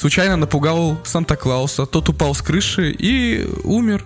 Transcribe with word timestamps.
случайно 0.00 0.36
напугал 0.36 0.98
Санта-Клауса. 1.04 1.84
Тот 1.84 2.08
упал 2.08 2.34
с 2.34 2.40
крыши 2.40 2.90
и 2.90 3.46
умер. 3.64 4.04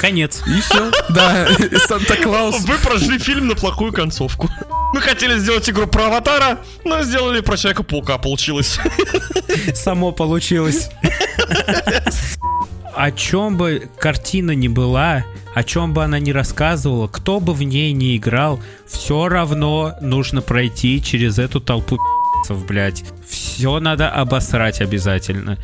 Конец. 0.00 0.42
И 0.46 0.60
все. 0.60 0.90
Да, 1.10 1.46
Санта-Клаус. 1.86 2.64
Вы 2.64 2.74
прожили 2.78 3.18
фильм 3.18 3.46
на 3.46 3.54
плохую 3.54 3.92
концовку. 3.92 4.50
Мы 4.92 5.00
хотели 5.00 5.38
сделать 5.38 5.70
игру 5.70 5.86
про 5.86 6.06
Аватара, 6.06 6.58
но 6.84 7.02
сделали 7.02 7.40
про 7.40 7.56
Человека-паука, 7.56 8.18
получилось. 8.18 8.78
Само 9.74 10.10
получилось. 10.10 10.90
О 12.94 13.10
чем 13.12 13.56
бы 13.56 13.88
картина 13.98 14.52
ни 14.52 14.68
была, 14.68 15.24
о 15.54 15.62
чем 15.62 15.94
бы 15.94 16.02
она 16.02 16.18
ни 16.18 16.32
рассказывала, 16.32 17.06
кто 17.06 17.40
бы 17.40 17.54
в 17.54 17.62
ней 17.62 17.92
не 17.92 18.16
играл, 18.16 18.58
все 18.86 19.28
равно 19.28 19.94
нужно 20.00 20.42
пройти 20.42 21.02
через 21.02 21.38
эту 21.38 21.60
толпу 21.60 21.98
блядь. 22.54 23.04
Все 23.28 23.80
надо 23.80 24.10
обосрать 24.10 24.80
обязательно. 24.80 25.58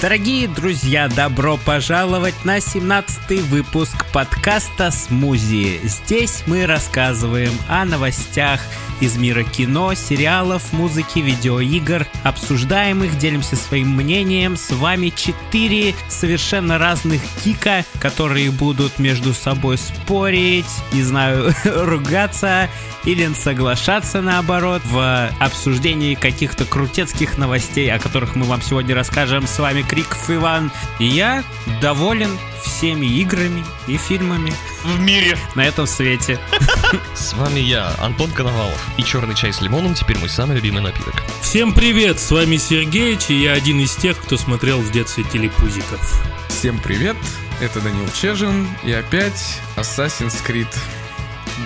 Дорогие 0.00 0.46
друзья, 0.46 1.08
добро 1.08 1.56
пожаловать 1.56 2.44
на 2.44 2.60
17 2.60 3.42
выпуск 3.48 4.06
подкаста 4.12 4.92
«Смузи». 4.92 5.80
Здесь 5.82 6.44
мы 6.46 6.66
рассказываем 6.66 7.50
о 7.68 7.84
новостях 7.84 8.60
из 9.00 9.16
мира 9.16 9.42
кино, 9.42 9.94
сериалов, 9.94 10.72
музыки, 10.72 11.18
видеоигр, 11.18 12.06
обсуждаем 12.22 13.02
их, 13.04 13.18
делимся 13.18 13.56
своим 13.56 13.90
мнением. 13.90 14.56
С 14.56 14.70
вами 14.70 15.12
четыре 15.14 15.94
совершенно 16.08 16.78
разных 16.78 17.20
кика, 17.42 17.84
которые 18.00 18.50
будут 18.50 18.98
между 18.98 19.34
собой 19.34 19.78
спорить, 19.78 20.66
не 20.92 21.02
знаю, 21.02 21.52
ругаться 21.64 22.68
или 23.04 23.32
соглашаться 23.32 24.20
наоборот 24.20 24.82
в 24.84 25.30
обсуждении 25.40 26.14
каких-то 26.14 26.64
крутецких 26.64 27.38
новостей, 27.38 27.90
о 27.90 27.98
которых 27.98 28.36
мы 28.36 28.44
вам 28.44 28.62
сегодня 28.62 28.94
расскажем. 28.94 29.46
С 29.46 29.58
вами 29.58 29.82
Криков 29.88 30.30
Иван, 30.30 30.70
и 30.98 31.06
я 31.06 31.42
доволен 31.80 32.38
всеми 32.62 33.06
играми 33.06 33.64
и 33.86 33.96
фильмами 33.96 34.52
в 34.84 35.00
мире 35.00 35.36
на 35.54 35.64
этом 35.64 35.86
свете. 35.86 36.38
С 37.14 37.32
вами 37.32 37.60
я, 37.60 37.92
Антон 37.98 38.30
Коновалов. 38.30 38.80
И 38.96 39.02
черный 39.02 39.34
чай 39.34 39.52
с 39.52 39.60
лимоном 39.60 39.94
теперь 39.94 40.18
мой 40.18 40.28
самый 40.28 40.56
любимый 40.56 40.82
напиток. 40.82 41.14
Всем 41.42 41.72
привет, 41.72 42.20
с 42.20 42.30
вами 42.30 42.56
Сергеич, 42.56 43.30
и 43.30 43.42
я 43.42 43.52
один 43.52 43.80
из 43.80 43.94
тех, 43.96 44.18
кто 44.18 44.36
смотрел 44.36 44.80
в 44.80 44.92
детстве 44.92 45.24
телепузиков. 45.24 46.22
Всем 46.48 46.78
привет, 46.78 47.16
это 47.60 47.80
Данил 47.80 48.08
Чежин, 48.12 48.68
и 48.84 48.92
опять 48.92 49.60
Assassin's 49.76 50.36
Creed. 50.46 50.68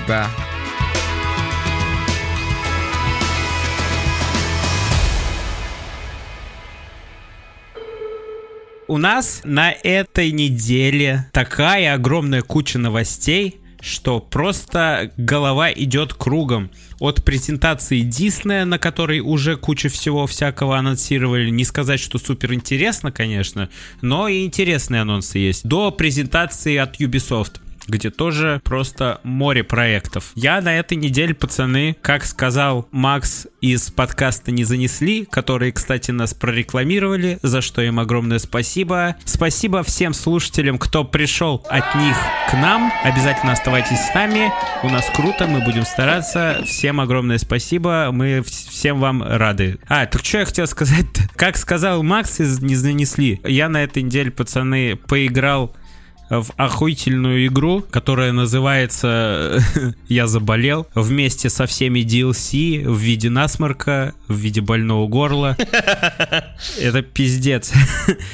Да, 0.06 0.30
У 8.92 8.98
нас 8.98 9.40
на 9.42 9.72
этой 9.72 10.32
неделе 10.32 11.26
такая 11.32 11.94
огромная 11.94 12.42
куча 12.42 12.78
новостей, 12.78 13.58
что 13.80 14.20
просто 14.20 15.12
голова 15.16 15.72
идет 15.72 16.12
кругом. 16.12 16.70
От 17.00 17.24
презентации 17.24 18.00
Диснея, 18.00 18.66
на 18.66 18.78
которой 18.78 19.20
уже 19.20 19.56
куча 19.56 19.88
всего 19.88 20.26
всякого 20.26 20.76
анонсировали, 20.76 21.48
не 21.48 21.64
сказать, 21.64 22.00
что 22.00 22.18
супер 22.18 22.52
интересно, 22.52 23.10
конечно, 23.10 23.70
но 24.02 24.28
и 24.28 24.44
интересные 24.44 25.00
анонсы 25.00 25.38
есть, 25.38 25.66
до 25.66 25.90
презентации 25.90 26.76
от 26.76 27.00
Ubisoft 27.00 27.61
где 27.86 28.10
тоже 28.10 28.60
просто 28.64 29.20
море 29.22 29.64
проектов. 29.64 30.32
Я 30.34 30.60
на 30.60 30.78
этой 30.78 30.96
неделе, 30.96 31.34
пацаны, 31.34 31.96
как 32.02 32.24
сказал 32.24 32.88
Макс 32.90 33.46
из 33.60 33.90
подкаста 33.90 34.50
«Не 34.50 34.64
занесли», 34.64 35.24
которые, 35.24 35.72
кстати, 35.72 36.10
нас 36.10 36.34
прорекламировали, 36.34 37.38
за 37.42 37.60
что 37.60 37.82
им 37.82 38.00
огромное 38.00 38.38
спасибо. 38.38 39.16
Спасибо 39.24 39.82
всем 39.82 40.14
слушателям, 40.14 40.78
кто 40.78 41.04
пришел 41.04 41.64
от 41.68 41.94
них 41.94 42.16
к 42.50 42.54
нам. 42.54 42.92
Обязательно 43.04 43.52
оставайтесь 43.52 43.98
с 43.98 44.14
нами. 44.14 44.52
У 44.82 44.88
нас 44.88 45.10
круто, 45.14 45.46
мы 45.46 45.60
будем 45.60 45.84
стараться. 45.84 46.62
Всем 46.66 47.00
огромное 47.00 47.38
спасибо. 47.38 48.08
Мы 48.12 48.42
всем 48.42 49.00
вам 49.00 49.22
рады. 49.22 49.78
А, 49.88 50.06
так 50.06 50.24
что 50.24 50.38
я 50.38 50.44
хотел 50.44 50.66
сказать 50.66 51.06
-то? 51.06 51.22
Как 51.36 51.56
сказал 51.56 52.02
Макс 52.02 52.40
из 52.40 52.60
«Не 52.60 52.74
занесли», 52.74 53.40
я 53.44 53.68
на 53.68 53.82
этой 53.82 54.02
неделе, 54.02 54.30
пацаны, 54.30 54.96
поиграл 54.96 55.74
в 56.40 56.52
охуительную 56.56 57.46
игру, 57.46 57.84
которая 57.90 58.32
называется 58.32 59.62
«Я 60.08 60.26
заболел», 60.26 60.86
вместе 60.94 61.50
со 61.50 61.66
всеми 61.66 62.00
DLC 62.00 62.88
в 62.88 62.98
виде 62.98 63.28
насморка, 63.28 64.14
в 64.28 64.36
виде 64.36 64.60
больного 64.60 65.06
горла. 65.08 65.56
Это 66.80 67.02
пиздец. 67.02 67.72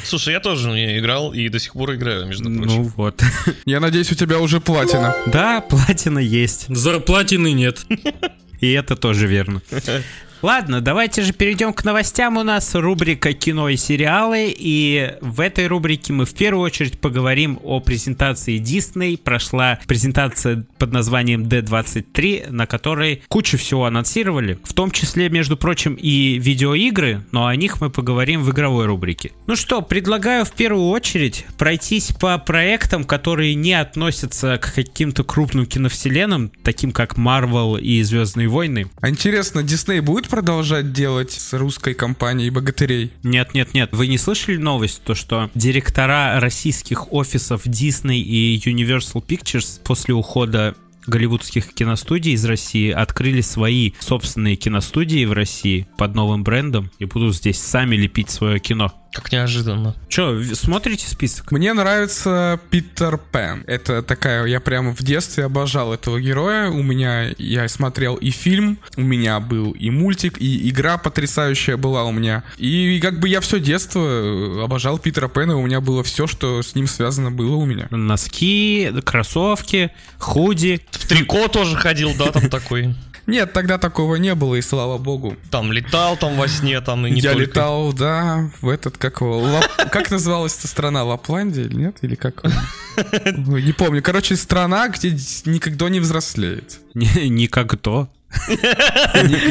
Слушай, 0.05 0.35
я 0.35 0.41
тоже 0.41 0.71
не 0.71 0.99
играл 0.99 1.33
и 1.33 1.49
до 1.49 1.59
сих 1.59 1.73
пор 1.73 1.95
играю, 1.95 2.27
между 2.27 2.49
ну 2.49 2.63
прочим. 2.63 2.83
Ну 2.83 2.93
вот. 2.97 3.23
Я 3.65 3.81
надеюсь, 3.81 4.13
у 4.13 4.15
тебя 4.15 4.39
уже 4.39 4.61
платина. 4.61 5.17
Да, 5.27 5.61
платина 5.61 6.21
есть. 6.21 6.67
Зарплатины 6.69 7.53
нет. 7.53 7.85
И 8.61 8.73
это 8.73 8.97
тоже 8.97 9.27
верно. 9.27 9.63
Ладно, 10.41 10.81
давайте 10.81 11.23
же 11.23 11.33
перейдем 11.33 11.73
к 11.73 11.83
новостям. 11.83 12.37
У 12.37 12.45
нас 12.45 12.73
рубрика 12.77 13.33
«Кино 13.33 13.69
и 13.69 13.77
сериалы», 13.77 14.55
и 14.57 15.15
в 15.21 15.41
этой 15.41 15.67
рубрике 15.67 16.13
мы 16.13 16.27
в 16.27 16.35
первую 16.35 16.65
очередь 16.65 17.01
поговорим 17.01 17.59
о 17.65 17.81
презентации 17.81 18.61
Disney. 18.61 19.19
Прошла 19.19 19.81
презентация 19.89 20.65
под 20.79 20.93
названием 20.93 21.43
D23, 21.43 22.53
на 22.53 22.67
которой 22.67 23.23
кучу 23.27 23.59
всего 23.59 23.87
анонсировали, 23.87 24.61
в 24.63 24.75
том 24.75 24.93
числе, 24.93 25.29
между 25.29 25.57
прочим, 25.57 25.95
и 25.95 26.39
видеоигры, 26.39 27.25
но 27.33 27.47
о 27.47 27.57
них 27.57 27.81
мы 27.81 27.91
поговорим 27.91 28.45
в 28.45 28.53
игровой 28.53 28.87
рубрике. 28.87 29.33
Ну 29.49 29.57
что, 29.57 29.83
предлагаю 29.83 30.45
в 30.45 30.53
первую 30.53 30.87
очередь 30.91 31.47
пройтись 31.59 32.13
по 32.13 32.39
проектам, 32.39 33.03
которые 33.03 33.57
не 33.57 33.73
относятся 33.73 34.59
к 34.59 34.73
каким-то 34.73 35.25
крупным 35.25 35.67
киновселенным, 35.67 36.53
таким 36.63 36.93
как 36.93 37.19
Marvel 37.19 37.81
и 37.81 38.01
Звездные 38.05 38.47
войны. 38.47 38.89
А 39.01 39.11
интересно, 39.11 39.61
Disney 39.61 40.01
будет 40.01 40.28
продолжать 40.29 40.93
делать 40.93 41.33
с 41.33 41.53
русской 41.55 41.95
компанией 41.95 42.51
богатырей? 42.51 43.13
Нет, 43.23 43.55
нет, 43.55 43.75
нет. 43.75 43.91
Вы 43.93 44.07
не 44.07 44.19
слышали 44.19 44.57
новость, 44.57 45.03
то 45.03 45.15
что 45.15 45.51
директора 45.55 46.39
российских 46.41 47.13
офисов 47.13 47.67
Disney 47.67 48.19
и 48.19 48.59
Universal 48.59 49.25
Pictures 49.27 49.81
после 49.83 50.15
ухода 50.15 50.75
голливудских 51.09 51.73
киностудий 51.73 52.33
из 52.33 52.45
России 52.45 52.91
открыли 52.91 53.41
свои 53.41 53.93
собственные 53.99 54.57
киностудии 54.57 55.25
в 55.25 55.33
России 55.33 55.89
под 55.97 56.15
новым 56.15 56.45
брендом 56.45 56.91
и 56.99 57.07
будут 57.07 57.35
здесь 57.35 57.59
сами 57.59 57.97
лепить 57.97 58.31
свое 58.31 58.61
кино. 58.61 58.93
Как 59.13 59.33
неожиданно. 59.33 59.95
Че, 60.09 60.43
смотрите 60.55 61.09
список? 61.09 61.51
Мне 61.51 61.73
нравится 61.73 62.61
Питер 62.71 63.19
Пен. 63.33 63.65
Это 63.67 64.03
такая, 64.03 64.45
я 64.47 64.61
прямо 64.61 64.95
в 64.95 65.03
детстве 65.03 65.45
обожал 65.45 65.93
этого 65.93 66.21
героя. 66.21 66.69
У 66.69 66.83
меня, 66.83 67.33
я 67.39 67.69
смотрел 67.69 68.17
и 68.17 68.31
фильм, 68.31 68.79
у 68.97 69.03
меня 69.03 69.41
был 69.41 69.73
и 69.73 69.91
мультик, 69.91 70.39
и 70.39 70.69
игра 70.69 70.99
потрясающая 70.99 71.77
была 71.77 72.05
у 72.05 72.13
меня. 72.13 72.45
И 72.59 73.01
как 73.01 73.19
бы 73.19 73.29
я 73.29 73.41
все 73.41 73.59
детство 73.59 74.65
обожал 74.65 74.99
Питера 74.99 75.29
Пена, 75.29 75.57
у 75.57 75.67
меня 75.67 75.81
было 75.81 76.03
все, 76.03 76.27
что 76.27 76.63
с 76.63 76.75
ним 76.75 76.87
связано 76.87 77.31
было 77.31 77.57
у 77.57 77.65
меня. 77.65 77.89
Носки, 77.91 78.93
кроссовки, 79.05 79.91
худи. 80.19 80.81
В 80.91 81.07
трико 81.09 81.49
тоже 81.49 81.77
ходил, 81.77 82.13
да, 82.17 82.31
там 82.31 82.51
такой. 82.51 82.95
Нет, 83.29 83.53
тогда 83.53 83.77
такого 83.77 84.17
не 84.17 84.35
было, 84.35 84.55
и 84.55 84.63
слава 84.63 84.97
богу. 84.97 85.37
Там 85.51 85.71
летал, 85.71 86.17
там 86.17 86.37
во 86.37 86.49
сне, 86.49 86.81
там 86.81 87.07
и 87.07 87.11
не 87.11 87.21
Я 87.21 87.33
только. 87.35 87.47
летал, 87.47 87.93
да, 87.93 88.51
в 88.63 88.69
этот, 88.71 88.97
как 88.97 89.21
его, 89.21 89.39
Лап... 89.39 89.67
как 89.93 90.11
называлась 90.11 90.59
эта 90.59 90.67
страна, 90.67 91.05
Лапландия 91.05 91.65
или 91.65 91.77
нет? 91.77 91.99
Или 92.01 92.15
как? 92.15 92.43
Не 93.37 93.73
помню. 93.73 94.03
Короче, 94.03 94.35
страна, 94.35 94.89
где 94.89 95.11
никогда 95.45 95.91
не 95.91 96.01
взрослеет. 96.01 96.81
Никогда. 96.95 98.09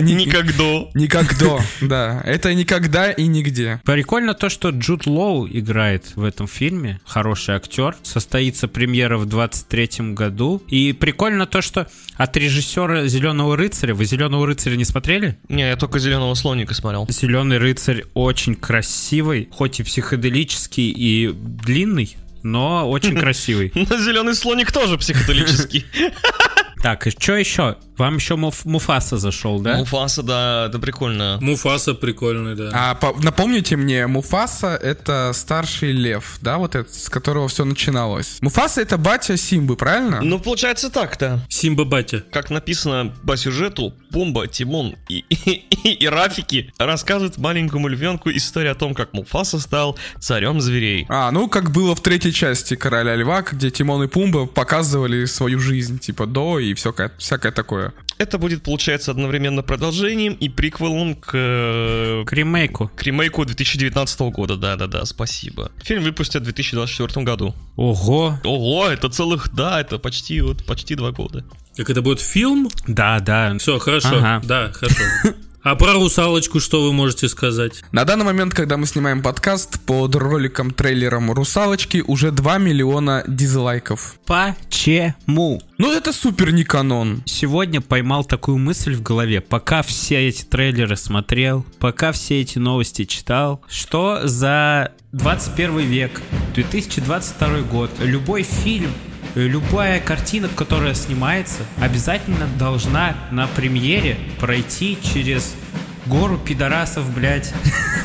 Никогда. 0.02 0.90
Никогда, 0.94 1.60
да. 1.82 2.22
Это 2.26 2.54
никогда 2.54 3.12
и 3.12 3.28
нигде. 3.28 3.82
Прикольно 3.86 4.34
то, 4.34 4.50
что 4.50 4.70
Джуд 4.70 5.06
Лоу 5.06 5.48
играет 5.48 6.16
в 6.16 6.24
этом 6.24 6.48
фильме. 6.48 7.00
Хороший 7.06 7.56
актер. 7.56 7.96
Состоится 8.04 8.68
премьера 8.68 9.18
в 9.18 9.26
23 9.26 10.14
году. 10.14 10.62
И 10.68 10.94
прикольно 10.94 11.46
то, 11.46 11.62
что 11.62 11.88
от 12.16 12.38
режиссера 12.38 13.08
«Зеленого 13.08 13.58
рыцаря». 13.58 13.94
Вы 13.94 14.06
«Зеленого 14.06 14.46
рыцаря» 14.46 14.76
не 14.76 14.86
смотрели? 14.86 15.38
Не, 15.50 15.68
я 15.68 15.76
только 15.76 16.00
«Зеленого 16.00 16.34
слоника» 16.36 16.74
смотрел. 16.74 17.08
«Зеленый 17.10 17.58
рыцарь» 17.58 18.06
очень 18.14 18.56
красивый, 18.56 19.50
хоть 19.52 19.80
и 19.80 19.84
психоделический 19.84 20.90
и 20.92 21.32
длинный, 21.34 22.16
но 22.44 22.90
очень 22.90 23.16
красивый. 23.20 23.72
Но 23.76 23.98
«Зеленый 23.98 24.36
слоник» 24.36 24.72
тоже 24.72 24.98
психоделический. 24.98 25.86
Так, 26.82 27.08
и 27.08 27.10
что 27.12 27.36
еще? 27.36 27.78
Вам 27.98 28.16
еще 28.16 28.36
Муф- 28.36 28.62
Муфаса 28.66 29.18
зашел, 29.18 29.60
да? 29.60 29.78
Муфаса, 29.78 30.24
да, 30.24 30.68
это 30.70 30.80
прикольно. 30.80 31.38
Муфаса 31.42 31.94
прикольный, 31.94 32.56
да. 32.56 32.70
А 32.74 32.96
по- 32.96 33.16
напомните 33.22 33.76
мне, 33.76 34.08
Муфаса 34.08 34.76
это 34.76 35.32
старший 35.34 35.92
лев, 35.92 36.38
да, 36.42 36.58
вот 36.58 36.76
этот, 36.76 36.94
с 36.94 37.10
которого 37.10 37.48
все 37.48 37.66
начиналось. 37.66 38.38
Муфаса 38.42 38.82
это 38.82 38.98
батя 38.98 39.38
Симбы, 39.38 39.76
правильно? 39.76 40.22
Ну, 40.22 40.40
получается 40.40 40.90
так-то. 40.90 41.40
Симба 41.50 41.86
Батя. 41.86 42.24
Как 42.32 42.50
написано 42.50 43.14
по 43.26 43.38
сюжету, 43.38 43.94
Пумба, 44.12 44.48
Тимон 44.48 44.96
и, 45.10 45.20
и, 45.30 45.52
и, 45.84 45.94
и 45.94 46.08
Рафики 46.08 46.72
рассказывают 46.78 47.38
маленькому 47.38 47.88
львенку 47.88 48.30
историю 48.30 48.72
о 48.74 48.76
том, 48.76 48.94
как 48.94 49.14
Муфаса 49.14 49.60
стал 49.60 49.98
царем 50.20 50.62
зверей. 50.62 51.06
А, 51.10 51.32
ну 51.32 51.48
как 51.48 51.72
было 51.72 51.96
в 51.96 52.02
третьей 52.02 52.34
части 52.34 52.76
Короля 52.76 53.16
Льва, 53.16 53.42
где 53.42 53.70
Тимон 53.72 54.04
и 54.04 54.08
Пумба 54.08 54.46
показывали 54.46 55.26
свою 55.26 55.60
жизнь, 55.60 56.00
типа 56.00 56.26
до 56.26 56.60
и 56.60 56.74
всякое, 56.74 57.12
всякое 57.18 57.52
такое. 57.52 57.87
Это 58.18 58.38
будет, 58.40 58.64
получается, 58.64 59.12
одновременно 59.12 59.62
продолжением 59.62 60.34
и 60.34 60.50
приквелом 60.50 61.16
к, 61.16 61.30
э, 61.34 62.24
К 62.26 62.34
ремейку. 62.34 62.90
к 62.96 63.04
ремейку 63.04 63.46
2019 63.46 64.32
года. 64.32 64.56
Да-да-да, 64.56 65.06
спасибо. 65.06 65.72
Фильм 65.84 66.04
выпустят 66.04 66.42
в 66.42 66.46
2024 66.46 67.24
году. 67.24 67.56
Ого. 67.76 68.40
Ого, 68.44 68.88
это 68.88 69.10
целых, 69.10 69.54
да, 69.54 69.80
это 69.80 70.00
почти 70.00 70.42
вот 70.42 70.66
почти 70.66 70.96
два 70.96 71.12
года. 71.12 71.46
Так 71.76 71.90
это 71.92 72.02
будет 72.02 72.20
фильм? 72.20 72.70
Да, 72.88 73.20
да. 73.20 73.56
Все, 73.60 73.78
хорошо. 73.78 74.18
Ага. 74.18 74.42
Да, 74.44 74.72
хорошо. 74.74 75.04
А 75.64 75.76
про 75.76 75.94
русалочку 75.94 76.60
что 76.60 76.84
вы 76.84 76.94
можете 76.94 77.28
сказать? 77.28 77.84
На 77.92 78.06
данный 78.06 78.26
момент, 78.26 78.54
когда 78.54 78.78
мы 78.78 78.86
снимаем 78.86 79.22
подкаст, 79.22 79.82
под 79.82 80.16
роликом 80.16 80.72
трейлером 80.72 81.32
«Русалочки» 81.32 82.04
уже 82.06 82.32
2 82.32 82.58
миллиона 82.60 83.24
дизлайков. 83.28 84.16
Почему? 84.26 85.62
Ну 85.78 85.92
это 85.92 86.14
супер 86.14 86.52
не 86.52 86.64
канон. 86.64 87.24
Сегодня 87.26 87.82
поймал 87.82 88.24
такую 88.24 88.58
мысль 88.60 88.94
в 88.94 89.02
голове, 89.02 89.42
пока 89.42 89.82
все 89.82 90.28
эти 90.28 90.44
трейлеры 90.44 90.96
смотрел, 90.96 91.66
пока 91.80 92.12
все 92.12 92.40
эти 92.42 92.60
новости 92.60 93.06
читал, 93.06 93.62
что 93.68 94.22
за 94.26 94.94
21 95.12 95.80
век, 95.80 96.22
2022 96.54 97.62
год, 97.62 97.90
любой 98.00 98.44
фильм, 98.44 98.92
любая 99.46 100.00
картина, 100.00 100.50
которая 100.50 100.94
снимается, 100.94 101.60
обязательно 101.80 102.48
должна 102.58 103.16
на 103.32 103.48
премьере 103.48 104.18
пройти 104.40 104.98
через 105.02 105.56
гору 106.08 106.38
пидорасов, 106.38 107.14
блядь. 107.14 107.54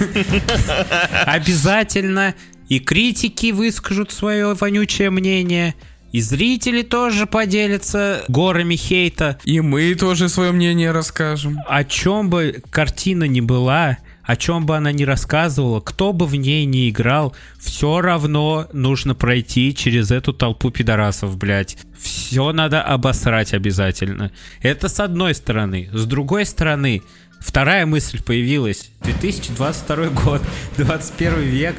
Обязательно. 1.27 2.35
И 2.69 2.79
критики 2.79 3.53
выскажут 3.53 4.13
свое 4.13 4.55
вонючее 4.55 5.11
мнение, 5.11 5.75
и 6.13 6.21
зрители 6.21 6.83
тоже 6.83 7.27
поделятся 7.27 8.25
горами 8.29 8.77
хейта. 8.77 9.39
И 9.45 9.61
мы 9.61 9.95
тоже 9.95 10.29
свое 10.29 10.53
мнение 10.53 10.91
расскажем. 10.91 11.59
О 11.67 11.85
чем 11.85 12.29
бы 12.29 12.63
картина 12.71 13.25
ни 13.25 13.41
была, 13.41 13.99
о 14.25 14.37
чем 14.37 14.67
бы 14.67 14.77
она 14.77 14.93
ни 14.93 15.05
рассказывала, 15.05 15.81
кто 15.81 16.13
бы 16.13 16.27
в 16.27 16.35
ней 16.37 16.65
ни 16.65 16.89
играл, 16.89 17.35
все 17.59 18.01
равно 18.01 18.69
нужно 18.73 19.15
пройти 19.15 19.75
через 19.75 20.11
эту 20.11 20.33
толпу 20.33 20.71
пидорасов, 20.71 21.37
блядь. 21.37 21.77
Все 22.01 22.53
надо 22.53 22.83
обосрать 22.83 23.55
обязательно. 23.55 24.33
Это 24.61 24.89
с 24.89 25.01
одной 25.01 25.35
стороны. 25.35 25.89
С 25.93 26.07
другой 26.07 26.47
стороны, 26.47 27.03
вторая 27.41 27.87
мысль 27.87 28.23
появилась. 28.23 28.91
2022 29.03 30.09
год, 30.09 30.43
21 30.77 31.41
век. 31.41 31.77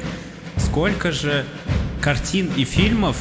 Сколько 0.56 1.12
же 1.12 1.44
картин 2.00 2.50
и 2.56 2.64
фильмов 2.64 3.16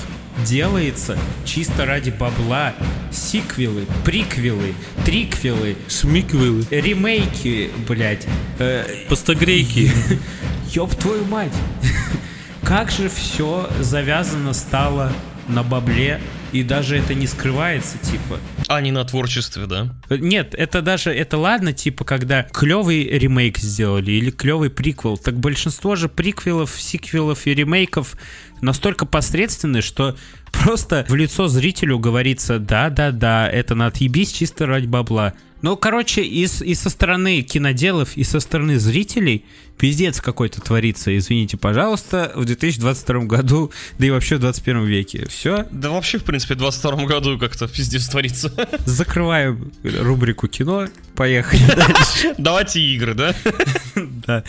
делается 0.45 1.17
чисто 1.45 1.85
ради 1.85 2.09
бабла. 2.09 2.73
Сиквелы, 3.11 3.85
приквелы, 4.03 4.73
триквелы, 5.05 5.75
Смиквиллы. 5.87 6.65
ремейки, 6.71 7.69
блядь. 7.87 8.25
Э, 8.59 8.85
Постогрейки. 9.07 9.91
ёб 10.73 10.93
твою 10.95 11.23
мать. 11.25 11.53
Как 12.63 12.89
же 12.91 13.09
все 13.09 13.69
завязано 13.79 14.53
стало 14.53 15.11
на 15.47 15.63
бабле, 15.63 16.19
и 16.53 16.63
даже 16.63 16.97
это 16.97 17.15
не 17.15 17.27
скрывается, 17.27 17.97
типа. 17.97 18.39
А 18.67 18.79
не 18.79 18.91
на 18.91 19.03
творчестве, 19.03 19.65
да? 19.65 19.93
Нет, 20.09 20.53
это 20.55 20.81
даже, 20.81 21.11
это 21.11 21.37
ладно, 21.37 21.73
типа, 21.73 22.05
когда 22.05 22.43
клевый 22.43 23.03
ремейк 23.05 23.57
сделали 23.57 24.11
или 24.11 24.29
клевый 24.29 24.69
приквел, 24.69 25.17
так 25.17 25.35
большинство 25.35 25.95
же 25.95 26.09
приквелов, 26.09 26.71
сиквелов 26.79 27.47
и 27.47 27.53
ремейков 27.55 28.15
настолько 28.61 29.05
посредственны, 29.05 29.81
что 29.81 30.15
просто 30.51 31.05
в 31.09 31.15
лицо 31.15 31.47
зрителю 31.47 31.97
говорится, 31.99 32.59
да-да-да, 32.59 33.49
это 33.49 33.73
на 33.75 33.87
отъебись 33.87 34.31
чисто 34.31 34.67
ради 34.67 34.85
бабла. 34.85 35.33
Ну, 35.63 35.77
короче, 35.77 36.21
и, 36.23 36.43
и 36.43 36.75
со 36.75 36.89
стороны 36.89 37.41
киноделов, 37.41 38.17
и 38.17 38.23
со 38.23 38.41
стороны 38.41 38.77
зрителей 38.77 39.45
пиздец 39.77 40.21
какой-то 40.21 40.61
творится, 40.61 41.15
извините, 41.17 41.57
пожалуйста, 41.57 42.31
в 42.35 42.45
2022 42.45 43.25
году, 43.25 43.71
да 43.99 44.05
и 44.05 44.09
вообще 44.09 44.37
в 44.37 44.39
21 44.39 44.85
веке. 44.85 45.27
Все, 45.27 45.67
Да 45.71 45.89
вообще, 45.89 46.17
в 46.17 46.23
принципе, 46.23 46.55
в 46.55 46.57
22 46.57 47.05
году 47.05 47.37
как-то 47.37 47.67
пиздец 47.67 48.07
творится. 48.07 48.51
закрываем 48.85 49.71
рубрику 49.83 50.47
кино, 50.47 50.87
поехали 51.15 51.65
дальше. 51.75 52.35
Давайте 52.37 52.81
игры, 52.81 53.13
да? 53.13 53.35
Да. 53.95 54.43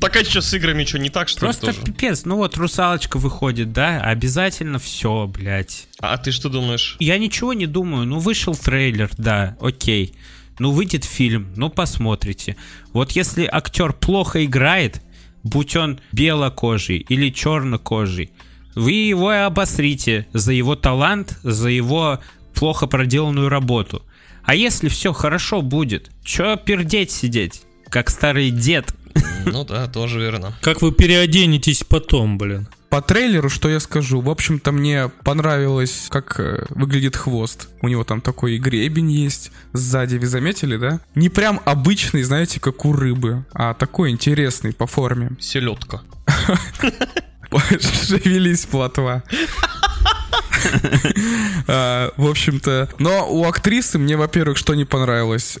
Так 0.00 0.16
а 0.16 0.24
что 0.24 0.40
с 0.40 0.54
играми 0.54 0.84
что 0.84 0.98
не 0.98 1.10
так, 1.10 1.28
что 1.28 1.40
Просто 1.40 1.72
пипец, 1.72 2.24
ну 2.24 2.36
вот 2.36 2.56
русалочка 2.56 3.18
выходит, 3.18 3.72
да, 3.72 4.00
обязательно 4.00 4.78
все, 4.78 5.26
блядь. 5.26 5.86
А 6.00 6.16
ты 6.16 6.32
что 6.32 6.48
думаешь? 6.48 6.96
Я 6.98 7.18
ничего 7.18 7.52
не 7.52 7.66
думаю, 7.66 8.06
ну 8.06 8.18
вышел 8.18 8.54
трейлер, 8.54 9.10
да, 9.18 9.56
окей. 9.60 10.14
Ну 10.58 10.72
выйдет 10.72 11.04
фильм, 11.04 11.52
ну 11.56 11.68
посмотрите. 11.68 12.56
Вот 12.92 13.12
если 13.12 13.48
актер 13.50 13.92
плохо 13.92 14.44
играет, 14.44 15.02
будь 15.42 15.76
он 15.76 16.00
белокожий 16.12 16.98
или 17.08 17.30
чернокожий, 17.30 18.32
вы 18.74 18.92
его 18.92 19.32
и 19.32 19.36
обосрите 19.36 20.26
за 20.32 20.52
его 20.52 20.76
талант, 20.76 21.38
за 21.42 21.68
его 21.68 22.20
плохо 22.54 22.86
проделанную 22.86 23.48
работу. 23.48 24.02
А 24.44 24.54
если 24.54 24.88
все 24.88 25.12
хорошо 25.12 25.62
будет, 25.62 26.10
чё 26.24 26.56
пердеть 26.56 27.10
сидеть, 27.10 27.62
как 27.88 28.10
старый 28.10 28.50
дед? 28.50 28.94
Ну 29.46 29.64
да, 29.64 29.86
тоже 29.86 30.20
верно. 30.20 30.52
Как 30.60 30.82
вы 30.82 30.92
переоденетесь 30.92 31.82
потом, 31.84 32.38
блин? 32.38 32.68
По 32.90 33.02
трейлеру, 33.02 33.50
что 33.50 33.68
я 33.68 33.80
скажу? 33.80 34.20
В 34.20 34.30
общем-то, 34.30 34.72
мне 34.72 35.10
понравилось, 35.22 36.06
как 36.08 36.40
э, 36.40 36.64
выглядит 36.70 37.16
хвост. 37.16 37.68
У 37.82 37.88
него 37.88 38.02
там 38.04 38.22
такой 38.22 38.56
гребень 38.58 39.10
есть 39.10 39.52
сзади, 39.74 40.16
вы 40.16 40.26
заметили, 40.26 40.76
да? 40.76 41.00
Не 41.14 41.28
прям 41.28 41.60
обычный, 41.66 42.22
знаете, 42.22 42.60
как 42.60 42.86
у 42.86 42.92
рыбы, 42.92 43.44
а 43.52 43.74
такой 43.74 44.10
интересный 44.10 44.72
по 44.72 44.86
форме. 44.86 45.32
Селедка. 45.38 46.00
Шевелись, 47.80 48.66
плотва. 48.66 49.22
А, 51.68 52.12
В 52.16 52.26
общем-то, 52.26 52.88
но 52.98 53.26
у 53.30 53.44
актрисы 53.44 53.98
мне, 53.98 54.16
во-первых, 54.16 54.58
что 54.58 54.74
не 54.74 54.84
понравилось. 54.84 55.58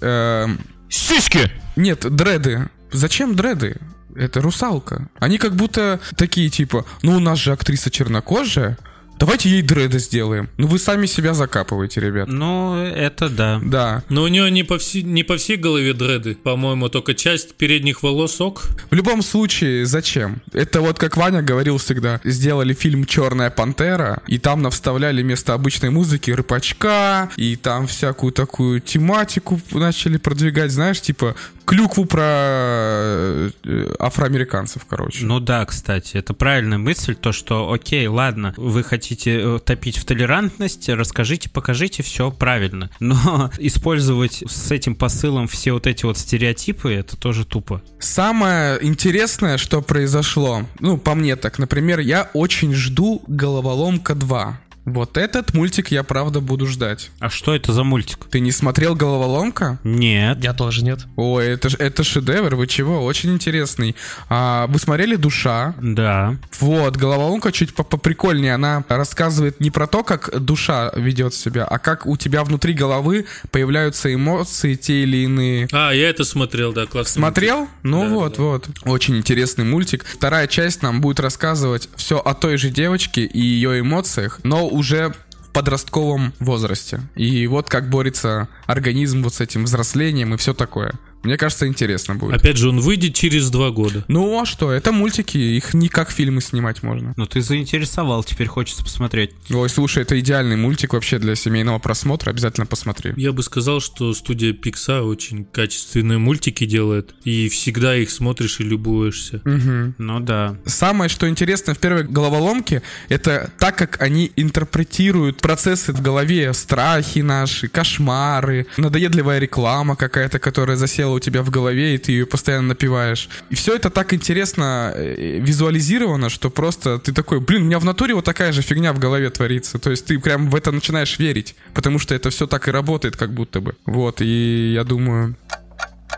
Сиськи! 0.88 1.50
Нет, 1.76 2.00
дреды. 2.14 2.68
Зачем 2.92 3.34
дреды? 3.34 3.76
Это 4.16 4.40
русалка. 4.40 5.08
Они 5.20 5.38
как 5.38 5.54
будто 5.54 6.00
такие 6.16 6.48
типа, 6.48 6.84
ну 7.02 7.16
у 7.16 7.20
нас 7.20 7.38
же 7.38 7.52
актриса 7.52 7.90
чернокожая, 7.90 8.78
давайте 9.18 9.48
ей 9.50 9.62
дреды 9.62 9.98
сделаем. 9.98 10.48
Ну 10.56 10.66
вы 10.66 10.78
сами 10.78 11.06
себя 11.06 11.34
закапываете, 11.34 12.00
ребят. 12.00 12.28
Ну, 12.28 12.76
это 12.76 13.28
да. 13.28 13.60
Да. 13.62 14.02
Но 14.08 14.22
у 14.22 14.28
нее 14.28 14.50
не 14.50 14.62
по, 14.62 14.78
всей, 14.78 15.02
не 15.02 15.22
по 15.22 15.36
всей 15.36 15.56
голове 15.56 15.92
дреды, 15.94 16.34
по-моему, 16.34 16.88
только 16.88 17.14
часть 17.14 17.54
передних 17.54 18.02
волос 18.02 18.40
ок. 18.40 18.68
В 18.90 18.94
любом 18.94 19.22
случае, 19.22 19.86
зачем? 19.86 20.40
Это 20.52 20.80
вот 20.80 20.98
как 20.98 21.16
Ваня 21.16 21.42
говорил 21.42 21.78
всегда. 21.78 22.20
Сделали 22.24 22.74
фильм 22.74 23.04
«Черная 23.04 23.50
пантера», 23.50 24.22
и 24.26 24.38
там 24.38 24.62
навставляли 24.62 25.22
вместо 25.22 25.54
обычной 25.54 25.90
музыки 25.90 26.30
рыбачка, 26.30 27.30
и 27.36 27.56
там 27.56 27.86
всякую 27.86 28.32
такую 28.32 28.80
тематику 28.80 29.60
начали 29.72 30.16
продвигать, 30.16 30.70
знаешь, 30.70 31.00
типа 31.00 31.34
клюкву 31.68 32.06
про 32.06 32.22
э, 32.24 33.50
афроамериканцев, 33.98 34.86
короче. 34.86 35.26
Ну 35.26 35.38
да, 35.38 35.66
кстати, 35.66 36.16
это 36.16 36.32
правильная 36.32 36.78
мысль, 36.78 37.14
то 37.14 37.30
что, 37.30 37.70
окей, 37.70 38.06
ладно, 38.06 38.54
вы 38.56 38.82
хотите 38.82 39.38
э, 39.38 39.58
топить 39.62 39.98
в 39.98 40.06
толерантность, 40.06 40.88
расскажите, 40.88 41.50
покажите, 41.50 42.02
все 42.02 42.30
правильно. 42.30 42.88
Но 43.00 43.50
использовать 43.58 44.42
с 44.48 44.70
этим 44.70 44.94
посылом 44.94 45.46
все 45.46 45.72
вот 45.72 45.86
эти 45.86 46.06
вот 46.06 46.16
стереотипы, 46.16 46.90
это 46.90 47.18
тоже 47.18 47.44
тупо. 47.44 47.82
Самое 48.00 48.78
интересное, 48.80 49.58
что 49.58 49.82
произошло, 49.82 50.62
ну, 50.80 50.96
по 50.96 51.14
мне 51.14 51.36
так, 51.36 51.58
например, 51.58 51.98
я 52.00 52.30
очень 52.32 52.72
жду 52.72 53.22
«Головоломка 53.26 54.14
2». 54.14 54.54
Вот 54.92 55.16
этот 55.16 55.54
мультик 55.54 55.90
я 55.90 56.02
правда 56.02 56.40
буду 56.40 56.66
ждать. 56.66 57.10
А 57.20 57.30
что 57.30 57.54
это 57.54 57.72
за 57.72 57.84
мультик? 57.84 58.26
Ты 58.30 58.40
не 58.40 58.52
смотрел 58.52 58.94
«Головоломка»? 58.94 59.78
Нет. 59.84 60.42
Я 60.42 60.52
тоже 60.52 60.84
нет. 60.84 61.00
Ой, 61.16 61.46
это, 61.46 61.68
ж- 61.68 61.76
это 61.78 62.04
шедевр, 62.04 62.54
вы 62.54 62.66
чего? 62.66 63.04
Очень 63.04 63.32
интересный. 63.34 63.94
А, 64.28 64.66
вы 64.68 64.78
смотрели 64.78 65.16
«Душа»? 65.16 65.74
Да. 65.80 66.36
Вот, 66.60 66.96
головоломка 66.96 67.52
чуть 67.52 67.74
по- 67.74 67.84
поприкольнее. 67.84 68.54
Она 68.54 68.84
рассказывает 68.88 69.60
не 69.60 69.70
про 69.70 69.86
то, 69.86 70.02
как 70.02 70.30
душа 70.42 70.90
ведет 70.96 71.34
себя, 71.34 71.64
а 71.64 71.78
как 71.78 72.06
у 72.06 72.16
тебя 72.16 72.44
внутри 72.44 72.72
головы 72.74 73.26
появляются 73.50 74.12
эмоции, 74.12 74.74
те 74.74 75.02
или 75.02 75.18
иные. 75.24 75.68
А, 75.72 75.90
я 75.92 76.08
это 76.10 76.24
смотрел, 76.24 76.72
да, 76.72 76.86
классно. 76.86 77.12
Смотрел? 77.20 77.68
Ну 77.82 78.02
Да, 78.02 78.08
вот, 78.08 78.36
да. 78.36 78.42
вот. 78.42 78.68
Очень 78.84 79.16
интересный 79.16 79.64
мультик. 79.64 80.04
Вторая 80.04 80.46
часть 80.46 80.82
нам 80.82 81.00
будет 81.00 81.20
рассказывать 81.20 81.88
все 81.96 82.18
о 82.18 82.34
той 82.34 82.56
же 82.56 82.70
девочке 82.70 83.24
и 83.24 83.40
ее 83.40 83.80
эмоциях, 83.80 84.40
но 84.42 84.66
уже 84.78 85.12
в 85.40 85.50
подростковом 85.50 86.32
возрасте. 86.38 87.00
И 87.16 87.46
вот 87.46 87.68
как 87.68 87.90
борется 87.90 88.48
организм 88.66 89.22
вот 89.22 89.34
с 89.34 89.40
этим 89.40 89.64
взрослением 89.64 90.34
и 90.34 90.36
все 90.36 90.54
такое. 90.54 90.92
Мне 91.22 91.36
кажется, 91.36 91.66
интересно 91.66 92.14
будет. 92.14 92.34
Опять 92.34 92.56
же, 92.56 92.68
он 92.68 92.80
выйдет 92.80 93.14
через 93.14 93.50
два 93.50 93.70
года. 93.70 94.04
Ну 94.08 94.40
а 94.40 94.46
что, 94.46 94.70
это 94.70 94.92
мультики, 94.92 95.36
их 95.36 95.74
не 95.74 95.88
как 95.88 96.10
фильмы 96.10 96.40
снимать 96.40 96.82
можно. 96.82 97.12
Ну 97.16 97.26
ты 97.26 97.40
заинтересовал, 97.40 98.22
теперь 98.24 98.46
хочется 98.46 98.82
посмотреть. 98.82 99.32
Ой, 99.50 99.68
слушай, 99.68 100.02
это 100.02 100.18
идеальный 100.20 100.56
мультик 100.56 100.92
вообще 100.92 101.18
для 101.18 101.34
семейного 101.34 101.78
просмотра, 101.78 102.30
обязательно 102.30 102.66
посмотри. 102.66 103.12
Я 103.16 103.32
бы 103.32 103.42
сказал, 103.42 103.80
что 103.80 104.12
студия 104.14 104.52
Pixar 104.52 105.02
очень 105.02 105.44
качественные 105.44 106.18
мультики 106.18 106.64
делает, 106.64 107.14
и 107.24 107.48
всегда 107.48 107.96
их 107.96 108.10
смотришь 108.10 108.60
и 108.60 108.64
любуешься. 108.64 109.40
Мгм. 109.44 109.94
Ну 109.98 110.20
да. 110.20 110.56
Самое, 110.66 111.08
что 111.08 111.28
интересно 111.28 111.74
в 111.74 111.78
первой 111.78 112.04
головоломке, 112.04 112.82
это 113.08 113.50
так, 113.58 113.76
как 113.76 114.00
они 114.00 114.32
интерпретируют 114.36 115.38
процессы 115.40 115.92
в 115.92 116.00
голове, 116.00 116.52
страхи 116.52 117.20
наши, 117.20 117.68
кошмары, 117.68 118.66
надоедливая 118.76 119.38
реклама 119.38 119.96
какая-то, 119.96 120.38
которая 120.38 120.76
засела 120.76 121.07
у 121.12 121.20
тебя 121.20 121.42
в 121.42 121.50
голове, 121.50 121.94
и 121.94 121.98
ты 121.98 122.12
ее 122.12 122.26
постоянно 122.26 122.68
напиваешь. 122.68 123.28
И 123.50 123.54
все 123.54 123.74
это 123.74 123.90
так 123.90 124.12
интересно 124.12 124.92
э, 124.94 125.38
визуализировано, 125.40 126.28
что 126.28 126.50
просто 126.50 126.98
ты 126.98 127.12
такой, 127.12 127.40
блин, 127.40 127.62
у 127.62 127.64
меня 127.66 127.78
в 127.78 127.84
натуре 127.84 128.14
вот 128.14 128.24
такая 128.24 128.52
же 128.52 128.62
фигня 128.62 128.92
в 128.92 128.98
голове 128.98 129.30
творится. 129.30 129.78
То 129.78 129.90
есть 129.90 130.06
ты 130.06 130.18
прям 130.18 130.50
в 130.50 130.54
это 130.54 130.72
начинаешь 130.72 131.18
верить, 131.18 131.54
потому 131.74 131.98
что 131.98 132.14
это 132.14 132.30
все 132.30 132.46
так 132.46 132.68
и 132.68 132.70
работает, 132.70 133.16
как 133.16 133.32
будто 133.32 133.60
бы. 133.60 133.74
Вот, 133.86 134.20
и 134.20 134.72
я 134.74 134.84
думаю... 134.84 135.36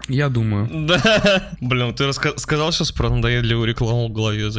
Я 0.09 0.29
думаю. 0.29 0.69
Да. 0.87 1.51
Блин, 1.61 1.95
ты 1.95 2.13
сказал 2.13 2.73
сейчас 2.73 2.93
про 2.93 3.11
надоедливую 3.11 3.69
рекламу 3.69 4.09
в 4.09 4.13
голове 4.13 4.51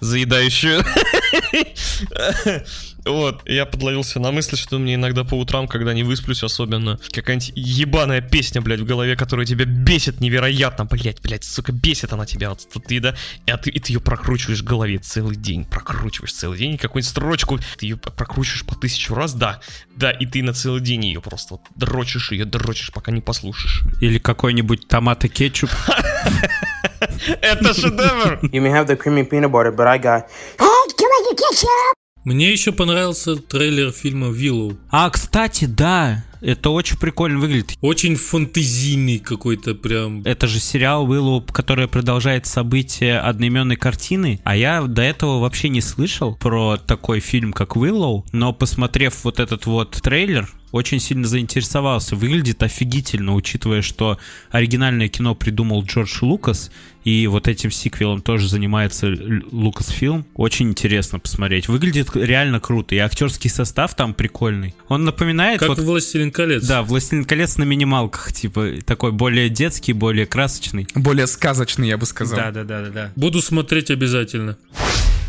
заедающую. 0.00 0.82
Вот, 3.04 3.42
я 3.46 3.66
подловился 3.66 4.18
на 4.18 4.32
мысли, 4.32 4.56
что 4.56 4.78
мне 4.78 4.94
иногда 4.94 5.24
по 5.24 5.34
утрам, 5.34 5.68
когда 5.68 5.92
не 5.92 6.02
высплюсь 6.02 6.42
особенно, 6.42 6.98
какая-нибудь 7.12 7.52
ебаная 7.54 8.20
песня, 8.20 8.62
блядь, 8.62 8.80
в 8.80 8.86
голове, 8.86 9.16
которая 9.16 9.46
тебя 9.46 9.66
бесит 9.66 10.20
невероятно, 10.20 10.86
блядь, 10.86 11.20
блядь, 11.20 11.44
сука, 11.44 11.72
бесит 11.72 12.12
она 12.12 12.24
тебя, 12.24 12.50
вот 12.50 12.66
ты, 12.86 13.00
да, 13.00 13.14
и, 13.46 13.50
а 13.50 13.58
ты, 13.58 13.70
и 13.70 13.78
ты 13.78 13.92
ее 13.92 14.00
прокручиваешь 14.00 14.60
в 14.60 14.64
голове 14.64 14.98
целый 14.98 15.36
день, 15.36 15.64
прокручиваешь 15.64 16.32
целый 16.32 16.58
день, 16.58 16.78
какую-нибудь 16.78 17.10
строчку, 17.10 17.58
ты 17.78 17.86
ее 17.86 17.96
прокручиваешь 17.96 18.64
по 18.64 18.74
тысячу 18.74 19.14
раз, 19.14 19.34
да, 19.34 19.60
да, 19.96 20.10
и 20.10 20.24
ты 20.24 20.42
на 20.42 20.54
целый 20.54 20.80
день 20.80 21.04
ее 21.04 21.20
просто 21.20 21.54
вот 21.54 21.62
дрочишь 21.76 22.32
ее, 22.32 22.44
дрочишь, 22.44 22.90
пока 22.92 23.12
не 23.12 23.20
послушаешь. 23.20 23.82
Или 24.00 24.18
какой-нибудь 24.18 24.88
томат 24.88 25.24
и 25.24 25.28
кетчуп. 25.28 25.70
Это 27.40 27.74
шедевр! 27.74 28.40
You 28.52 28.62
may 28.62 28.70
have 28.70 28.86
the 28.86 28.96
creamy 28.96 29.24
peanut 29.24 29.50
butter, 29.50 29.72
but 29.72 29.86
I 29.86 29.98
got 29.98 30.28
Мне 32.24 32.50
еще 32.50 32.72
понравился 32.72 33.36
трейлер 33.36 33.92
фильма 33.92 34.28
«Виллоу». 34.28 34.78
А, 34.90 35.10
кстати, 35.10 35.66
да, 35.66 36.24
это 36.40 36.70
очень 36.70 36.96
прикольно 36.96 37.38
выглядит. 37.38 37.76
Очень 37.82 38.16
фантазийный 38.16 39.18
какой-то 39.18 39.74
прям. 39.74 40.22
Это 40.22 40.46
же 40.46 40.58
сериал 40.58 41.06
Willow, 41.06 41.44
который 41.52 41.86
продолжает 41.86 42.46
события 42.46 43.18
одноименной 43.18 43.76
картины, 43.76 44.40
а 44.42 44.56
я 44.56 44.80
до 44.82 45.02
этого 45.02 45.40
вообще 45.40 45.68
не 45.68 45.82
слышал 45.82 46.34
про 46.34 46.78
такой 46.78 47.20
фильм, 47.20 47.52
как 47.52 47.76
Willow, 47.76 48.24
но 48.32 48.54
посмотрев 48.54 49.24
вот 49.24 49.38
этот 49.38 49.66
вот 49.66 49.90
трейлер, 49.90 50.50
очень 50.74 50.98
сильно 50.98 51.24
заинтересовался. 51.28 52.16
Выглядит 52.16 52.60
офигительно, 52.64 53.34
учитывая, 53.34 53.80
что 53.80 54.18
оригинальное 54.50 55.06
кино 55.06 55.36
придумал 55.36 55.84
Джордж 55.84 56.18
Лукас, 56.20 56.72
и 57.04 57.28
вот 57.28 57.46
этим 57.46 57.70
сиквелом 57.70 58.20
тоже 58.20 58.48
занимается 58.48 59.14
Лукасфилм. 59.52 60.26
Очень 60.34 60.70
интересно 60.70 61.20
посмотреть. 61.20 61.68
Выглядит 61.68 62.08
реально 62.16 62.58
круто, 62.58 62.96
и 62.96 62.98
актерский 62.98 63.50
состав 63.50 63.94
там 63.94 64.14
прикольный. 64.14 64.74
Он 64.88 65.04
напоминает... 65.04 65.60
Как 65.60 65.68
вот- 65.68 65.78
«Властелин 65.78 66.32
колец». 66.32 66.66
да, 66.66 66.82
«Властелин 66.82 67.24
колец» 67.24 67.56
на 67.56 67.62
минималках, 67.62 68.32
типа, 68.32 68.70
такой 68.84 69.12
более 69.12 69.50
детский, 69.50 69.92
более 69.92 70.26
красочный. 70.26 70.88
Более 70.96 71.28
сказочный, 71.28 71.86
я 71.86 71.98
бы 71.98 72.06
сказал. 72.06 72.36
Да, 72.36 72.50
да, 72.50 72.64
да, 72.64 72.82
да, 72.82 72.90
да. 72.90 73.12
Буду 73.14 73.40
смотреть 73.42 73.92
обязательно. 73.92 74.58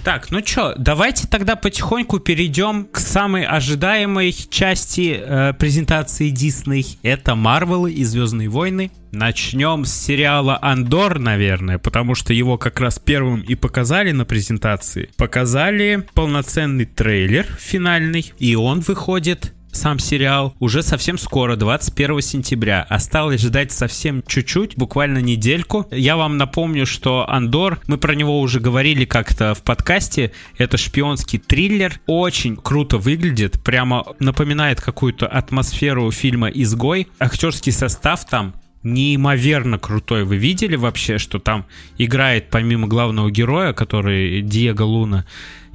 Так, 0.05 0.29
ну 0.29 0.39
чё, 0.39 0.75
давайте 0.77 1.27
тогда 1.27 1.55
потихоньку 1.55 2.19
перейдем 2.19 2.85
к 2.85 2.99
самой 2.99 3.43
ожидаемой 3.43 4.31
части 4.33 5.19
э, 5.19 5.53
презентации 5.57 6.29
Дисней. 6.29 6.99
Это 7.01 7.33
Марвелы 7.33 7.91
и 7.91 8.03
Звездные 8.03 8.47
войны. 8.47 8.91
Начнем 9.11 9.83
с 9.83 9.91
сериала 9.91 10.59
Андор, 10.61 11.17
наверное, 11.17 11.79
потому 11.79 12.13
что 12.13 12.33
его 12.33 12.59
как 12.59 12.79
раз 12.81 12.99
первым 12.99 13.41
и 13.41 13.55
показали 13.55 14.11
на 14.11 14.25
презентации. 14.25 15.09
Показали 15.17 16.05
полноценный 16.13 16.85
трейлер 16.85 17.47
финальный, 17.59 18.31
и 18.37 18.55
он 18.55 18.81
выходит 18.81 19.53
сам 19.75 19.99
сериал 19.99 20.55
уже 20.59 20.81
совсем 20.81 21.17
скоро, 21.17 21.55
21 21.55 22.21
сентября. 22.21 22.85
Осталось 22.89 23.41
ждать 23.41 23.71
совсем 23.71 24.23
чуть-чуть, 24.25 24.77
буквально 24.77 25.19
недельку. 25.19 25.87
Я 25.91 26.15
вам 26.17 26.37
напомню, 26.37 26.85
что 26.85 27.29
Андор, 27.29 27.79
мы 27.87 27.97
про 27.97 28.15
него 28.15 28.39
уже 28.39 28.59
говорили 28.59 29.05
как-то 29.05 29.53
в 29.53 29.61
подкасте, 29.63 30.31
это 30.57 30.77
шпионский 30.77 31.39
триллер, 31.39 31.99
очень 32.07 32.55
круто 32.55 32.97
выглядит, 32.97 33.61
прямо 33.63 34.05
напоминает 34.19 34.81
какую-то 34.81 35.27
атмосферу 35.27 36.09
фильма 36.11 36.47
«Изгой». 36.47 37.07
Актерский 37.19 37.71
состав 37.71 38.25
там 38.25 38.55
неимоверно 38.85 39.79
крутой. 39.79 40.23
Вы 40.23 40.37
видели 40.37 40.75
вообще, 40.75 41.17
что 41.17 41.39
там 41.39 41.65
играет 41.97 42.49
помимо 42.49 42.87
главного 42.87 43.31
героя, 43.31 43.73
который 43.73 44.41
Диего 44.41 44.83
Луна, 44.83 45.25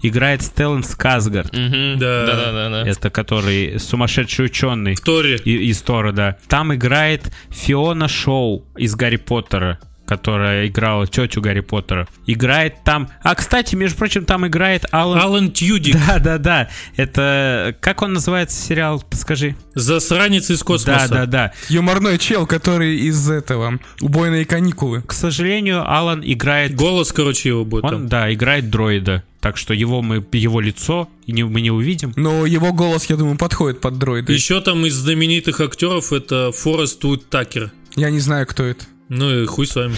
играет 0.02 0.42
Стеллан 0.42 0.83
Сказгард. 0.83 1.52
Мгм. 1.57 1.99
Да. 1.99 2.26
Да-да-да. 2.26 2.88
Это 2.88 3.11
который 3.11 3.78
сумасшедший 3.78 4.47
ученый 4.47 4.95
В 4.95 5.00
Торе. 5.00 5.37
и- 5.45 5.69
из 5.71 5.80
Тора, 5.83 6.12
да. 6.12 6.37
Там 6.49 6.75
играет 6.75 7.30
Фиона 7.50 8.09
Шоу 8.09 8.66
из 8.76 8.95
Гарри 8.95 9.16
Поттера 9.16 9.78
которая 10.11 10.67
играла 10.67 11.07
тетю 11.07 11.40
Гарри 11.40 11.61
Поттера. 11.61 12.09
Играет 12.26 12.83
там... 12.83 13.09
А, 13.23 13.37
кстати, 13.37 13.76
между 13.76 13.97
прочим, 13.97 14.25
там 14.25 14.45
играет 14.45 14.85
Алан... 14.90 15.21
Алан 15.21 15.52
Тьюдик. 15.52 15.95
Да, 16.05 16.19
да, 16.19 16.38
да. 16.38 16.69
Это... 16.97 17.76
Как 17.81 18.02
он 18.02 18.14
называется, 18.14 18.61
сериал? 18.61 19.05
Подскажи. 19.09 19.55
Засранец 19.76 20.50
из 20.50 20.64
космоса. 20.64 21.07
да, 21.09 21.26
да. 21.26 21.52
Юморной 21.69 22.19
чел, 22.19 22.45
который 22.45 22.97
из 22.97 23.31
этого 23.31 23.79
«Убойные 24.00 24.45
каникулы». 24.47 25.02
К 25.02 25.12
сожалению, 25.12 25.88
Алан 25.88 26.23
играет... 26.25 26.75
Голос, 26.75 27.12
короче, 27.12 27.50
его 27.50 27.64
будет 27.64 27.85
Он, 27.85 27.90
там. 27.90 28.09
да, 28.09 28.35
играет 28.35 28.69
дроида. 28.69 29.23
Так 29.40 29.57
что 29.57 29.75
его 29.75 30.02
мы, 30.02 30.26
его 30.33 30.61
лицо 30.61 31.09
и 31.25 31.31
не, 31.31 31.45
мы 31.45 31.61
не 31.61 31.71
увидим. 31.71 32.12
Но 32.17 32.47
его 32.47 32.73
голос, 32.73 33.05
я 33.05 33.14
думаю, 33.14 33.38
подходит 33.38 33.81
под 33.81 33.97
дроида. 33.97 34.33
Еще 34.33 34.61
там 34.61 34.85
из 34.87 34.95
знаменитых 34.95 35.61
актеров 35.61 36.12
это 36.12 36.50
Форест 36.50 37.05
Уитакер. 37.05 37.71
Я 37.95 38.11
не 38.11 38.19
знаю, 38.19 38.49
кто 38.49 38.64
это. 38.64 38.85
Ну 39.11 39.43
и 39.43 39.45
хуй 39.45 39.67
с 39.67 39.75
вами. 39.75 39.97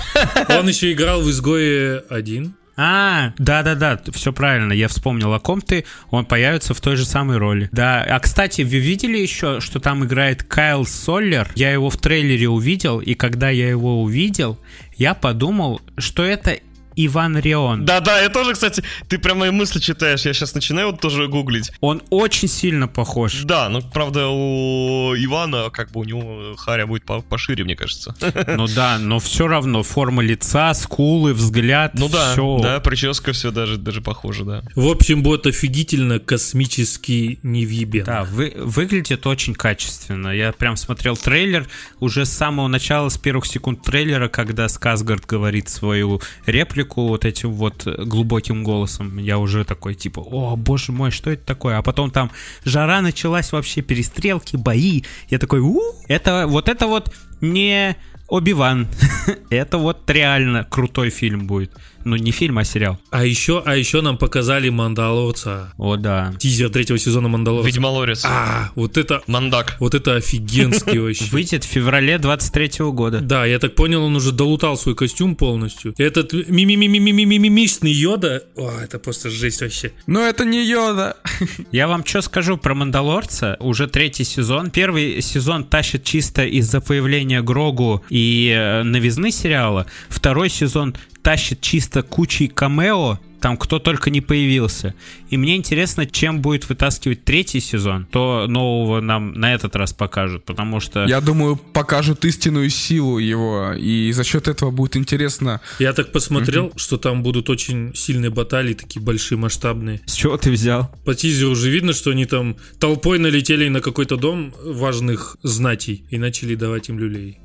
Он 0.59 0.67
еще 0.67 0.91
играл 0.91 1.21
в 1.21 1.31
«Изгое 1.31 2.03
один». 2.09 2.55
А, 2.75 3.35
да-да-да, 3.37 4.01
все 4.13 4.33
правильно, 4.33 4.73
я 4.73 4.89
вспомнил, 4.89 5.35
о 5.35 5.39
ком 5.39 5.61
ты, 5.61 5.85
он 6.09 6.25
появится 6.25 6.73
в 6.73 6.81
той 6.81 6.97
же 6.97 7.05
самой 7.05 7.37
роли. 7.37 7.69
Да, 7.71 8.03
а 8.03 8.19
кстати, 8.19 8.63
вы 8.63 8.79
видели 8.79 9.19
еще, 9.19 9.61
что 9.61 9.79
там 9.79 10.07
играет 10.07 10.43
Кайл 10.43 10.87
Соллер? 10.87 11.51
Я 11.55 11.71
его 11.71 11.91
в 11.91 11.99
трейлере 11.99 12.49
увидел, 12.49 13.01
и 13.01 13.13
когда 13.13 13.51
я 13.51 13.69
его 13.69 14.03
увидел, 14.03 14.59
я 14.97 15.13
подумал, 15.13 15.83
что 15.99 16.25
это 16.25 16.59
Иван 16.97 17.39
Рион. 17.39 17.85
Да-да, 17.85 18.21
я 18.21 18.29
тоже, 18.29 18.53
кстати, 18.55 18.83
ты 19.09 19.19
прям 19.19 19.39
мои 19.39 19.51
мысли 19.51 19.79
читаешь. 19.81 20.25
Я 20.25 20.33
сейчас 20.35 20.55
начинаю 20.55 20.89
вот 20.91 21.01
тоже 21.01 21.29
гуглить. 21.29 21.71
Он 21.81 22.03
очень 22.11 22.49
сильно 22.49 22.89
похож. 22.89 23.43
Да, 23.45 23.69
ну, 23.69 23.81
правда, 23.83 24.29
у 24.29 25.15
Ивана, 25.17 25.71
как 25.71 25.91
бы 25.93 26.01
у 26.01 26.05
него 26.05 26.55
харя 26.57 26.87
будет 26.87 27.05
по- 27.05 27.21
пошире, 27.23 27.65
мне 27.65 27.77
кажется. 27.77 28.15
Ну 28.57 28.67
да, 28.67 28.99
но 28.99 29.19
все 29.19 29.49
равно 29.49 29.83
форма 29.83 30.23
лица, 30.23 30.75
скулы, 30.75 31.33
взгляд, 31.33 31.93
Ну 31.95 32.09
да, 32.09 32.33
все. 32.33 32.59
да, 32.63 32.81
прическа 32.81 33.33
все 33.33 33.51
даже, 33.51 33.77
даже 33.79 34.01
похоже, 34.03 34.45
да. 34.45 34.63
В 34.75 34.87
общем, 34.89 35.23
будет 35.23 35.47
офигительно 35.47 36.19
космический 36.19 37.39
невъебен. 37.43 38.05
Да, 38.05 38.25
вы, 38.25 38.53
выглядит 38.57 39.27
очень 39.27 39.55
качественно. 39.55 40.29
Я 40.29 40.53
прям 40.53 40.77
смотрел 40.77 41.17
трейлер 41.17 41.67
уже 41.99 42.27
с 42.27 42.31
самого 42.33 42.69
начала, 42.69 43.09
с 43.09 43.17
первых 43.19 43.47
секунд 43.47 43.83
трейлера, 43.83 44.29
когда 44.29 44.69
Сказгард 44.69 45.25
говорит 45.27 45.69
свою 45.69 46.21
реплику, 46.47 46.82
реплику 46.83 47.09
вот 47.09 47.25
этим 47.25 47.53
вот 47.53 47.87
глубоким 47.87 48.65
голосом, 48.65 49.19
я 49.19 49.39
уже 49.39 49.65
такой, 49.65 49.95
типа, 49.95 50.21
о, 50.21 50.57
боже 50.57 50.93
мой, 50.93 51.11
что 51.11 51.31
это 51.31 51.45
такое? 51.45 51.79
А 51.79 51.83
потом 51.83 52.11
там 52.11 52.31
жара 52.65 53.01
началась 53.01 53.53
вообще, 53.53 53.83
перестрелки, 53.83 54.57
бои. 54.57 55.03
Я 55.31 55.39
такой, 55.39 55.61
у, 55.61 55.81
это 56.09 56.47
вот 56.49 56.69
это 56.69 56.87
вот 56.87 57.15
не 57.41 57.97
Оби-Ван. 58.29 58.89
это 59.51 59.79
вот 59.79 60.11
реально 60.11 60.65
крутой 60.65 61.11
фильм 61.11 61.47
будет. 61.47 61.71
Ну, 62.05 62.17
не 62.17 62.31
фильм, 62.31 62.59
а 62.59 62.65
сериал. 62.65 62.99
А 63.11 63.25
еще, 63.25 63.63
а 63.65 63.77
еще 63.77 64.01
нам 64.01 64.19
показали 64.19 64.69
Мандалорца. 64.69 65.73
О, 65.79 65.97
да. 65.97 66.35
Тизер 66.39 66.71
третьего 66.71 66.99
сезона 66.99 67.29
Мандалорца. 67.29 67.69
Ведьмолорец. 67.69 68.25
А, 68.25 68.71
вот 68.75 68.97
это, 68.97 69.23
Мандак. 69.27 69.77
вот 69.81 69.95
это 69.95 70.17
офигенский 70.17 70.99
вообще. 71.01 71.25
Выйдет 71.27 71.65
в 71.65 71.69
феврале 71.69 72.19
23 72.19 72.71
года. 72.91 73.21
Да, 73.21 73.45
я 73.47 73.59
так 73.59 73.75
понял, 73.75 74.05
он 74.05 74.17
уже 74.17 74.33
долутал 74.33 74.77
свой 74.77 74.95
костюм 74.95 75.37
полностью. 75.37 75.95
Этот 75.99 76.33
мимимимимимимимишный 76.33 77.93
Йода, 77.93 78.43
о, 78.57 78.71
это 78.83 78.99
просто 78.99 79.31
жесть 79.31 79.61
вообще. 79.61 79.93
Но 80.07 80.21
это 80.21 80.45
не 80.45 80.67
Йода. 80.67 81.17
Я 81.73 81.89
вам 81.89 82.05
что 82.05 82.23
скажу 82.23 82.57
про 82.57 82.75
Мандалорца? 82.75 83.57
Уже 83.61 83.87
третий 83.87 84.25
сезон. 84.25 84.71
Первый 84.71 85.21
сезон 85.23 85.65
тащит 85.65 86.05
чисто 86.05 86.45
из-за 86.45 86.81
появления 86.81 87.43
Грогу 87.43 88.05
и 88.09 88.53
э, 88.55 88.83
новизны 88.83 89.31
сериала. 89.31 89.87
Второй 90.09 90.49
сезон 90.49 90.95
тащит 91.23 91.61
чисто 91.61 92.03
кучей 92.03 92.49
камео, 92.49 93.19
там 93.43 93.57
кто 93.57 93.81
только 93.81 94.09
не 94.11 94.21
появился. 94.21 94.95
И 95.29 95.37
мне 95.37 95.57
интересно, 95.57 96.07
чем 96.07 96.41
будет 96.41 96.69
вытаскивать 96.69 97.25
третий 97.25 97.59
сезон, 97.59 98.07
то 98.07 98.47
нового 98.49 99.01
нам 99.01 99.33
на 99.33 99.53
этот 99.53 99.75
раз 99.75 99.93
покажут, 99.93 100.45
потому 100.45 100.79
что... 100.79 101.05
Я 101.07 101.21
думаю, 101.21 101.57
покажут 101.57 102.25
истинную 102.25 102.71
силу 102.71 103.19
его, 103.19 103.73
и 103.77 104.13
за 104.13 104.23
счет 104.23 104.47
этого 104.47 104.71
будет 104.71 104.97
интересно. 104.97 105.61
Я 105.81 105.93
так 105.93 106.13
посмотрел, 106.13 106.73
что 106.77 106.99
там 106.99 107.25
будут 107.25 107.51
очень 107.51 107.93
сильные 107.97 108.31
баталии, 108.31 108.75
такие 108.75 109.03
большие, 109.03 109.37
масштабные. 109.37 110.01
С 110.07 110.15
чего 110.15 110.37
ты 110.37 110.53
взял? 110.53 110.95
По 111.05 111.15
тизеру 111.15 111.51
уже 111.51 111.69
видно, 111.69 111.93
что 111.93 112.11
они 112.11 112.27
там 112.27 112.57
толпой 112.79 113.19
налетели 113.19 113.69
на 113.69 113.81
какой-то 113.81 114.17
дом 114.17 114.55
важных 114.65 115.37
знатей 115.43 116.05
и 116.11 116.19
начали 116.19 116.55
давать 116.55 116.89
им 116.91 116.99
люлей. 117.01 117.39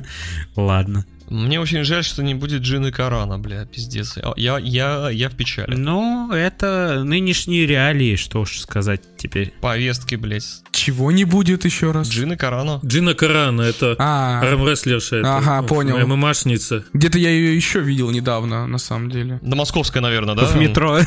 Ладно. 0.56 1.04
Мне 1.28 1.60
очень 1.60 1.84
жаль, 1.84 2.04
что 2.04 2.22
не 2.22 2.34
будет 2.34 2.62
Джины 2.62 2.90
Карана, 2.92 3.38
бля, 3.38 3.64
пиздец. 3.64 4.16
Я, 4.36 4.58
я, 4.58 5.10
я 5.10 5.28
в 5.28 5.34
печали. 5.36 5.74
Ну, 5.74 6.30
это 6.32 7.02
нынешние 7.04 7.66
реалии, 7.66 8.16
что 8.16 8.40
уж 8.40 8.58
сказать 8.58 9.00
теперь. 9.16 9.52
Повестки, 9.60 10.14
блядь. 10.16 10.44
Чего 10.72 11.10
не 11.12 11.24
будет 11.24 11.64
еще 11.64 11.90
раз? 11.92 12.08
Джины 12.08 12.36
Карана. 12.36 12.80
Джина 12.84 13.14
Карана, 13.14 13.62
это 13.62 13.94
А, 13.98 14.40
армрестлерша. 14.40 15.16
это, 15.16 15.36
Ага, 15.36 15.62
понял. 15.62 15.98
ММАшница. 16.06 16.84
где-то 16.92 17.18
я 17.18 17.30
ее 17.30 17.54
еще 17.56 17.80
видел 17.80 18.10
недавно, 18.10 18.66
на 18.66 18.78
самом 18.78 19.10
деле. 19.10 19.38
Да 19.42 19.56
московская, 19.56 20.00
наверное, 20.00 20.34
да? 20.34 20.44
В 20.46 20.56
метро. 20.56 20.98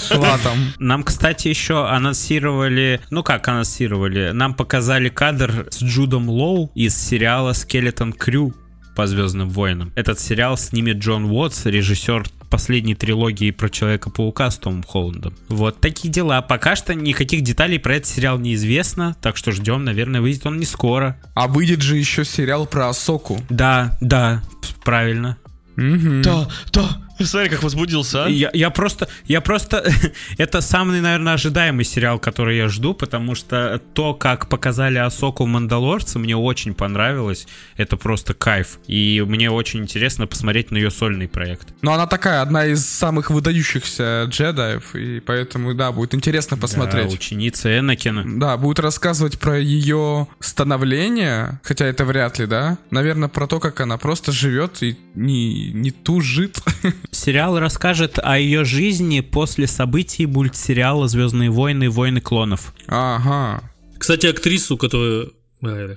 Шла 0.00 0.38
там. 0.38 0.58
Нам, 0.78 1.02
кстати, 1.02 1.48
еще 1.48 1.86
анонсировали, 1.88 3.00
ну 3.10 3.22
как 3.22 3.46
анонсировали, 3.48 4.30
нам 4.32 4.54
показали 4.54 5.08
кадр 5.08 5.66
с 5.70 5.82
Джудом 5.82 6.28
Лоу 6.28 6.70
из 6.74 6.96
сериала 6.96 7.52
«Скелетон 7.52 8.12
Крю» 8.12 8.54
по 8.96 9.06
Звездным 9.06 9.50
войнам. 9.50 9.92
Этот 9.94 10.18
сериал 10.18 10.56
снимет 10.56 10.96
Джон 10.96 11.26
Уотс, 11.26 11.66
режиссер 11.66 12.24
последней 12.50 12.94
трилогии 12.94 13.50
про 13.50 13.68
Человека-паука 13.68 14.50
с 14.50 14.56
Томом 14.56 14.82
Холландом. 14.82 15.34
Вот 15.48 15.80
такие 15.80 16.12
дела. 16.12 16.40
Пока 16.42 16.74
что 16.76 16.94
никаких 16.94 17.42
деталей 17.42 17.78
про 17.78 17.96
этот 17.96 18.08
сериал 18.08 18.38
неизвестно, 18.38 19.14
так 19.20 19.36
что 19.36 19.52
ждем, 19.52 19.84
наверное, 19.84 20.20
выйдет 20.20 20.46
он 20.46 20.58
не 20.58 20.64
скоро. 20.64 21.20
А 21.34 21.46
выйдет 21.46 21.82
же 21.82 21.96
еще 21.96 22.24
сериал 22.24 22.66
про 22.66 22.88
Асоку. 22.88 23.40
Да, 23.50 23.98
да, 24.00 24.42
правильно. 24.84 25.36
Мгм. 25.76 26.22
Да, 26.22 26.48
да. 26.72 27.05
Смотри, 27.18 27.48
как 27.48 27.62
возбудился, 27.62 28.24
а. 28.26 28.28
Я, 28.28 28.50
я 28.52 28.70
просто, 28.70 29.08
я 29.24 29.40
просто, 29.40 29.84
это 30.38 30.60
самый, 30.60 31.00
наверное, 31.00 31.34
ожидаемый 31.34 31.84
сериал, 31.84 32.18
который 32.18 32.56
я 32.56 32.68
жду, 32.68 32.94
потому 32.94 33.34
что 33.34 33.80
то, 33.94 34.14
как 34.14 34.48
показали 34.48 34.98
Асоку 34.98 35.44
в 35.44 35.46
Мандалорце, 35.46 36.18
мне 36.18 36.36
очень 36.36 36.74
понравилось. 36.74 37.46
Это 37.76 37.96
просто 37.96 38.34
кайф. 38.34 38.78
И 38.86 39.24
мне 39.26 39.50
очень 39.50 39.80
интересно 39.80 40.26
посмотреть 40.26 40.70
на 40.70 40.76
ее 40.76 40.90
сольный 40.90 41.28
проект. 41.28 41.68
Но 41.82 41.92
она 41.94 42.06
такая, 42.06 42.42
одна 42.42 42.66
из 42.66 42.84
самых 42.84 43.30
выдающихся 43.30 44.24
джедаев, 44.28 44.94
и 44.94 45.20
поэтому, 45.20 45.74
да, 45.74 45.92
будет 45.92 46.14
интересно 46.14 46.56
Да, 46.56 46.60
посмотреть. 46.62 47.12
ученица 47.14 47.78
Энакина. 47.78 48.24
Да, 48.38 48.56
будет 48.56 48.80
рассказывать 48.80 49.38
про 49.38 49.58
ее 49.58 50.28
становление, 50.40 51.60
хотя 51.62 51.86
это 51.86 52.04
вряд 52.04 52.38
ли, 52.38 52.46
да? 52.46 52.78
Наверное, 52.90 53.28
про 53.28 53.46
то, 53.46 53.60
как 53.60 53.80
она 53.80 53.96
просто 53.98 54.32
живет 54.32 54.82
и 54.82 54.96
не, 55.14 55.72
не 55.72 55.90
тужит. 55.90 56.60
Сериал 57.10 57.58
расскажет 57.58 58.18
о 58.22 58.38
ее 58.38 58.64
жизни 58.64 59.20
после 59.20 59.66
событий 59.66 60.26
мультсериала 60.26 61.08
«Звездные 61.08 61.50
войны. 61.50 61.90
Войны 61.90 62.20
клонов». 62.20 62.74
Ага. 62.86 63.70
Кстати, 63.98 64.26
актрису, 64.26 64.76
которую... 64.76 65.32
э, 65.62 65.96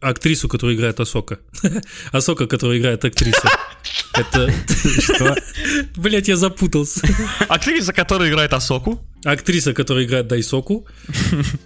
Актрису, 0.00 0.48
которая 0.48 0.76
играет 0.76 0.98
Асока. 1.00 1.38
Асока, 2.12 2.46
которая 2.46 2.78
играет 2.78 3.04
актриса. 3.04 3.48
Это... 4.14 4.52
Что? 5.00 5.36
Блять, 5.96 6.28
я 6.28 6.36
запутался. 6.36 7.06
Актриса, 7.48 7.92
которая 7.92 8.30
играет 8.30 8.52
Асоку. 8.52 9.00
Актриса, 9.24 9.74
которая 9.74 10.04
играет 10.04 10.28
Дайсоку, 10.28 10.86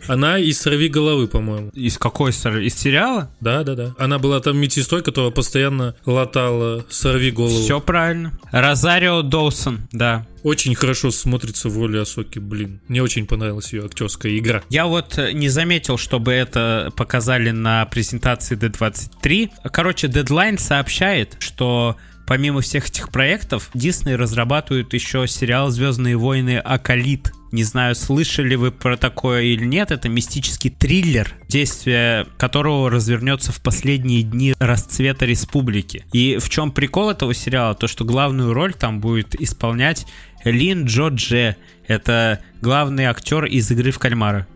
она 0.09 0.39
из 0.39 0.61
«Сорви 0.61 0.89
головы», 0.89 1.29
по-моему. 1.29 1.71
Из 1.75 1.99
какой 1.99 2.33
сер- 2.33 2.59
Из 2.61 2.75
сериала? 2.75 3.31
Да, 3.41 3.63
да, 3.63 3.75
да. 3.75 3.95
Она 3.99 4.19
была 4.19 4.41
там 4.41 4.57
медсестрой, 4.59 5.03
которая 5.03 5.31
постоянно 5.31 5.95
латала 6.07 6.85
«Сорви 6.89 7.31
голову». 7.31 7.63
Все 7.63 7.81
правильно. 7.81 8.33
Розарио 8.51 9.23
Доусон, 9.23 9.81
да. 9.93 10.27
Очень 10.43 10.75
хорошо 10.75 11.11
смотрится 11.11 11.69
в 11.69 11.77
роли 11.79 11.99
Асоки, 11.99 12.39
блин. 12.41 12.81
Мне 12.89 13.03
очень 13.03 13.27
понравилась 13.27 13.73
ее 13.73 13.85
актерская 13.85 14.37
игра. 14.39 14.63
Я 14.71 14.87
вот 14.87 15.17
э, 15.19 15.33
не 15.33 15.49
заметил, 15.49 15.99
чтобы 15.99 16.33
это 16.33 16.93
показали 16.97 17.51
на 17.51 17.85
презентации 17.87 18.57
D23. 18.59 19.51
Короче, 19.73 20.09
Deadline 20.09 20.59
сообщает, 20.59 21.37
что 21.39 21.97
помимо 22.27 22.61
всех 22.61 22.89
этих 22.89 23.11
проектов, 23.11 23.71
Disney 23.75 24.17
разрабатывает 24.17 24.93
еще 24.95 25.29
сериал 25.29 25.71
«Звездные 25.71 26.17
войны. 26.17 26.59
Акалит». 26.59 27.31
Не 27.53 27.65
знаю, 27.65 27.95
слышали 27.95 28.55
вы 28.55 28.71
про 28.73 28.97
такое 28.97 29.43
или 29.43 29.67
нет. 29.67 29.91
Это 29.91 30.09
мистический 30.09 30.71
триллер, 30.71 31.35
действие 31.49 32.27
которого 32.39 32.89
развернется 32.89 33.53
в 33.53 33.61
последние 33.61 34.23
дни 34.23 34.55
расцвета 34.59 35.27
республики. 35.27 36.07
И 36.13 36.39
в 36.41 36.49
чем 36.49 36.73
прикол 36.73 37.11
этого 37.11 37.35
сериала? 37.35 37.75
То, 37.75 37.89
что 37.89 38.07
главную 38.07 38.55
роль 38.55 38.73
там 38.73 39.01
будет 39.01 39.35
исполнять 39.39 40.07
Лин 40.45 40.87
Джо 40.87 41.11
Дже. 41.11 41.57
Это 41.87 42.41
главный 42.63 43.05
актер 43.05 43.45
из 43.45 43.71
игры 43.71 43.91
в 43.91 43.99
кальмара. 43.99 44.47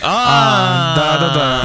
А, 0.00 0.94
да-да-да. 0.96 1.60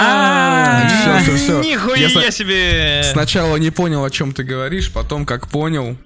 А, 0.00 0.88
Все, 0.88 1.36
все, 1.36 1.36
все. 1.36 1.60
Нихуя 1.62 2.30
себе! 2.30 3.02
Сначала 3.10 3.56
не 3.56 3.70
понял, 3.70 4.04
о 4.04 4.10
чем 4.10 4.32
ты 4.32 4.44
говоришь, 4.44 4.92
потом 4.92 5.26
как 5.26 5.48
понял. 5.48 5.96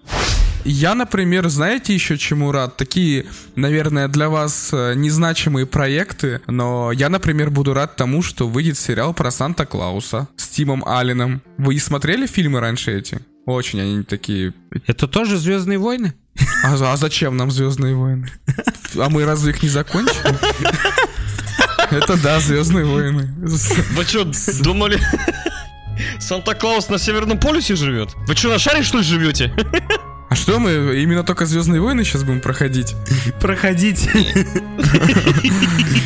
Я, 0.65 0.95
например, 0.95 1.49
знаете 1.49 1.95
еще 1.95 2.17
чему 2.17 2.53
рад? 2.53 2.77
Такие, 2.77 3.27
наверное, 3.57 4.09
для 4.09 4.29
вас 4.29 4.71
э, 4.73 4.95
незначимые 4.95 5.67
проекты, 5.67 6.41
но 6.47 6.93
я, 6.93 7.09
например, 7.09 7.51
буду 7.51 7.75
рад 7.75 7.97
тому, 7.97 8.23
что 8.23 8.49
выйдет 8.49 8.79
сериал 8.79 9.13
про 9.13 9.31
Санта-Клауса 9.31 10.29
с 10.37 10.49
Тимом 10.49 10.85
Алленом. 10.87 11.43
Вы 11.59 11.79
смотрели 11.79 12.27
фильмы 12.27 12.61
раньше 12.61 12.97
эти? 12.97 13.21
Очень 13.45 13.81
они 13.81 14.03
такие... 14.05 14.55
Это 14.87 15.09
тоже 15.09 15.37
Звездные 15.37 15.79
войны? 15.79 16.15
А, 16.65 16.75
а 16.75 16.97
зачем 16.97 17.37
нам 17.37 17.51
Звездные 17.51 17.97
войны? 17.97 18.31
А 18.97 19.09
мы 19.09 19.25
разве 19.25 19.53
их 19.53 19.63
не 19.63 19.69
закончили? 19.69 20.39
Это 21.91 22.23
да, 22.23 22.39
Звездные 22.39 22.85
войны. 22.85 23.35
Вы 23.37 24.05
что, 24.05 24.31
думали... 24.63 25.01
Санта-Клаус 26.19 26.89
на 26.89 26.99
Северном 26.99 27.39
полюсе 27.39 27.77
живет? 27.77 28.11
Вы 28.27 28.35
что, 28.35 28.49
на 28.49 28.59
шаре, 28.59 28.83
что 28.83 28.99
ли, 28.99 29.05
живете? 29.05 29.53
А 30.33 30.35
что 30.35 30.59
мы 30.59 30.99
именно 30.99 31.25
только 31.25 31.45
Звездные 31.45 31.83
войны 31.83 32.05
сейчас 32.05 32.25
будем 32.25 32.41
проходить? 32.41 32.95
Проходите. 33.39 34.11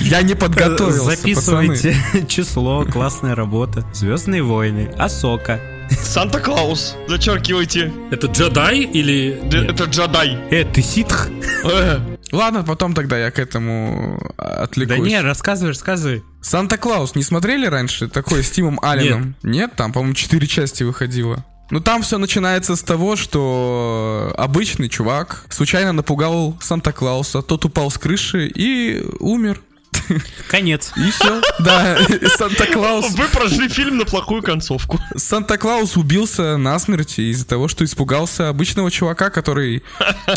Я 0.01 0.23
не 0.23 0.35
подготовился. 0.35 1.05
Записывайте 1.05 1.97
число, 2.29 2.85
классная 2.85 3.37
работа. 3.37 3.85
Звездные 3.95 4.43
войны, 4.43 4.93
Асока. 4.99 5.61
Санта-Клаус, 6.03 6.97
зачеркивайте. 7.07 7.93
Это 8.11 8.27
джедай 8.27 8.81
или... 8.81 9.39
Нет. 9.45 9.71
Это 9.71 9.85
джадай. 9.85 10.37
Э, 10.51 10.65
ты 10.65 10.83
ситх? 10.83 11.29
Э, 11.63 12.01
Ладно, 12.33 12.65
потом 12.65 12.95
тогда 12.95 13.17
я 13.17 13.31
к 13.31 13.39
этому 13.39 14.21
отвлекусь. 14.39 14.99
Да 14.99 15.05
не, 15.05 15.21
рассказывай, 15.21 15.69
рассказывай. 15.69 16.25
Санта-Клаус 16.43 17.15
не 17.15 17.23
смотрели 17.23 17.67
раньше? 17.67 18.09
Такой 18.09 18.43
с 18.43 18.51
Тимом 18.51 18.81
Алленом? 18.83 19.37
Нет. 19.45 19.77
там, 19.77 19.93
по-моему, 19.93 20.15
четыре 20.15 20.49
части 20.49 20.83
выходило. 20.83 21.45
Ну 21.71 21.81
там 21.81 22.03
все 22.03 22.19
начинается 22.19 22.77
с 22.77 22.83
того, 22.83 23.17
что 23.17 24.33
обычный 24.37 24.89
чувак 24.89 25.47
случайно 25.51 25.93
напугал 25.93 26.57
Санта-Клауса, 26.61 27.43
тот 27.43 27.65
упал 27.65 27.91
с 27.91 27.99
крыши 27.99 28.47
и 28.47 29.05
умер. 29.19 29.61
Конец. 30.49 30.93
И 30.97 31.11
все. 31.11 31.41
Да, 31.59 31.99
Санта-Клаус 32.37 33.13
Вы 33.15 33.25
прожили 33.29 33.69
фильм 33.69 33.99
на 33.99 34.05
плохую 34.05 34.43
концовку. 34.43 35.01
Санта-Клаус 35.17 35.97
убился 35.97 36.57
насмерть 36.57 37.19
из-за 37.19 37.47
того, 37.47 37.69
что 37.69 37.85
испугался 37.85 38.49
обычного 38.49 38.91
чувака, 38.91 39.31
который 39.31 39.83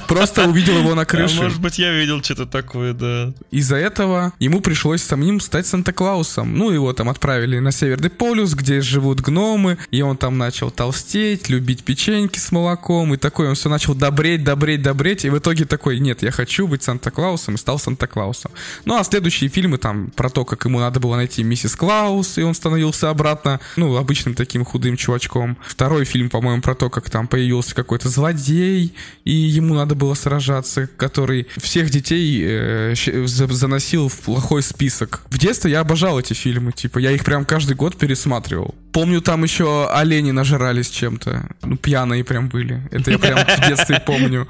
просто 0.07 0.47
увидел 0.47 0.77
его 0.77 0.95
на 0.95 1.03
А 1.03 1.05
крыше. 1.05 1.41
может 1.41 1.59
быть, 1.61 1.79
я 1.79 1.91
видел 1.93 2.23
что-то 2.23 2.45
такое, 2.45 2.93
да. 2.93 3.33
Из-за 3.51 3.75
этого 3.75 4.33
ему 4.39 4.61
пришлось 4.61 5.01
самим 5.01 5.39
стать 5.39 5.67
Санта-Клаусом. 5.67 6.57
Ну, 6.57 6.71
его 6.71 6.93
там 6.93 7.09
отправили 7.09 7.59
на 7.59 7.71
Северный 7.71 8.09
полюс, 8.09 8.53
где 8.53 8.81
живут 8.81 9.21
гномы, 9.21 9.77
и 9.91 10.01
он 10.01 10.17
там 10.17 10.37
начал 10.37 10.71
толстеть, 10.71 11.49
любить 11.49 11.83
печеньки 11.83 12.39
с 12.39 12.51
молоком, 12.51 13.13
и 13.13 13.17
такой 13.17 13.49
он 13.49 13.55
все 13.55 13.69
начал 13.69 13.95
добреть, 13.95 14.43
добреть, 14.43 14.81
добреть, 14.81 15.25
и 15.25 15.29
в 15.29 15.37
итоге 15.37 15.65
такой, 15.65 15.99
нет, 15.99 16.21
я 16.23 16.31
хочу 16.31 16.67
быть 16.67 16.83
Санта-Клаусом, 16.83 17.55
и 17.55 17.57
стал 17.57 17.79
Санта-Клаусом. 17.79 18.51
Ну, 18.85 18.97
а 18.97 19.03
следующие 19.03 19.49
фильмы 19.59 19.77
там 19.77 20.09
про 20.15 20.29
то, 20.29 20.45
как 20.45 20.63
ему 20.63 20.79
надо 20.79 21.01
было 21.01 21.17
найти 21.17 21.43
миссис 21.43 21.75
Клаус, 21.75 22.37
и 22.37 22.43
он 22.43 22.53
становился 22.53 23.09
обратно, 23.09 23.59
ну, 23.75 23.97
обычным 23.97 24.33
таким 24.33 24.63
худым 24.63 24.95
чувачком. 24.95 25.57
Второй 25.67 26.05
фильм, 26.05 26.29
по-моему, 26.29 26.61
про 26.61 26.75
то, 26.75 26.89
как 26.89 27.09
там 27.09 27.27
появился 27.27 27.75
какой-то 27.75 28.07
злодей, 28.07 28.93
и 29.25 29.31
ему 29.31 29.75
надо 29.75 29.95
было 29.95 30.13
сражаться, 30.13 30.87
который 30.95 31.47
всех 31.57 31.89
детей 31.89 32.41
э, 32.41 32.95
заносил 33.25 34.07
в 34.07 34.17
плохой 34.19 34.63
список. 34.63 35.23
В 35.29 35.37
детстве 35.37 35.71
я 35.71 35.81
обожал 35.81 36.17
эти 36.17 36.33
фильмы, 36.33 36.71
типа, 36.71 36.99
я 36.99 37.11
их 37.11 37.25
прям 37.25 37.43
каждый 37.43 37.75
год 37.75 37.97
пересматривал. 37.97 38.75
Помню, 38.93 39.19
там 39.19 39.43
еще 39.43 39.89
олени 39.93 40.31
нажирались 40.31 40.89
чем-то, 40.89 41.49
ну, 41.63 41.75
пьяные 41.75 42.23
прям 42.23 42.47
были. 42.47 42.81
Это 42.91 43.11
я 43.11 43.19
прям 43.19 43.39
в 43.39 43.67
детстве 43.67 44.01
помню. 44.05 44.47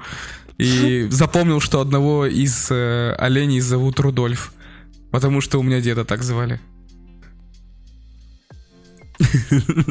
И 0.60 1.08
запомнил, 1.10 1.62
что 1.62 1.80
одного 1.80 2.26
из 2.26 2.68
э, 2.70 3.16
оленей 3.18 3.62
зовут 3.62 4.00
Рудольф. 4.02 4.52
Потому 5.12 5.42
что 5.42 5.60
у 5.60 5.64
меня 5.64 5.82
деда 5.82 6.06
так 6.06 6.24
звали. 6.24 6.60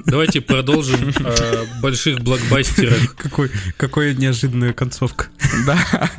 Давайте 0.07 0.41
продолжим 0.41 1.13
о 1.21 1.81
больших 1.81 2.21
блокбастерах. 2.21 3.15
Какой, 3.17 3.51
какая 3.77 4.15
неожиданная 4.15 4.73
концовка. 4.73 5.27
Да. 5.67 6.11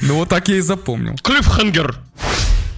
Ну 0.00 0.16
вот 0.16 0.28
так 0.28 0.48
я 0.48 0.56
и 0.56 0.60
запомнил. 0.60 1.16
Клиффхангер. 1.22 1.96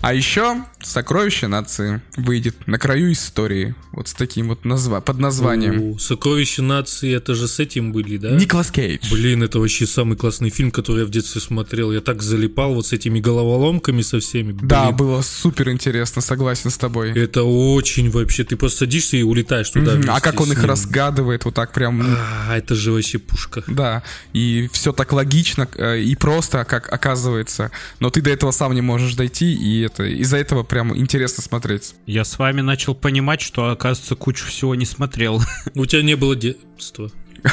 А 0.02 0.14
еще 0.14 0.64
«Сокровище 0.82 1.46
нации» 1.46 2.00
выйдет 2.16 2.66
на 2.66 2.78
краю 2.78 3.12
истории. 3.12 3.74
Вот 3.92 4.08
с 4.08 4.14
таким 4.14 4.48
вот 4.48 4.64
назва... 4.64 5.00
под 5.00 5.18
названием. 5.18 5.82
У 5.82 5.98
Сокровища 5.98 6.62
нации, 6.62 7.14
это 7.14 7.34
же 7.34 7.46
с 7.46 7.60
этим 7.60 7.92
были, 7.92 8.16
да? 8.16 8.30
Николас 8.30 8.70
Кейдж. 8.70 9.10
Блин, 9.10 9.42
это 9.42 9.58
вообще 9.58 9.86
самый 9.86 10.16
классный 10.16 10.50
фильм, 10.50 10.70
который 10.70 11.00
я 11.00 11.06
в 11.06 11.10
детстве 11.10 11.40
смотрел. 11.40 11.92
Я 11.92 12.00
так 12.00 12.22
залипал 12.22 12.74
вот 12.74 12.86
с 12.86 12.92
этими 12.92 13.20
головоломками 13.20 14.02
со 14.02 14.20
всеми. 14.20 14.52
Да, 14.62 14.86
Блин, 14.86 14.96
было 14.96 15.22
супер 15.22 15.70
интересно, 15.70 16.22
согласен 16.22 16.70
с 16.70 16.78
тобой. 16.78 17.12
Это 17.12 17.42
очень 17.42 18.10
вообще. 18.10 18.44
Ты 18.44 18.56
просто 18.56 18.80
садишься 18.80 19.16
и 19.16 19.22
улетаешь 19.22 19.70
туда. 19.70 19.96
Мгм. 19.96 20.10
А 20.10 20.20
как 20.20 20.40
он 20.40 20.52
их 20.52 20.64
разгадывает, 20.64 21.44
вот 21.44 21.54
так 21.54 21.72
прям... 21.72 22.02
А, 22.02 22.56
это 22.56 22.74
же 22.74 22.92
вообще 22.92 23.18
пушка. 23.18 23.62
Да, 23.66 24.02
и 24.32 24.68
все 24.72 24.92
так 24.92 25.12
логично 25.12 25.68
э, 25.76 26.00
и 26.00 26.14
просто, 26.16 26.64
как 26.64 26.92
оказывается. 26.92 27.70
Но 28.00 28.10
ты 28.10 28.22
до 28.22 28.30
этого 28.30 28.50
сам 28.50 28.74
не 28.74 28.80
можешь 28.80 29.14
дойти, 29.14 29.54
и 29.54 29.82
это 29.82 30.04
из-за 30.04 30.38
этого 30.38 30.62
прям 30.72 30.96
интересно 30.96 31.42
смотреть. 31.42 31.94
Я 32.06 32.24
с 32.24 32.38
вами 32.38 32.62
начал 32.62 32.94
понимать, 32.94 33.42
что, 33.42 33.68
оказывается, 33.68 34.14
кучу 34.14 34.46
всего 34.46 34.74
не 34.74 34.86
смотрел. 34.86 35.42
У 35.74 35.84
тебя 35.84 36.00
не 36.00 36.16
было 36.16 36.34
детства. 36.34 37.10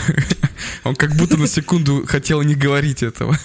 Он 0.86 0.96
как 0.96 1.18
будто 1.18 1.36
на 1.36 1.48
секунду 1.48 2.06
хотел 2.08 2.42
не 2.44 2.56
говорить 2.56 3.04
этого. 3.04 3.38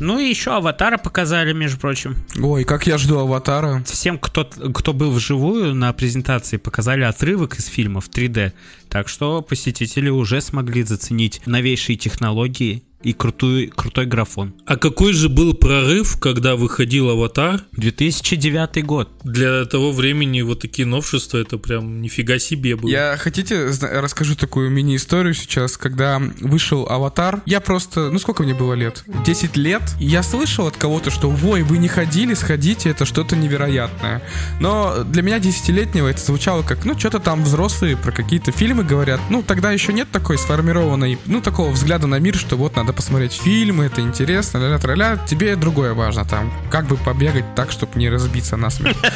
Ну 0.00 0.18
и 0.18 0.28
еще 0.28 0.56
Аватара 0.56 0.98
показали, 0.98 1.52
между 1.52 1.78
прочим. 1.78 2.16
Ой, 2.36 2.64
как 2.64 2.88
я 2.88 2.98
жду 2.98 3.20
аватара. 3.20 3.80
Всем, 3.86 4.18
кто, 4.18 4.44
кто 4.44 4.92
был 4.92 5.12
вживую 5.12 5.72
на 5.72 5.92
презентации, 5.92 6.56
показали 6.56 7.04
отрывок 7.04 7.56
из 7.56 7.66
фильма 7.66 8.00
в 8.00 8.10
3D. 8.10 8.54
Так 8.88 9.08
что 9.08 9.40
посетители 9.40 10.08
уже 10.08 10.40
смогли 10.40 10.82
заценить 10.82 11.40
новейшие 11.46 11.96
технологии 11.96 12.82
и 13.04 13.12
крутую, 13.12 13.70
крутой 13.70 14.06
графон. 14.06 14.54
А 14.66 14.76
какой 14.76 15.12
же 15.12 15.28
был 15.28 15.54
прорыв, 15.54 16.18
когда 16.18 16.56
выходил 16.56 17.10
«Аватар»? 17.10 17.62
2009 17.72 18.84
год. 18.84 19.10
Для 19.22 19.64
того 19.66 19.92
времени 19.92 20.42
вот 20.42 20.60
такие 20.60 20.86
новшества, 20.86 21.38
это 21.38 21.58
прям 21.58 22.00
нифига 22.00 22.38
себе 22.38 22.76
было. 22.76 22.88
Я 22.88 23.16
хотите, 23.18 23.70
расскажу 23.80 24.34
такую 24.34 24.70
мини-историю 24.70 25.34
сейчас, 25.34 25.76
когда 25.76 26.20
вышел 26.40 26.86
Аватар. 26.88 27.42
Я 27.46 27.60
просто, 27.60 28.10
ну 28.10 28.18
сколько 28.18 28.42
мне 28.42 28.54
было 28.54 28.72
лет? 28.72 29.04
10 29.26 29.56
лет. 29.56 29.82
Я 30.00 30.22
слышал 30.22 30.66
от 30.66 30.76
кого-то, 30.76 31.10
что 31.10 31.28
«Вой, 31.28 31.62
вы 31.62 31.78
не 31.78 31.88
ходили, 31.88 32.34
сходите, 32.34 32.88
это 32.90 33.04
что-то 33.04 33.36
невероятное». 33.36 34.22
Но 34.60 35.04
для 35.04 35.22
меня 35.22 35.38
десятилетнего 35.38 36.08
это 36.08 36.20
звучало 36.20 36.62
как, 36.62 36.84
ну 36.86 36.98
что-то 36.98 37.18
там 37.18 37.44
взрослые 37.44 37.96
про 37.96 38.12
какие-то 38.12 38.50
фильмы 38.50 38.82
говорят. 38.82 39.20
Ну 39.28 39.42
тогда 39.42 39.72
еще 39.72 39.92
нет 39.92 40.10
такой 40.10 40.38
сформированной, 40.38 41.18
ну 41.26 41.42
такого 41.42 41.70
взгляда 41.70 42.06
на 42.06 42.18
мир, 42.18 42.34
что 42.36 42.56
вот 42.56 42.76
надо 42.76 42.93
посмотреть 42.94 43.32
фильмы, 43.32 43.84
это 43.84 44.00
интересно, 44.00 44.58
ля 44.58 44.94
ля 44.94 45.16
Тебе 45.26 45.56
другое 45.56 45.94
важно 45.94 46.24
там, 46.24 46.52
как 46.70 46.86
бы 46.86 46.96
побегать 46.96 47.54
так, 47.54 47.70
чтобы 47.70 47.98
не 47.98 48.08
разбиться 48.08 48.56
насмерть. 48.56 48.96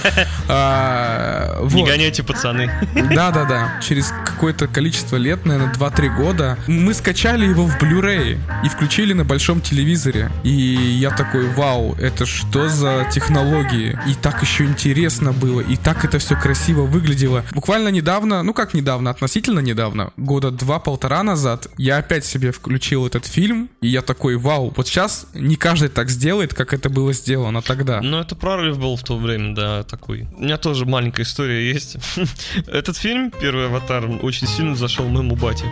А, 0.50 1.62
Не 1.72 1.84
гоняйте, 1.84 2.22
пацаны. 2.22 2.70
Да-да-да. 2.94 3.80
Через 3.82 4.12
какое-то 4.24 4.66
количество 4.66 5.16
лет, 5.16 5.44
наверное, 5.44 5.74
2-3 5.74 6.16
года, 6.16 6.58
мы 6.66 6.94
скачали 6.94 7.44
его 7.46 7.66
в 7.66 7.76
Blu-ray 7.78 8.38
и 8.64 8.68
включили 8.68 9.12
на 9.12 9.24
большом 9.24 9.60
телевизоре. 9.60 10.30
И 10.44 10.50
я 10.50 11.10
такой, 11.10 11.48
вау, 11.50 11.94
это 11.96 12.24
что 12.24 12.68
за 12.68 13.06
технологии? 13.12 13.98
И 14.06 14.14
так 14.14 14.42
еще 14.42 14.64
интересно 14.64 15.32
было, 15.32 15.60
и 15.60 15.76
так 15.76 16.04
это 16.04 16.18
все 16.18 16.34
красиво 16.36 16.82
выглядело. 16.82 17.44
Буквально 17.52 17.88
недавно, 17.88 18.42
ну 18.42 18.54
как 18.54 18.74
недавно, 18.74 19.10
относительно 19.10 19.60
недавно, 19.60 20.12
года 20.16 20.50
два-полтора 20.50 21.22
назад, 21.22 21.68
я 21.76 21.98
опять 21.98 22.24
себе 22.24 22.52
включил 22.52 23.06
этот 23.06 23.26
фильм, 23.26 23.67
и 23.80 23.88
я 23.88 24.02
такой, 24.02 24.36
вау, 24.36 24.72
вот 24.76 24.88
сейчас 24.88 25.26
не 25.34 25.54
каждый 25.54 25.88
так 25.88 26.10
сделает, 26.10 26.52
как 26.52 26.74
это 26.74 26.88
было 26.88 27.12
сделано 27.12 27.62
тогда. 27.62 28.00
Ну, 28.02 28.18
это 28.18 28.34
прорыв 28.34 28.78
был 28.78 28.96
в 28.96 29.04
то 29.04 29.16
время, 29.16 29.54
да, 29.54 29.84
такой. 29.84 30.26
У 30.36 30.42
меня 30.42 30.58
тоже 30.58 30.84
маленькая 30.84 31.22
история 31.22 31.70
есть. 31.70 31.96
Этот 32.66 32.96
фильм, 32.96 33.30
первый 33.30 33.66
«Аватар», 33.66 34.08
очень 34.22 34.48
сильно 34.48 34.74
зашел 34.74 35.06
моему 35.06 35.36
бате. 35.36 35.64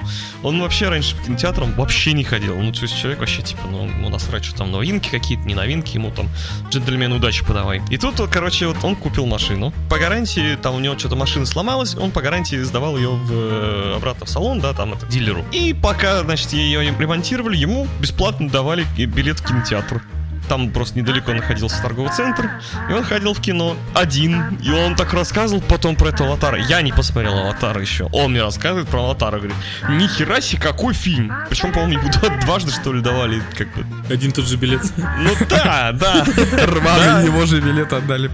Он 0.44 0.60
вообще 0.60 0.88
раньше 0.88 1.16
по 1.16 1.24
кинотеатрам 1.24 1.72
вообще 1.72 2.12
не 2.12 2.22
ходил. 2.22 2.56
Ну, 2.56 2.72
то 2.72 2.82
есть 2.82 2.96
человек 2.96 3.18
вообще, 3.18 3.42
типа, 3.42 3.62
ну, 3.68 3.88
ему 3.88 4.08
насрать, 4.08 4.44
что 4.44 4.58
там 4.58 4.70
новинки 4.70 5.08
какие-то, 5.08 5.44
не 5.44 5.54
новинки, 5.54 5.96
ему 5.96 6.12
там 6.12 6.28
джентльмен 6.70 7.12
удачи 7.12 7.44
подавай. 7.44 7.82
И 7.90 7.98
тут, 7.98 8.20
вот, 8.20 8.30
короче, 8.30 8.68
вот 8.68 8.76
он 8.84 8.94
купил 8.94 9.26
машину. 9.26 9.72
По 9.90 9.98
гарантии, 9.98 10.56
там 10.56 10.76
у 10.76 10.78
него 10.78 10.96
что-то 10.96 11.16
машина 11.16 11.44
сломалась, 11.44 11.96
он 11.96 12.12
по 12.12 12.22
гарантии 12.22 12.62
сдавал 12.62 12.96
ее 12.96 13.10
в, 13.10 13.32
э, 13.32 13.94
обратно 13.96 14.26
в 14.26 14.28
салон, 14.28 14.60
да, 14.60 14.72
там, 14.74 14.92
это, 14.92 15.06
дилеру. 15.06 15.44
И 15.50 15.74
пока, 15.74 16.22
значит, 16.22 16.52
ее 16.52 16.84
ремонтировали, 16.96 17.56
ему 17.56 17.85
бесплатно 18.00 18.48
давали 18.48 18.86
билет 18.96 19.40
в 19.40 19.46
кинотеатр. 19.46 20.02
Там 20.48 20.70
просто 20.70 20.96
недалеко 20.98 21.32
находился 21.32 21.82
торговый 21.82 22.12
центр, 22.12 22.48
и 22.88 22.92
он 22.92 23.02
ходил 23.02 23.34
в 23.34 23.40
кино 23.40 23.76
один. 23.94 24.56
И 24.62 24.70
он 24.70 24.94
так 24.94 25.12
рассказывал 25.12 25.60
потом 25.60 25.96
про 25.96 26.10
этого 26.10 26.30
аватара. 26.30 26.56
Я 26.56 26.82
не 26.82 26.92
посмотрел 26.92 27.36
аватара 27.36 27.80
еще. 27.80 28.04
Он 28.12 28.30
мне 28.30 28.42
рассказывает 28.42 28.88
про 28.88 29.00
аватара. 29.02 29.38
Говорит, 29.38 29.56
нихера 29.88 30.40
себе, 30.40 30.62
какой 30.62 30.94
фильм. 30.94 31.32
Причем, 31.48 31.72
по-моему, 31.72 32.00
ему 32.00 32.40
дважды, 32.42 32.70
что 32.70 32.92
ли, 32.92 33.00
давали 33.00 33.42
как 33.56 33.74
бы. 33.74 33.84
Один 34.08 34.30
тот 34.30 34.46
же 34.46 34.56
билет. 34.56 34.82
Ну 34.96 35.30
да, 35.48 35.90
да. 35.92 36.24
Рваный 36.64 37.26
его 37.26 37.44
же 37.44 37.60
билет 37.60 37.92
отдали. 37.92 38.30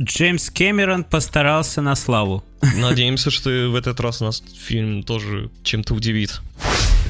Джеймс 0.00 0.50
Кэмерон 0.50 1.02
постарался 1.02 1.82
на 1.82 1.96
славу. 1.96 2.44
Надеемся, 2.76 3.32
что 3.32 3.50
в 3.50 3.74
этот 3.74 3.98
раз 3.98 4.20
нас 4.20 4.42
фильм 4.56 5.02
тоже 5.02 5.50
чем-то 5.64 5.94
удивит. 5.94 6.40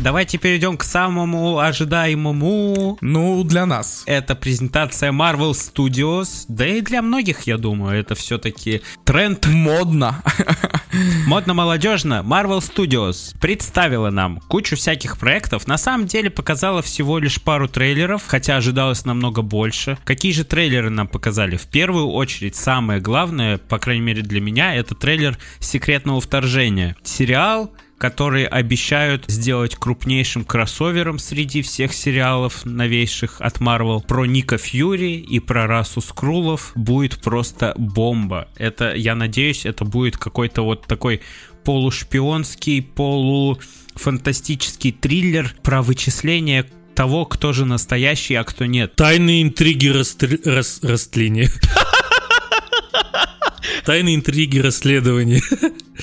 Давайте 0.00 0.38
перейдем 0.38 0.76
к 0.76 0.84
самому 0.84 1.58
ожидаемому. 1.58 2.98
Ну, 3.00 3.42
для 3.42 3.66
нас. 3.66 4.04
Это 4.06 4.36
презентация 4.36 5.10
Marvel 5.10 5.50
Studios. 5.50 6.44
Да 6.46 6.64
и 6.64 6.80
для 6.82 7.02
многих, 7.02 7.42
я 7.48 7.58
думаю, 7.58 7.98
это 7.98 8.14
все-таки 8.14 8.82
тренд 9.04 9.46
Модно. 9.46 10.22
Модно-молодежно 11.26 12.24
Marvel 12.24 12.60
Studios 12.60 13.36
представила 13.40 14.10
нам 14.10 14.38
кучу 14.48 14.76
всяких 14.76 15.18
проектов. 15.18 15.66
На 15.66 15.78
самом 15.78 16.06
деле 16.06 16.30
показала 16.30 16.80
всего 16.80 17.18
лишь 17.18 17.42
пару 17.42 17.66
трейлеров, 17.66 18.22
хотя 18.24 18.56
ожидалось 18.56 19.04
намного 19.04 19.42
больше. 19.42 19.98
Какие 20.04 20.30
же 20.30 20.44
трейлеры 20.44 20.90
нам 20.90 21.08
показали? 21.08 21.56
В 21.56 21.66
первую 21.66 22.06
очередь, 22.06 22.54
самое 22.54 23.00
главное, 23.00 23.58
по 23.58 23.78
крайней 23.78 24.02
мере 24.02 24.22
для 24.22 24.40
меня, 24.40 24.76
это 24.76 24.94
трейлер 24.94 25.36
секретного 25.58 26.20
вторжения. 26.20 26.96
Сериал, 27.02 27.72
которые 27.98 28.46
обещают 28.46 29.24
сделать 29.26 29.74
крупнейшим 29.74 30.44
кроссовером 30.44 31.18
среди 31.18 31.62
всех 31.62 31.92
сериалов 31.92 32.64
новейших 32.64 33.40
от 33.40 33.58
Marvel. 33.58 34.06
Про 34.06 34.24
Ника 34.24 34.56
Фьюри 34.56 35.16
и 35.16 35.40
про 35.40 35.66
расу 35.66 36.00
Скрулов 36.00 36.72
будет 36.76 37.20
просто 37.20 37.74
бомба. 37.76 38.48
Это, 38.56 38.94
я 38.94 39.14
надеюсь, 39.14 39.66
это 39.66 39.84
будет 39.84 40.16
какой-то 40.16 40.62
вот 40.62 40.86
такой 40.86 41.20
полушпионский, 41.64 42.82
полуфантастический 42.82 44.92
триллер 44.92 45.54
про 45.62 45.82
вычисление 45.82 46.64
того, 46.94 47.26
кто 47.26 47.52
же 47.52 47.64
настоящий, 47.64 48.36
а 48.36 48.44
кто 48.44 48.64
нет. 48.64 48.94
Тайные 48.96 49.42
интриги 49.42 49.88
растр- 49.88 50.40
рас- 50.44 50.80
растления. 50.82 51.50
Тайные 53.84 54.16
интриги, 54.16 54.58
расследования. 54.58 55.42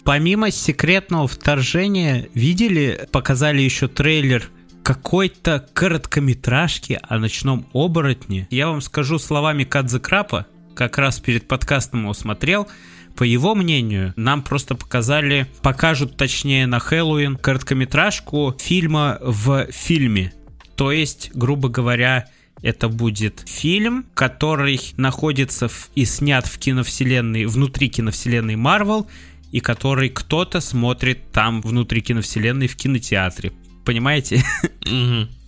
Помимо 0.03 0.51
секретного 0.51 1.27
вторжения, 1.27 2.27
видели, 2.33 3.07
показали 3.11 3.61
еще 3.61 3.87
трейлер 3.87 4.49
какой-то 4.83 5.67
короткометражки 5.73 6.99
о 7.01 7.17
ночном 7.17 7.67
оборотне. 7.73 8.47
Я 8.51 8.67
вам 8.67 8.81
скажу 8.81 9.17
словами 9.17 9.63
Кадзе 9.63 9.99
Крапа, 9.99 10.45
как 10.75 10.97
раз 10.97 11.19
перед 11.19 11.47
подкастом 11.47 12.03
его 12.03 12.13
смотрел. 12.13 12.67
По 13.15 13.23
его 13.23 13.55
мнению, 13.55 14.13
нам 14.15 14.43
просто 14.43 14.75
показали, 14.75 15.47
покажут 15.61 16.17
точнее 16.17 16.67
на 16.67 16.79
Хэллоуин 16.79 17.37
короткометражку 17.37 18.55
фильма 18.59 19.17
в 19.21 19.67
фильме. 19.71 20.33
То 20.75 20.91
есть, 20.91 21.31
грубо 21.33 21.69
говоря, 21.69 22.27
это 22.61 22.89
будет 22.89 23.43
фильм, 23.45 24.05
который 24.13 24.79
находится 24.97 25.67
в, 25.67 25.89
и 25.95 26.05
снят 26.05 26.45
в 26.47 26.57
киновселенной, 26.57 27.45
внутри 27.45 27.89
киновселенной 27.89 28.55
Марвел, 28.55 29.07
и 29.51 29.59
который 29.59 30.09
кто-то 30.09 30.59
смотрит 30.61 31.31
там 31.31 31.61
внутри 31.61 32.01
киновселенной 32.01 32.67
в 32.67 32.75
кинотеатре. 32.75 33.53
Понимаете? 33.85 34.43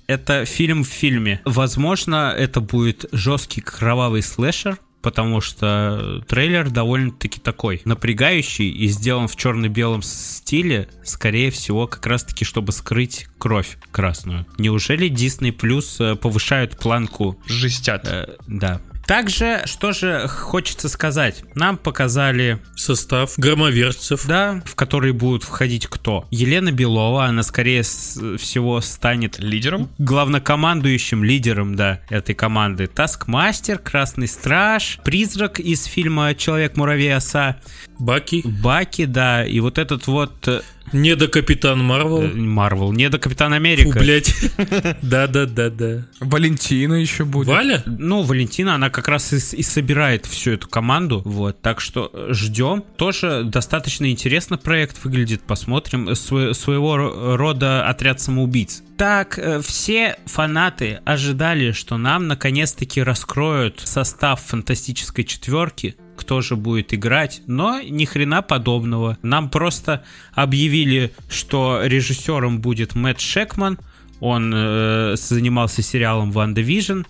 Это 0.07 0.45
фильм 0.45 0.83
в 0.83 0.87
фильме. 0.87 1.41
Возможно, 1.43 2.33
это 2.37 2.61
будет 2.61 3.05
жесткий 3.11 3.59
кровавый 3.59 4.21
слэшер, 4.21 4.79
потому 5.07 5.39
что 5.39 6.21
трейлер 6.27 6.69
довольно-таки 6.69 7.39
такой 7.39 7.81
напрягающий 7.85 8.69
и 8.69 8.89
сделан 8.89 9.29
в 9.29 9.37
черно-белом 9.37 10.01
стиле, 10.01 10.89
скорее 11.05 11.49
всего, 11.49 11.87
как 11.87 12.05
раз-таки, 12.07 12.43
чтобы 12.43 12.73
скрыть 12.73 13.27
кровь 13.37 13.77
красную. 13.91 14.45
Неужели 14.57 15.09
Disney 15.09 15.55
Plus 15.55 16.03
э, 16.03 16.17
повышают 16.17 16.77
планку? 16.77 17.39
Жестят. 17.45 18.05
Э, 18.05 18.35
да. 18.47 18.81
Также, 19.07 19.61
что 19.65 19.93
же 19.93 20.27
хочется 20.27 20.89
сказать? 20.89 21.43
Нам 21.55 21.77
показали 21.77 22.59
Состав 22.75 23.33
громовержцев. 23.37 24.25
да, 24.27 24.61
в 24.65 24.75
который 24.75 25.13
будут 25.13 25.43
входить 25.43 25.87
кто? 25.87 26.27
Елена 26.29 26.73
Белова, 26.73 27.25
она 27.25 27.41
скорее 27.43 27.83
всего 27.83 28.81
станет 28.81 29.39
Лидером? 29.39 29.89
главнокомандующим 29.97 31.23
лидером, 31.23 31.75
да, 31.75 32.01
этой 32.09 32.35
команды. 32.35 32.87
Таскмастер, 32.87 33.77
Красный 33.77 34.27
Страж, 34.27 34.99
Призрак 35.05 35.61
из 35.61 35.85
фильма 35.85 36.35
Человек-муравей 36.35 37.15
оса, 37.15 37.57
Баки. 37.99 38.41
Баки, 38.45 39.05
да, 39.05 39.45
и 39.45 39.59
вот 39.59 39.77
этот 39.77 40.07
вот 40.07 40.47
э, 40.47 40.61
Не 40.93 41.15
до 41.15 41.27
Капитан 41.27 41.83
Марвел. 41.83 42.27
Марвел, 42.33 42.91
не 42.91 43.09
до 43.09 43.17
Капитан 43.19 43.49
Фу, 43.51 43.55
Америка. 43.55 43.99
блядь. 43.99 44.33
Да-да-да-да. 45.01 46.05
Валентина 46.19 46.93
еще 46.95 47.25
будет. 47.25 47.47
Валя? 47.47 47.83
Ну, 47.85 48.21
Валентина, 48.23 48.75
она 48.75 48.89
как 48.89 49.07
раз 49.07 49.33
и, 49.33 49.37
и 49.57 49.63
собирает 49.63 50.25
всю 50.25 50.51
эту 50.51 50.67
команду, 50.67 51.21
вот, 51.25 51.61
так 51.61 51.81
что 51.81 52.09
э, 52.13 52.27
ждем. 52.33 52.83
Тоже 52.97 53.43
достаточно 53.43 54.09
интересно 54.11 54.57
проект 54.57 55.03
выглядит, 55.03 55.41
посмотрим. 55.41 56.09
Э, 56.09 56.11
сво- 56.13 56.53
своего 56.53 56.97
ро- 56.97 57.35
рода 57.35 57.87
отряд 57.87 58.21
самоубийц. 58.21 58.83
Так, 58.97 59.37
э, 59.39 59.61
все 59.61 60.17
фанаты 60.25 60.99
ожидали, 61.05 61.71
что 61.71 61.97
нам 61.97 62.27
наконец-таки 62.27 63.01
раскроют 63.01 63.81
состав 63.83 64.41
фантастической 64.41 65.23
четверки, 65.23 65.95
кто 66.27 66.41
же 66.41 66.57
будет 66.57 66.93
играть, 66.93 67.41
но 67.47 67.79
ни 67.79 68.03
хрена 68.03 68.41
подобного. 68.41 69.17
Нам 69.21 69.49
просто 69.49 70.03
объявили, 70.33 71.13
что 71.29 71.79
режиссером 71.81 72.59
будет 72.59 72.95
Мэтт 72.95 73.21
Шекман, 73.21 73.79
он 74.19 74.51
э, 74.53 75.15
занимался 75.15 75.81
сериалом 75.81 76.33
WandaVision, 76.33 77.03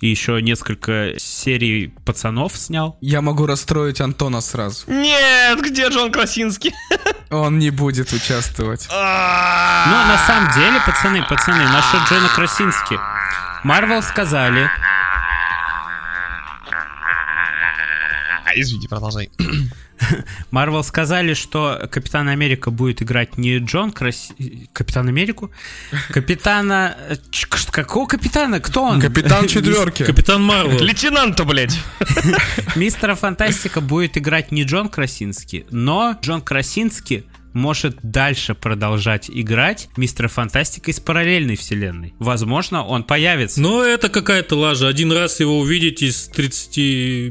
и 0.00 0.08
еще 0.08 0.40
несколько 0.40 1.12
серий 1.18 1.92
пацанов 2.06 2.56
снял. 2.56 2.96
Я 3.02 3.20
могу 3.20 3.44
расстроить 3.44 4.00
Антона 4.00 4.40
сразу. 4.40 4.90
Нет, 4.90 5.60
где 5.60 5.90
Джон 5.90 6.10
Красинский? 6.10 6.72
Он 7.30 7.58
не 7.58 7.68
будет 7.68 8.10
участвовать. 8.14 8.88
Ну, 8.90 8.96
на 8.96 10.18
самом 10.26 10.50
деле, 10.54 10.80
пацаны, 10.86 11.22
пацаны, 11.28 11.64
насчет 11.64 12.10
Джона 12.10 12.28
Красински. 12.28 12.98
Марвел 13.64 14.02
сказали, 14.02 14.70
Извини, 18.54 18.86
продолжай. 18.88 19.30
Марвел 20.50 20.82
сказали, 20.82 21.34
что 21.34 21.88
Капитан 21.90 22.28
Америка 22.28 22.70
будет 22.70 23.02
играть 23.02 23.38
не 23.38 23.58
Джон 23.58 23.92
Краси... 23.92 24.68
Капитан 24.72 25.08
Америку? 25.08 25.50
Капитана... 26.10 26.96
э, 27.08 27.16
Какого 27.70 28.06
капитана? 28.06 28.58
Кто 28.60 28.82
он? 28.84 29.00
Капитан 29.00 29.46
четверки. 29.48 30.04
Капитан 30.04 30.42
Марвел. 30.42 30.82
Лейтенанта, 30.82 31.44
блядь. 31.44 31.78
Мистера 32.76 33.14
Фантастика 33.14 33.80
будет 33.80 34.18
играть 34.18 34.50
не 34.52 34.64
Джон 34.64 34.88
Красинский, 34.88 35.66
но 35.70 36.16
Джон 36.20 36.42
Красинский 36.42 37.24
может 37.52 37.96
дальше 38.02 38.54
продолжать 38.54 39.30
играть 39.30 39.88
Мистера 39.96 40.28
Фантастика 40.28 40.90
из 40.90 41.00
параллельной 41.00 41.56
вселенной. 41.56 42.14
Возможно, 42.18 42.84
он 42.84 43.04
появится. 43.04 43.60
Но 43.60 43.82
это 43.82 44.08
какая-то 44.08 44.56
лажа. 44.56 44.88
Один 44.88 45.12
раз 45.12 45.40
его 45.40 45.58
увидеть 45.58 46.02
из 46.02 46.28
30 46.28 46.76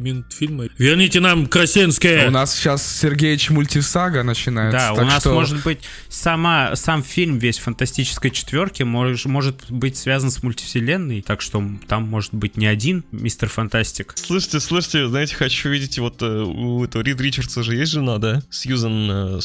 минут 0.02 0.34
фильма. 0.34 0.66
Верните 0.78 1.20
нам 1.20 1.48
Красенское. 1.48 2.28
У 2.28 2.32
нас 2.32 2.56
сейчас 2.56 2.86
Сергеич 3.00 3.50
мультисага 3.50 4.24
начинается. 4.24 4.94
Да, 4.96 5.02
у 5.02 5.06
нас 5.06 5.22
что 5.22 5.34
может 5.34 5.64
быть 5.64 5.80
сама 6.10 6.76
сам 6.76 7.04
фильм 7.04 7.38
весь 7.38 7.60
фантастической 7.60 8.32
четверки 8.32 8.84
мож- 8.84 9.28
может 9.28 9.70
быть 9.70 9.98
связан 9.98 10.32
с 10.32 10.44
мультивселенной, 10.44 11.22
так 11.22 11.42
что 11.42 11.64
там 11.88 12.08
может 12.08 12.34
быть 12.34 12.58
не 12.58 12.68
один 12.68 13.04
Мистер 13.12 13.50
Фантастик. 13.50 14.14
Слышите, 14.16 14.60
слышите, 14.60 15.08
знаете, 15.08 15.36
хочу 15.36 15.70
видеть 15.70 16.00
вот 16.00 16.22
э, 16.22 16.26
у 16.26 16.84
этого 16.84 17.02
Рид 17.02 17.20
Ричардса 17.22 17.64
же 17.64 17.76
есть 17.76 17.92
жена, 17.92 18.18
да? 18.18 18.42
Сьюзан 18.50 19.10
э, 19.12 19.40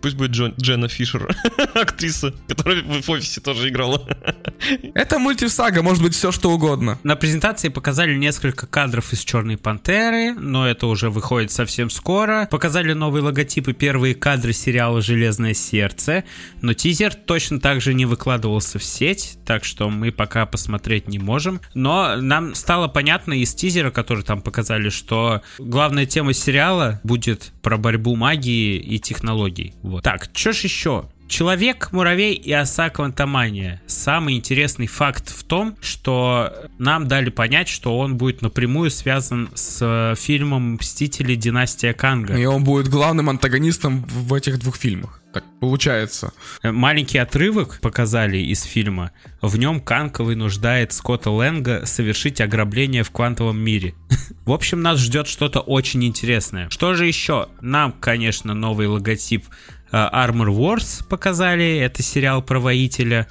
Пусть 0.00 0.16
будет 0.16 0.30
Джон, 0.30 0.54
Дженна 0.60 0.88
Фишер, 0.88 1.34
актриса, 1.74 2.34
которая 2.48 2.82
в 2.82 3.02
в 3.02 3.10
офисе 3.10 3.40
тоже 3.40 3.68
играла. 3.68 4.06
Это 4.94 5.18
мультисага, 5.18 5.82
может 5.82 6.02
быть 6.02 6.14
все 6.14 6.32
что 6.32 6.50
угодно. 6.52 6.98
На 7.02 7.16
презентации 7.16 7.68
показали 7.68 8.16
несколько 8.16 8.66
кадров 8.66 9.12
из 9.12 9.20
Черной 9.24 9.56
Пантеры, 9.58 10.34
но 10.34 10.68
это 10.68 10.86
уже 10.86 11.10
выходит 11.10 11.50
совсем 11.50 11.90
скоро. 11.90 12.46
Показали 12.50 12.92
новые 12.92 13.22
логотипы, 13.24 13.72
первые 13.72 14.14
кадры 14.14 14.52
сериала 14.52 15.00
«Железное 15.00 15.54
сердце», 15.54 16.24
но 16.60 16.74
тизер 16.74 17.14
точно 17.14 17.60
так 17.60 17.80
же 17.80 17.92
не 17.92 18.06
выкладывался 18.06 18.78
в 18.78 18.84
сеть, 18.84 19.38
так 19.44 19.64
что 19.64 19.90
мы 19.90 20.12
пока 20.12 20.46
посмотреть 20.46 21.08
не 21.08 21.18
можем. 21.18 21.60
Но 21.74 22.16
нам 22.16 22.54
стало 22.54 22.86
понятно 22.86 23.32
из 23.32 23.54
тизера, 23.54 23.90
который 23.90 24.22
там 24.22 24.40
показали, 24.40 24.90
что 24.90 25.42
главная 25.58 26.06
тема 26.06 26.32
сериала 26.32 27.00
будет 27.02 27.52
про 27.62 27.76
борьбу 27.76 28.14
магии 28.14 28.76
и 28.76 28.98
технологий. 29.00 29.71
Вот. 29.82 30.02
Так, 30.02 30.28
что 30.34 30.52
ж 30.52 30.60
еще? 30.60 31.04
Человек, 31.28 31.92
муравей 31.92 32.34
и 32.34 32.52
оса 32.52 32.90
квантомания. 32.90 33.80
Самый 33.86 34.36
интересный 34.36 34.86
факт 34.86 35.30
в 35.30 35.44
том, 35.44 35.76
что 35.80 36.52
нам 36.78 37.08
дали 37.08 37.30
понять, 37.30 37.68
что 37.68 37.98
он 37.98 38.16
будет 38.18 38.42
напрямую 38.42 38.90
связан 38.90 39.48
с 39.54 39.78
э, 39.80 40.14
фильмом 40.18 40.74
«Мстители. 40.74 41.34
Династия 41.34 41.94
Канга». 41.94 42.36
И 42.36 42.44
он 42.44 42.64
будет 42.64 42.88
главным 42.88 43.30
антагонистом 43.30 44.04
в 44.04 44.32
в 44.32 44.34
этих 44.34 44.58
двух 44.58 44.76
фильмах. 44.76 45.21
Так 45.32 45.44
получается. 45.60 46.32
Э, 46.62 46.72
Маленький 46.72 47.18
отрывок 47.18 47.80
показали 47.80 48.38
из 48.38 48.62
фильма. 48.62 49.12
В 49.40 49.56
нем 49.56 49.80
Канг 49.80 50.20
вынуждает 50.20 50.92
Скотта 50.92 51.30
Лэнга 51.30 51.86
совершить 51.86 52.40
ограбление 52.40 53.02
в 53.02 53.10
квантовом 53.10 53.58
мире. 53.58 53.94
В 54.44 54.52
общем, 54.52 54.82
нас 54.82 54.98
ждет 54.98 55.26
что-то 55.26 55.60
очень 55.60 56.04
интересное. 56.04 56.68
Что 56.68 56.94
же 56.94 57.06
еще? 57.06 57.48
Нам, 57.60 57.92
конечно, 57.92 58.52
новый 58.52 58.88
логотип 58.88 59.46
э, 59.90 59.96
Armor 59.96 60.54
Wars 60.54 61.06
показали. 61.08 61.78
Это 61.78 62.02
сериал 62.02 62.42
про 62.42 62.60
воителя. 62.60 63.26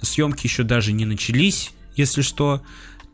Съемки 0.00 0.46
еще 0.46 0.62
даже 0.62 0.92
не 0.92 1.04
начались, 1.04 1.72
если 1.94 2.22
что. 2.22 2.62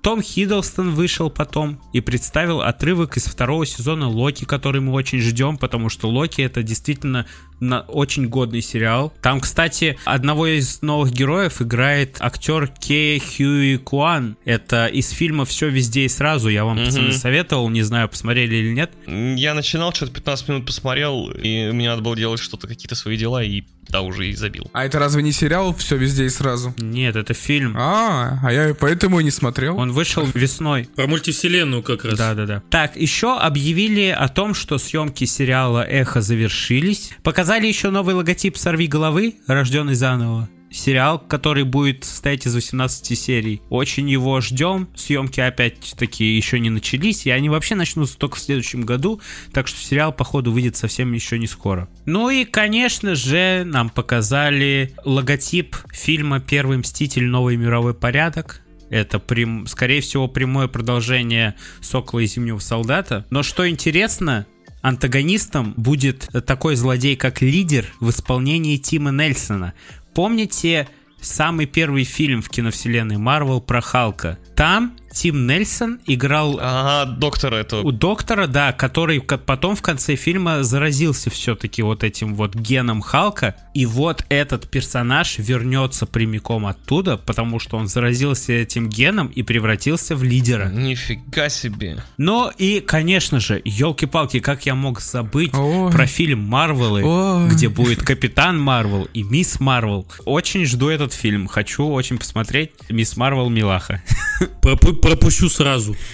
Том 0.03 0.23
Хиддлстон 0.23 0.93
вышел 0.95 1.29
потом 1.29 1.79
и 1.93 2.01
представил 2.01 2.63
отрывок 2.63 3.19
из 3.19 3.27
второго 3.27 3.67
сезона 3.67 4.09
Локи, 4.09 4.45
который 4.47 4.81
мы 4.81 4.93
очень 4.93 5.21
ждем, 5.21 5.59
потому 5.59 5.91
что 5.91 6.09
Локи 6.09 6.41
это 6.41 6.63
действительно 6.63 7.27
на- 7.61 7.83
очень 7.83 8.27
годный 8.29 8.63
сериал. 8.63 9.13
Там, 9.21 9.41
кстати, 9.41 9.99
одного 10.07 10.47
из 10.47 10.81
новых 10.81 11.13
героев 11.13 11.61
играет 11.61 12.17
актер 12.21 12.69
Ке 12.69 13.21
Хьюи 13.21 13.77
Куан. 13.77 14.39
Это 14.47 14.87
из 14.87 15.11
фильма 15.11 15.45
«Все 15.45 15.69
везде 15.69 16.07
и 16.07 16.09
сразу». 16.09 16.49
Я 16.49 16.65
вам, 16.65 16.77
Мгм. 16.79 16.87
пацаны, 16.87 17.13
советовал, 17.13 17.69
не 17.69 17.83
знаю, 17.83 18.09
посмотрели 18.09 18.55
или 18.57 18.73
нет. 18.73 18.93
Я 19.07 19.53
начинал, 19.53 19.93
что-то 19.93 20.13
15 20.13 20.49
минут 20.49 20.65
посмотрел, 20.65 21.31
и 21.31 21.71
мне 21.73 21.91
надо 21.91 22.01
было 22.01 22.17
делать 22.17 22.41
что-то, 22.41 22.67
какие-то 22.67 22.95
свои 22.95 23.19
дела, 23.19 23.43
и 23.45 23.65
да, 23.90 24.03
уже 24.03 24.29
и 24.29 24.35
забил. 24.35 24.70
А 24.72 24.85
это 24.85 24.98
разве 24.98 25.22
не 25.22 25.33
сериал 25.33 25.74
«Все 25.74 25.96
везде 25.96 26.26
и 26.26 26.29
сразу»? 26.29 26.74
Нет, 26.79 27.16
это 27.16 27.35
фильм. 27.35 27.74
А, 27.76 28.38
а 28.42 28.53
я 28.53 28.74
поэтому 28.74 29.20
и 29.20 29.24
не 29.24 29.31
смотрел. 29.31 29.76
Он 29.79 29.92
вышел 29.92 30.26
весной. 30.35 30.88
Про 30.94 31.07
мультивселенную 31.07 31.83
как 31.83 32.05
раз. 32.05 32.18
Да, 32.18 32.35
да, 32.35 32.46
да. 32.46 32.62
Так, 32.70 32.96
еще 32.96 33.38
объявили 33.38 34.09
о 34.09 34.29
том, 34.29 34.55
что 34.55 34.79
съемки 34.79 35.24
сериала 35.24 35.83
Эхо 35.83 36.20
завершились. 36.20 37.11
Показали 37.22 37.66
еще 37.66 37.90
новый 37.90 38.14
логотип 38.14 38.57
Сорви 38.57 38.87
головы, 38.87 39.37
рожденный 39.46 39.94
заново. 39.94 40.48
Сериал, 40.71 41.19
который 41.19 41.65
будет 41.65 42.05
состоять 42.05 42.47
из 42.47 42.55
18 42.55 43.19
серий. 43.19 43.63
Очень 43.69 44.09
его 44.09 44.41
ждем. 44.41 44.89
Съемки 44.95 45.41
опять-таки 45.41 46.25
еще 46.25 46.61
не 46.61 46.71
начались, 46.71 47.27
и 47.27 47.31
они 47.31 47.49
вообще 47.49 47.75
начнутся 47.75 48.19
только 48.19 48.37
в 48.37 48.41
следующем 48.41 48.83
году, 48.83 49.21
так 49.53 49.67
что 49.69 49.81
сериал, 49.81 50.13
походу, 50.13 50.53
выйдет 50.53 50.77
совсем 50.77 51.13
еще 51.13 51.39
не 51.39 51.47
скоро. 51.47 51.89
Ну 52.07 52.31
и, 52.31 52.45
конечно 52.45 53.15
же, 53.15 53.65
нам 53.67 53.91
показали 53.91 54.95
логотип 55.05 55.77
фильма 55.93 56.41
«Первый 56.41 56.79
мститель. 56.79 57.25
Новый 57.25 57.57
мировой 57.57 57.95
порядок». 57.95 58.63
Это, 58.91 59.21
прям, 59.21 59.67
скорее 59.67 60.01
всего, 60.01 60.27
прямое 60.27 60.67
продолжение 60.67 61.55
«Сокола 61.81 62.21
и 62.21 62.27
Зимнего 62.27 62.59
солдата». 62.59 63.25
Но 63.31 63.45
что 63.45 63.69
интересно, 63.69 64.47
антагонистом 64.83 65.75
будет 65.77 66.29
такой 66.47 66.75
злодей, 66.75 67.15
как 67.15 67.41
Лидер 67.41 67.87
в 68.01 68.11
исполнении 68.11 68.77
Тима 68.79 69.11
Нельсона. 69.13 69.75
Помните 70.14 70.87
самый 71.21 71.67
первый 71.67 72.05
фильм 72.05 72.43
в 72.43 72.49
киновселенной 72.49 73.17
Марвел 73.17 73.61
про 73.61 73.81
Халка? 73.81 74.39
Там 74.57 74.97
Тим 75.13 75.47
Нельсон 75.47 75.99
играл 76.07 76.59
Ага, 76.61 77.11
доктора 77.13 77.57
этого. 77.57 77.83
у 77.83 77.91
доктора, 77.91 78.47
да, 78.47 78.73
который 78.73 79.21
потом 79.21 79.75
в 79.75 79.83
конце 79.83 80.15
фильма 80.15 80.63
заразился 80.63 81.31
все-таки 81.31 81.83
вот 81.83 82.05
этим 82.05 82.35
вот 82.35 82.55
геном 82.55 83.01
Халка. 83.01 83.57
И 83.75 83.87
вот 83.87 84.25
этот 84.29 84.71
персонаж 84.71 85.39
вернется 85.39 86.07
прямиком 86.07 86.67
оттуда, 86.67 87.17
потому 87.17 87.59
что 87.59 87.77
он 87.77 87.89
заразился 87.89 88.53
этим 88.53 88.89
геном 88.89 89.29
и 89.29 89.43
превратился 89.43 90.15
в 90.15 90.23
лидера. 90.23 90.69
Нифига 90.69 91.49
себе. 91.49 92.03
Но 92.17 92.53
и, 92.57 92.81
конечно 92.81 93.41
же, 93.41 93.61
елки-палки, 93.65 94.41
как 94.41 94.67
я 94.67 94.75
мог 94.75 95.01
забыть 95.01 95.55
Ой. 95.55 95.91
про 95.91 96.07
фильм 96.07 96.41
Марвелы, 96.41 97.03
Ой. 97.05 97.49
где 97.51 97.69
будет 97.69 98.03
Капитан 98.03 98.61
Марвел 98.61 99.09
и 99.13 99.23
Мисс 99.23 99.59
Марвел. 99.59 100.07
Очень 100.25 100.67
жду 100.67 100.89
этот 100.89 101.10
фильм, 101.12 101.46
хочу 101.46 101.87
очень 101.88 102.18
посмотреть. 102.18 102.73
Мисс 102.88 103.16
Марвел 103.16 103.49
Милаха. 103.51 104.03
Пропу- 104.62 104.94
пропущу 104.94 105.49
сразу. 105.49 105.96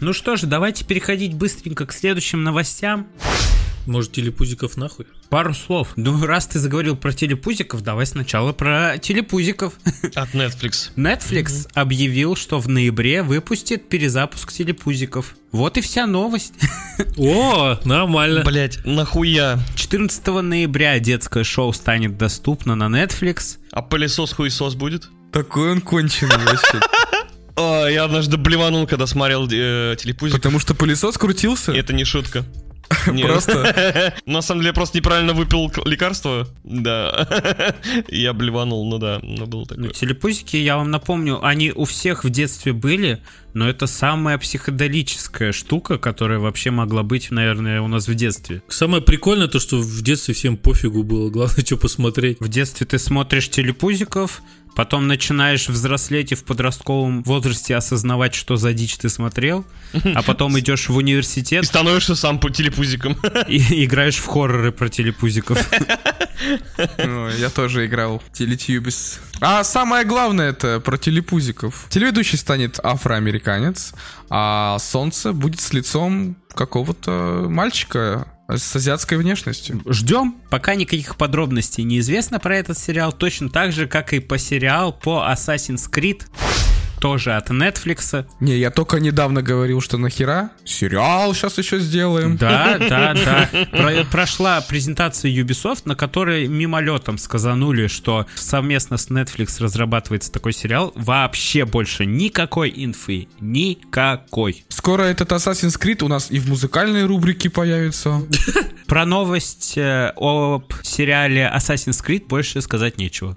Ну 0.00 0.12
что 0.12 0.36
же, 0.36 0.46
давайте 0.46 0.84
переходить 0.84 1.34
быстренько 1.34 1.86
к 1.86 1.92
следующим 1.92 2.42
новостям. 2.42 3.06
Может, 3.86 4.12
телепузиков 4.12 4.76
нахуй? 4.76 5.06
Пару 5.28 5.54
слов. 5.54 5.92
Ну, 5.96 6.24
раз 6.26 6.46
ты 6.46 6.58
заговорил 6.58 6.96
про 6.96 7.12
телепузиков, 7.12 7.82
давай 7.82 8.06
сначала 8.06 8.52
про 8.52 8.98
телепузиков. 8.98 9.74
От 10.14 10.34
Netflix. 10.34 10.90
Netflix 10.96 11.68
объявил, 11.74 12.36
что 12.36 12.58
в 12.60 12.68
ноябре 12.68 13.22
выпустит 13.22 13.88
перезапуск 13.88 14.52
телепузиков. 14.52 15.36
Вот 15.52 15.76
и 15.78 15.80
вся 15.80 16.06
новость. 16.06 16.54
О, 17.16 17.78
нормально. 17.84 18.42
Блять, 18.44 18.84
нахуя? 18.84 19.58
14 19.76 20.26
ноября 20.26 20.98
детское 20.98 21.44
шоу 21.44 21.72
станет 21.72 22.18
доступно 22.18 22.74
на 22.74 22.84
Netflix. 22.84 23.58
А 23.72 23.82
пылесос 23.82 24.32
хуесос 24.32 24.74
будет? 24.74 25.08
Такой 25.32 25.72
он 25.72 25.80
конченый 25.80 26.44
вообще. 26.44 26.80
А, 27.56 27.86
я 27.86 28.04
однажды 28.04 28.36
блеванул, 28.36 28.86
когда 28.86 29.06
смотрел 29.06 29.46
э, 29.50 29.96
телепузик. 29.98 30.36
Потому 30.36 30.58
что 30.58 30.74
пылесос 30.74 31.18
крутился. 31.18 31.72
И 31.72 31.78
Это 31.78 31.92
не 31.92 32.04
шутка. 32.04 32.44
Нет. 33.12 33.26
Просто. 33.26 34.14
На 34.26 34.42
самом 34.42 34.60
деле, 34.60 34.68
я 34.70 34.74
просто 34.74 34.98
неправильно 34.98 35.32
выпил 35.32 35.70
лекарство. 35.84 36.48
Да. 36.64 37.26
Я 38.08 38.32
блеванул, 38.32 38.88
ну 38.88 38.98
да, 38.98 39.20
ну 39.22 39.46
было 39.46 39.60
Ну, 39.60 39.66
такое. 39.66 39.90
телепузики, 39.90 40.56
я 40.56 40.76
вам 40.76 40.90
напомню, 40.90 41.44
они 41.44 41.72
у 41.72 41.84
всех 41.84 42.24
в 42.24 42.30
детстве 42.30 42.72
были, 42.72 43.22
но 43.54 43.68
это 43.68 43.86
самая 43.86 44.38
психоделическая 44.38 45.52
штука, 45.52 45.98
которая 45.98 46.38
вообще 46.38 46.70
могла 46.70 47.02
быть, 47.02 47.30
наверное, 47.30 47.80
у 47.82 47.88
нас 47.88 48.08
в 48.08 48.14
детстве. 48.14 48.62
Самое 48.68 49.02
прикольное 49.02 49.48
то, 49.48 49.58
что 49.58 49.78
в 49.80 50.02
детстве 50.02 50.34
всем 50.34 50.56
пофигу 50.56 51.02
было. 51.02 51.30
Главное, 51.30 51.64
что 51.64 51.76
посмотреть. 51.76 52.38
В 52.40 52.48
детстве 52.48 52.86
ты 52.86 52.98
смотришь 52.98 53.48
телепузиков, 53.50 54.42
потом 54.76 55.08
начинаешь 55.08 55.68
взрослеть 55.68 56.32
и 56.32 56.34
в 56.34 56.44
подростковом 56.44 57.22
возрасте 57.24 57.74
осознавать, 57.76 58.34
что 58.34 58.56
за 58.56 58.72
дичь 58.72 58.96
ты 58.96 59.08
смотрел, 59.08 59.64
а 60.14 60.22
потом 60.22 60.58
идешь 60.58 60.88
в 60.88 60.92
И 60.92 60.96
университет 60.96 61.64
становишься 61.66 62.14
сам 62.14 62.38
по- 62.38 62.50
телепузиком. 62.50 63.16
и 63.48 63.58
играешь 63.84 64.16
в 64.16 64.26
хорроры 64.26 64.70
про 64.72 64.88
телепузиков. 64.88 65.58
Ну, 66.98 67.28
Я 67.38 67.50
тоже 67.50 67.86
играл 67.86 68.22
в 68.26 68.32
Телетьюбис. 68.36 69.20
А 69.40 69.62
самое 69.64 70.04
главное 70.04 70.50
это 70.50 70.80
про 70.80 70.96
телепузиков. 70.96 71.86
Телеведущий 71.90 72.38
станет 72.38 72.78
афроамериканец, 73.40 73.94
а 74.28 74.78
солнце 74.78 75.32
будет 75.32 75.60
с 75.60 75.72
лицом 75.72 76.36
какого-то 76.54 77.46
мальчика 77.48 78.26
с 78.48 78.74
азиатской 78.74 79.16
внешностью. 79.16 79.80
Ждем. 79.86 80.36
Пока 80.50 80.74
никаких 80.74 81.16
подробностей 81.16 81.84
не 81.84 82.00
известно 82.00 82.40
про 82.40 82.56
этот 82.56 82.78
сериал, 82.78 83.12
точно 83.12 83.48
так 83.48 83.72
же, 83.72 83.86
как 83.86 84.12
и 84.12 84.18
по 84.18 84.38
сериал 84.38 84.92
по 84.92 85.24
Assassin's 85.30 85.88
Creed, 85.90 86.24
тоже 87.00 87.32
от 87.32 87.50
Netflix. 87.50 88.26
Не, 88.38 88.56
я 88.58 88.70
только 88.70 89.00
недавно 89.00 89.42
говорил, 89.42 89.80
что 89.80 89.96
нахера 89.96 90.50
сериал 90.64 91.34
сейчас 91.34 91.58
еще 91.58 91.80
сделаем. 91.80 92.36
Да, 92.36 92.76
да, 92.88 93.14
да. 93.14 93.48
Про- 93.72 94.04
прошла 94.04 94.60
презентация 94.60 95.30
Ubisoft, 95.30 95.82
на 95.86 95.94
которой 95.96 96.46
мимолетом 96.46 97.18
сказанули, 97.18 97.86
что 97.86 98.26
совместно 98.34 98.98
с 98.98 99.08
Netflix 99.08 99.60
разрабатывается 99.60 100.30
такой 100.30 100.52
сериал. 100.52 100.92
Вообще 100.94 101.64
больше 101.64 102.06
никакой 102.06 102.72
инфы. 102.76 103.28
Никакой. 103.40 104.64
Скоро 104.68 105.04
этот 105.04 105.32
Assassin's 105.32 105.80
Creed 105.80 106.04
у 106.04 106.08
нас 106.08 106.30
и 106.30 106.38
в 106.38 106.48
музыкальной 106.48 107.04
рубрике 107.06 107.50
появится. 107.50 108.22
Про 108.86 109.06
новость 109.06 109.74
э, 109.76 110.12
об 110.16 110.72
сериале 110.82 111.50
Assassin's 111.54 112.04
Creed 112.04 112.26
больше 112.28 112.60
сказать 112.60 112.98
нечего. 112.98 113.36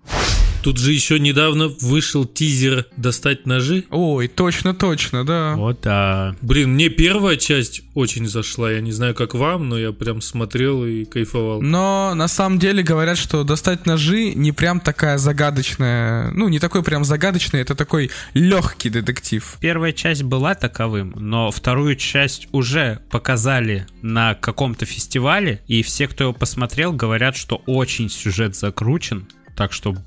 Тут 0.64 0.78
же 0.78 0.94
еще 0.94 1.20
недавно 1.20 1.68
вышел 1.68 2.24
тизер 2.24 2.86
«Достать 2.96 3.46
ножи». 3.46 3.84
Ой, 3.90 4.30
точно, 4.30 4.74
точно, 4.74 5.26
да. 5.26 5.56
Вот 5.58 5.82
да. 5.82 6.38
Блин, 6.42 6.76
мне 6.76 6.88
первая 6.88 7.36
часть 7.36 7.82
очень 7.96 8.26
зашла. 8.28 8.72
Я 8.72 8.80
не 8.80 8.94
знаю, 8.94 9.14
как 9.14 9.34
вам, 9.34 9.68
но 9.68 9.78
я 9.78 9.92
прям 9.92 10.22
смотрел 10.22 10.86
и 10.86 11.04
кайфовал. 11.04 11.62
Но 11.62 12.14
на 12.16 12.30
самом 12.30 12.60
деле 12.60 12.82
говорят, 12.82 13.18
что 13.18 13.44
достать 13.44 13.86
ножи 13.86 14.34
не 14.34 14.54
прям 14.54 14.80
такая 14.80 15.18
загадочная, 15.18 16.32
ну 16.32 16.48
не 16.48 16.60
такой 16.60 16.82
прям 16.82 17.04
загадочный, 17.04 17.60
это 17.60 17.76
такой 17.76 18.10
легкий 18.34 18.90
детектив. 18.90 19.58
Первая 19.60 19.92
часть 19.92 20.24
была 20.24 20.56
таковым, 20.56 21.14
но 21.18 21.52
вторую 21.52 21.98
часть 21.98 22.48
уже 22.54 23.02
показали 23.12 23.86
на 24.02 24.34
каком-то 24.34 24.86
фестивале, 24.86 25.62
и 25.68 25.84
все, 25.84 26.08
кто 26.08 26.24
его 26.24 26.34
посмотрел, 26.34 26.94
говорят, 26.94 27.36
что 27.36 27.62
очень 27.66 28.10
сюжет 28.10 28.56
закручен, 28.56 29.28
так 29.58 29.74
что 29.74 29.98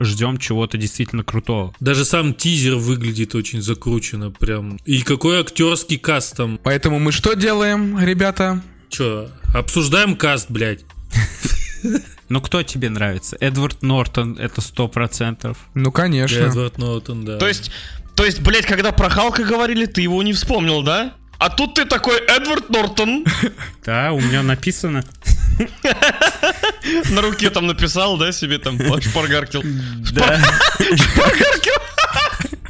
ждем 0.00 0.38
чего-то 0.38 0.78
действительно 0.78 1.24
крутого. 1.24 1.74
Даже 1.80 2.04
сам 2.04 2.34
тизер 2.34 2.76
выглядит 2.76 3.34
очень 3.34 3.62
закрученно 3.62 4.30
прям. 4.30 4.78
И 4.84 5.02
какой 5.02 5.40
актерский 5.40 5.98
каст 5.98 6.36
там. 6.36 6.58
Поэтому 6.62 6.98
мы 6.98 7.12
что 7.12 7.34
делаем, 7.34 7.98
ребята? 7.98 8.62
Че, 8.88 9.30
обсуждаем 9.54 10.16
каст, 10.16 10.50
блядь. 10.50 10.84
Ну 12.28 12.40
кто 12.40 12.62
тебе 12.62 12.90
нравится? 12.90 13.36
Эдвард 13.40 13.82
Нортон, 13.82 14.36
это 14.38 14.60
сто 14.60 14.88
процентов. 14.88 15.58
Ну 15.74 15.92
конечно. 15.92 16.38
Эдвард 16.38 16.78
Нортон, 16.78 17.24
да. 17.24 17.38
То 17.38 17.46
есть, 17.46 17.70
то 18.16 18.24
есть, 18.24 18.40
блять, 18.40 18.66
когда 18.66 18.92
про 18.92 19.08
Халка 19.08 19.44
говорили, 19.44 19.86
ты 19.86 20.00
его 20.00 20.22
не 20.22 20.32
вспомнил, 20.32 20.82
да? 20.82 21.14
А 21.38 21.50
тут 21.50 21.74
ты 21.74 21.84
такой 21.84 22.18
Эдвард 22.18 22.70
Нортон 22.70 23.24
Да, 23.84 24.12
у 24.12 24.20
меня 24.20 24.42
написано. 24.42 25.04
на 27.10 27.22
руке 27.22 27.50
там 27.50 27.66
написал, 27.66 28.16
да, 28.18 28.32
себе 28.32 28.58
там 28.58 28.78
шпаргаркил. 29.00 29.62
Да. 30.12 30.40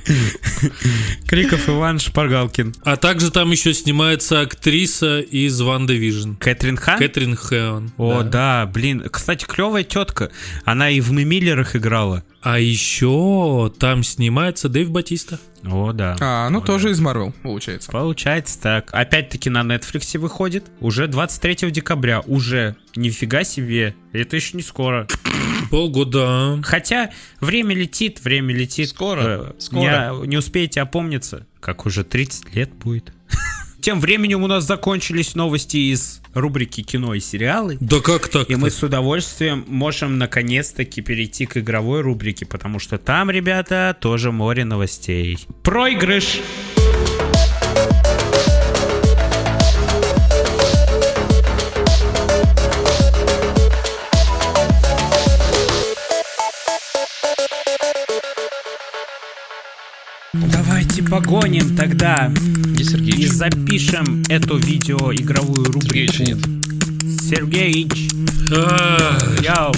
Криков 1.26 1.68
Иван 1.68 1.98
Шпаргалкин. 1.98 2.74
А 2.84 2.96
также 2.96 3.30
там 3.30 3.50
еще 3.50 3.74
снимается 3.74 4.40
актриса 4.40 5.20
из 5.20 5.60
WandaVision. 5.60 6.34
Кэтрин 6.34 6.76
Хан? 6.76 6.98
Кэтрин 6.98 7.34
Хэон. 7.36 7.92
О, 7.96 8.22
да. 8.22 8.28
да. 8.64 8.66
блин. 8.66 9.02
Кстати, 9.10 9.44
клевая 9.44 9.82
тетка. 9.82 10.30
Она 10.64 10.90
и 10.90 11.00
в 11.00 11.10
Мы 11.12 11.23
Миллерах 11.23 11.74
играла. 11.74 12.22
А 12.48 12.60
еще 12.60 13.72
там 13.80 14.04
снимается 14.04 14.68
Дэйв 14.68 14.92
Батиста. 14.92 15.40
О, 15.64 15.90
да. 15.92 16.16
А, 16.20 16.48
ну 16.48 16.58
О, 16.58 16.60
тоже 16.60 16.84
да. 16.84 16.90
из 16.92 17.00
Марвел, 17.00 17.34
получается. 17.42 17.90
Получается 17.90 18.62
так. 18.62 18.90
Опять-таки 18.92 19.50
на 19.50 19.62
Netflix 19.62 20.16
выходит. 20.16 20.66
Уже 20.78 21.08
23 21.08 21.72
декабря. 21.72 22.20
Уже. 22.20 22.76
Нифига 22.94 23.42
себе. 23.42 23.96
Это 24.12 24.36
еще 24.36 24.56
не 24.56 24.62
скоро. 24.62 25.08
Полгода. 25.72 26.60
Хотя 26.62 27.10
время 27.40 27.74
летит, 27.74 28.22
время 28.22 28.54
летит. 28.54 28.90
Скоро, 28.90 29.20
Э, 29.20 29.52
скоро. 29.58 29.80
Не, 30.20 30.28
не 30.28 30.36
успеете 30.36 30.82
опомниться, 30.82 31.48
как 31.58 31.84
уже 31.84 32.04
30 32.04 32.54
лет 32.54 32.72
будет. 32.72 33.12
Тем 33.80 34.00
временем 34.00 34.42
у 34.42 34.46
нас 34.46 34.64
закончились 34.64 35.34
новости 35.34 35.92
из 35.92 36.20
рубрики 36.34 36.82
кино 36.82 37.14
и 37.14 37.20
сериалы. 37.20 37.78
Да 37.80 38.00
как 38.00 38.28
так? 38.28 38.50
И 38.50 38.56
мы 38.56 38.70
с 38.70 38.82
удовольствием 38.82 39.64
можем 39.68 40.18
наконец-таки 40.18 41.00
перейти 41.02 41.46
к 41.46 41.56
игровой 41.56 42.00
рубрике, 42.00 42.46
потому 42.46 42.78
что 42.78 42.98
там, 42.98 43.30
ребята, 43.30 43.96
тоже 44.00 44.32
море 44.32 44.64
новостей. 44.64 45.38
Проигрыш! 45.62 46.40
Погоним 61.10 61.76
тогда 61.76 62.30
Где 62.30 62.84
и 62.84 63.26
запишем 63.26 64.22
эту 64.28 64.56
видеоигровую 64.56 65.64
рубрику. 65.64 66.12
Сергеича 66.12 66.24
нет. 66.24 66.38
Сергеич, 67.20 68.10
яу. 69.42 69.72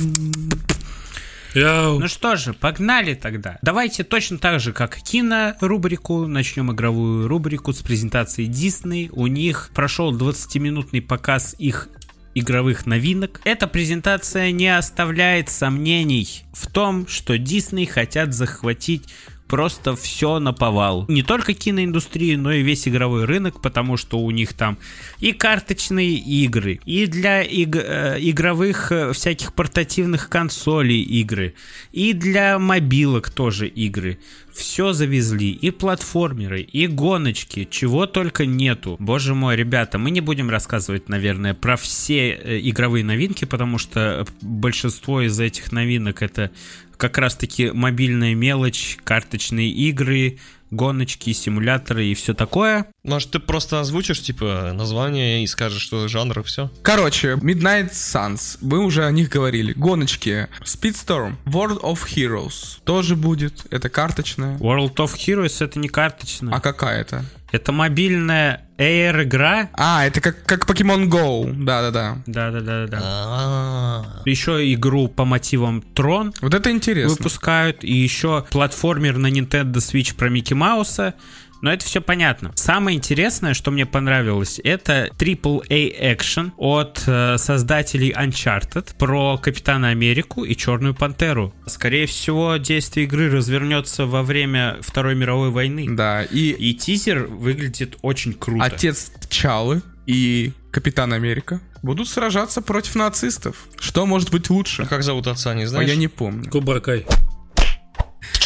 Яу. 1.54 1.98
Ну 1.98 2.08
что 2.08 2.36
же, 2.36 2.52
погнали 2.54 3.14
тогда. 3.14 3.58
Давайте 3.62 4.04
точно 4.04 4.38
так 4.38 4.60
же, 4.60 4.72
как 4.72 4.96
кинорубрику, 4.96 6.26
начнем 6.26 6.72
игровую 6.72 7.28
рубрику 7.28 7.72
с 7.72 7.82
презентации 7.82 8.46
Disney. 8.46 9.08
У 9.12 9.26
них 9.26 9.70
прошел 9.74 10.16
20-минутный 10.16 11.02
показ 11.02 11.54
их 11.58 11.88
игровых 12.34 12.86
новинок. 12.86 13.40
Эта 13.44 13.66
презентация 13.66 14.50
не 14.52 14.68
оставляет 14.68 15.48
сомнений 15.48 16.44
в 16.52 16.66
том, 16.68 17.06
что 17.06 17.34
Disney 17.34 17.86
хотят 17.86 18.34
захватить 18.34 19.08
просто 19.48 19.96
все 19.96 20.38
на 20.38 20.52
повал. 20.52 21.06
Не 21.08 21.22
только 21.22 21.54
киноиндустрию, 21.54 22.38
но 22.38 22.52
и 22.52 22.62
весь 22.62 22.86
игровой 22.86 23.24
рынок, 23.24 23.60
потому 23.60 23.96
что 23.96 24.18
у 24.18 24.30
них 24.30 24.52
там 24.52 24.78
и 25.18 25.32
карточные 25.32 26.14
игры, 26.14 26.80
и 26.84 27.06
для 27.06 27.42
иг- 27.42 27.76
э, 27.76 28.18
игровых 28.20 28.92
э, 28.92 29.12
всяких 29.12 29.54
портативных 29.54 30.28
консолей 30.28 31.02
игры, 31.02 31.54
и 31.92 32.12
для 32.12 32.58
мобилок 32.58 33.30
тоже 33.30 33.66
игры. 33.66 34.18
Все 34.52 34.92
завезли, 34.92 35.50
и 35.52 35.70
платформеры, 35.70 36.62
и 36.62 36.88
гоночки, 36.88 37.68
чего 37.70 38.06
только 38.06 38.44
нету. 38.44 38.96
Боже 38.98 39.34
мой, 39.34 39.54
ребята, 39.54 39.98
мы 39.98 40.10
не 40.10 40.20
будем 40.20 40.50
рассказывать, 40.50 41.08
наверное, 41.08 41.54
про 41.54 41.76
все 41.76 42.30
э, 42.30 42.60
игровые 42.62 43.04
новинки, 43.04 43.44
потому 43.44 43.78
что 43.78 44.26
большинство 44.42 45.22
из 45.22 45.38
этих 45.38 45.70
новинок 45.70 46.22
это 46.22 46.50
как 46.98 47.16
раз-таки 47.16 47.70
мобильная 47.70 48.34
мелочь, 48.34 48.98
карточные 49.04 49.70
игры, 49.70 50.38
гоночки, 50.70 51.32
симуляторы 51.32 52.06
и 52.06 52.14
все 52.14 52.34
такое. 52.34 52.86
Может, 53.02 53.30
ты 53.30 53.38
просто 53.38 53.80
озвучишь, 53.80 54.20
типа, 54.20 54.72
название 54.74 55.42
и 55.42 55.46
скажешь, 55.46 55.80
что 55.80 56.06
жанр 56.08 56.40
и 56.40 56.42
все? 56.42 56.70
Короче, 56.82 57.34
Midnight 57.34 57.92
Suns, 57.92 58.58
мы 58.60 58.84
уже 58.84 59.04
о 59.04 59.10
них 59.10 59.30
говорили. 59.30 59.72
Гоночки, 59.72 60.48
Speedstorm, 60.64 61.36
World 61.46 61.80
of 61.80 62.00
Heroes 62.14 62.80
тоже 62.84 63.16
будет, 63.16 63.64
это 63.70 63.88
карточная. 63.88 64.58
World 64.58 64.96
of 64.96 65.14
Heroes 65.14 65.64
это 65.64 65.78
не 65.78 65.88
карточная. 65.88 66.54
А 66.54 66.60
какая 66.60 67.00
это? 67.00 67.24
Это 67.50 67.72
мобильная 67.72 68.66
Air 68.78 69.24
игра. 69.24 69.70
А, 69.72 70.06
это 70.06 70.20
как, 70.20 70.44
как 70.44 70.68
Pokemon 70.68 71.08
Go, 71.08 71.52
да-да-да. 71.64 72.18
Да-да-да-да. 72.26 72.98
А. 73.02 74.04
Еще 74.24 74.72
игру 74.74 75.08
по 75.08 75.24
мотивам 75.24 75.82
Трон 75.82 76.32
Вот 76.40 76.54
это 76.54 76.70
интересно. 76.70 77.16
выпускают, 77.16 77.82
и 77.82 77.92
еще 77.92 78.44
платформер 78.50 79.16
на 79.18 79.28
Nintendo 79.28 79.76
Switch 79.76 80.14
про 80.14 80.28
Микки 80.28 80.54
Мауса. 80.54 81.14
Но 81.60 81.72
это 81.72 81.84
все 81.84 82.00
понятно. 82.00 82.52
Самое 82.54 82.96
интересное, 82.96 83.52
что 83.54 83.70
мне 83.70 83.84
понравилось, 83.86 84.60
это 84.62 85.10
AAA 85.18 85.94
экшен 86.12 86.52
от 86.56 87.02
э, 87.06 87.36
создателей 87.38 88.12
Uncharted 88.12 88.96
про 88.96 89.38
Капитана 89.38 89.88
Америку 89.88 90.44
и 90.44 90.54
Черную 90.54 90.94
Пантеру. 90.94 91.52
Скорее 91.66 92.06
всего, 92.06 92.56
действие 92.56 93.06
игры 93.06 93.30
развернется 93.30 94.06
во 94.06 94.22
время 94.22 94.76
Второй 94.80 95.14
мировой 95.14 95.50
войны. 95.50 95.86
Да, 95.90 96.22
и 96.22 96.50
И 96.52 96.74
тизер 96.74 97.24
выглядит 97.26 97.96
очень 98.02 98.34
круто. 98.34 98.64
отец 98.64 99.10
Чалы 99.28 99.82
и 100.06 100.52
Капитан 100.70 101.12
Америка 101.12 101.60
будут 101.82 102.08
сражаться 102.08 102.60
против 102.62 102.94
нацистов. 102.94 103.56
Что 103.78 104.06
может 104.06 104.30
быть 104.30 104.48
лучше? 104.50 104.82
А 104.82 104.86
как 104.86 105.02
зовут 105.02 105.26
отца, 105.26 105.54
не 105.54 105.64
А 105.64 105.66
знаешь? 105.68 105.88
я 105.88 105.96
не 105.96 106.08
помню. 106.08 106.48
Кубракай. 106.50 107.04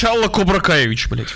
Чалла 0.02 0.26
Кубракаевич, 0.26 1.08
блядь. 1.08 1.32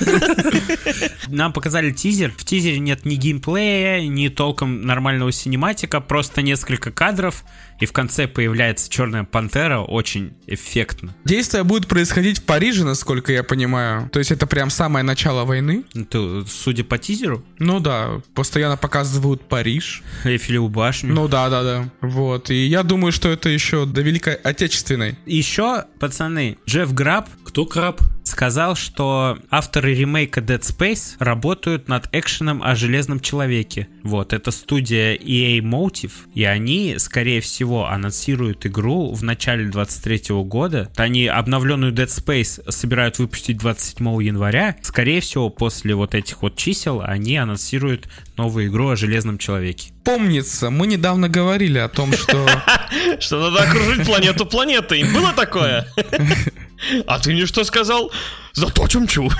Нам 1.26 1.52
показали 1.52 1.90
тизер. 1.90 2.32
В 2.36 2.44
тизере 2.44 2.78
нет 2.78 3.04
ни 3.04 3.16
геймплея, 3.16 4.06
ни 4.06 4.28
толком 4.28 4.82
нормального 4.82 5.32
синематика, 5.32 6.00
просто 6.00 6.40
несколько 6.40 6.92
кадров, 6.92 7.44
и 7.80 7.86
в 7.86 7.92
конце 7.92 8.28
появляется 8.28 8.90
Черная 8.90 9.24
Пантера, 9.24 9.80
очень 9.80 10.34
эффектно. 10.46 11.16
Действие 11.24 11.64
будет 11.64 11.88
происходить 11.88 12.38
в 12.38 12.44
Париже, 12.44 12.84
насколько 12.84 13.32
я 13.32 13.42
понимаю. 13.42 14.08
То 14.10 14.18
есть 14.18 14.30
это 14.30 14.46
прям 14.46 14.70
самое 14.70 15.04
начало 15.04 15.44
войны. 15.44 15.84
Ну, 15.94 16.04
то, 16.04 16.44
судя 16.46 16.84
по 16.84 16.98
тизеру, 16.98 17.44
Ну 17.58 17.80
да, 17.80 18.20
постоянно 18.34 18.76
показывают 18.76 19.48
Париж. 19.48 20.02
Эйфелеву 20.24 20.68
башню. 20.68 21.12
Ну 21.12 21.26
да, 21.26 21.48
да, 21.48 21.62
да. 21.62 21.90
Вот. 22.02 22.50
И 22.50 22.66
я 22.66 22.82
думаю, 22.82 23.12
что 23.12 23.30
это 23.30 23.48
еще 23.48 23.86
до 23.86 24.02
Великой 24.02 24.34
Отечественной. 24.34 25.18
Еще, 25.26 25.84
пацаны, 25.98 26.58
Джефф 26.66 26.92
Граб 26.92 27.28
Кто 27.50 27.66
краб? 27.66 28.00
сказал, 28.22 28.76
что 28.76 29.38
авторы 29.50 29.92
ремейка 29.92 30.40
Dead 30.40 30.60
Space 30.60 31.16
работают 31.18 31.88
над 31.88 32.08
экшеном 32.12 32.62
о 32.62 32.76
Железном 32.76 33.18
Человеке. 33.18 33.88
Вот, 34.04 34.32
это 34.32 34.52
студия 34.52 35.16
EA 35.16 35.58
Motive, 35.58 36.12
и 36.32 36.44
они, 36.44 36.94
скорее 36.98 37.40
всего, 37.40 37.88
анонсируют 37.88 38.66
игру 38.66 39.12
в 39.12 39.24
начале 39.24 39.68
23 39.68 40.36
года. 40.44 40.92
Они 40.94 41.26
обновленную 41.26 41.92
Dead 41.92 42.06
Space 42.06 42.70
собирают 42.70 43.18
выпустить 43.18 43.58
27 43.58 44.22
января. 44.22 44.76
Скорее 44.82 45.20
всего, 45.20 45.50
после 45.50 45.96
вот 45.96 46.14
этих 46.14 46.42
вот 46.42 46.54
чисел 46.54 47.02
они 47.04 47.36
анонсируют 47.36 48.08
новую 48.36 48.68
игру 48.68 48.90
о 48.90 48.96
Железном 48.96 49.38
Человеке. 49.38 49.92
Помнится, 50.04 50.70
мы 50.70 50.86
недавно 50.86 51.28
говорили 51.28 51.78
о 51.78 51.88
том, 51.88 52.12
что... 52.12 52.48
Что 53.18 53.50
надо 53.50 53.68
окружить 53.68 54.06
планету 54.06 54.46
планетой. 54.46 55.02
Было 55.12 55.32
такое? 55.32 55.88
А 57.06 57.18
ты 57.18 57.32
мне 57.32 57.46
что 57.46 57.64
сказал? 57.64 58.10
Зато 58.52 58.86
чумчу. 58.88 59.30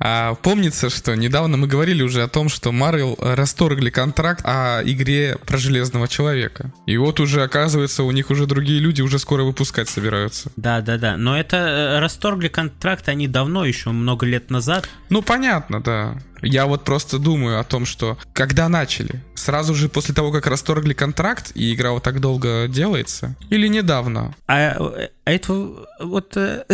А, 0.00 0.34
помнится, 0.34 0.90
что 0.90 1.16
недавно 1.16 1.56
мы 1.56 1.66
говорили 1.66 2.02
уже 2.02 2.22
о 2.22 2.28
том, 2.28 2.48
что 2.48 2.70
Marvel 2.70 3.16
расторгли 3.18 3.90
контракт 3.90 4.42
о 4.44 4.82
игре 4.84 5.38
про 5.44 5.58
Железного 5.58 6.06
Человека. 6.06 6.70
И 6.86 6.96
вот 6.96 7.20
уже, 7.20 7.42
оказывается, 7.42 8.04
у 8.04 8.10
них 8.12 8.30
уже 8.30 8.46
другие 8.46 8.78
люди 8.78 9.02
уже 9.02 9.18
скоро 9.18 9.42
выпускать 9.42 9.88
собираются. 9.88 10.52
Да, 10.56 10.80
да, 10.80 10.98
да. 10.98 11.16
Но 11.16 11.38
это 11.38 11.56
э, 11.56 11.98
расторгли 11.98 12.48
контракт 12.48 13.08
они 13.08 13.26
давно, 13.26 13.64
еще 13.64 13.90
много 13.90 14.26
лет 14.26 14.50
назад. 14.50 14.88
Ну, 15.08 15.22
понятно, 15.22 15.82
да. 15.82 16.18
Я 16.42 16.66
вот 16.66 16.84
просто 16.84 17.18
думаю 17.18 17.60
о 17.60 17.64
том, 17.64 17.86
что 17.86 18.18
когда 18.32 18.68
начали? 18.68 19.22
Сразу 19.34 19.74
же 19.74 19.88
после 19.88 20.14
того, 20.14 20.32
как 20.32 20.46
расторгли 20.46 20.92
контракт, 20.92 21.52
и 21.54 21.74
игра 21.74 21.92
вот 21.92 22.02
так 22.02 22.20
долго 22.20 22.66
делается? 22.68 23.36
Или 23.50 23.68
недавно? 23.68 24.34
А, 24.46 24.70
э, 24.70 25.08
а 25.24 25.32
это 25.32 25.52
вот 26.00 26.36
э, 26.36 26.64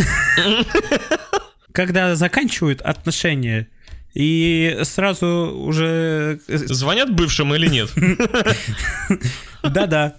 когда 1.72 2.14
заканчивают 2.14 2.82
отношения 2.82 3.68
и 4.14 4.78
сразу 4.84 5.52
уже 5.56 6.38
э, 6.46 6.56
Звонят 6.56 7.12
бывшим 7.12 7.52
или 7.54 7.66
нет? 7.66 7.90
да-да. 9.62 10.14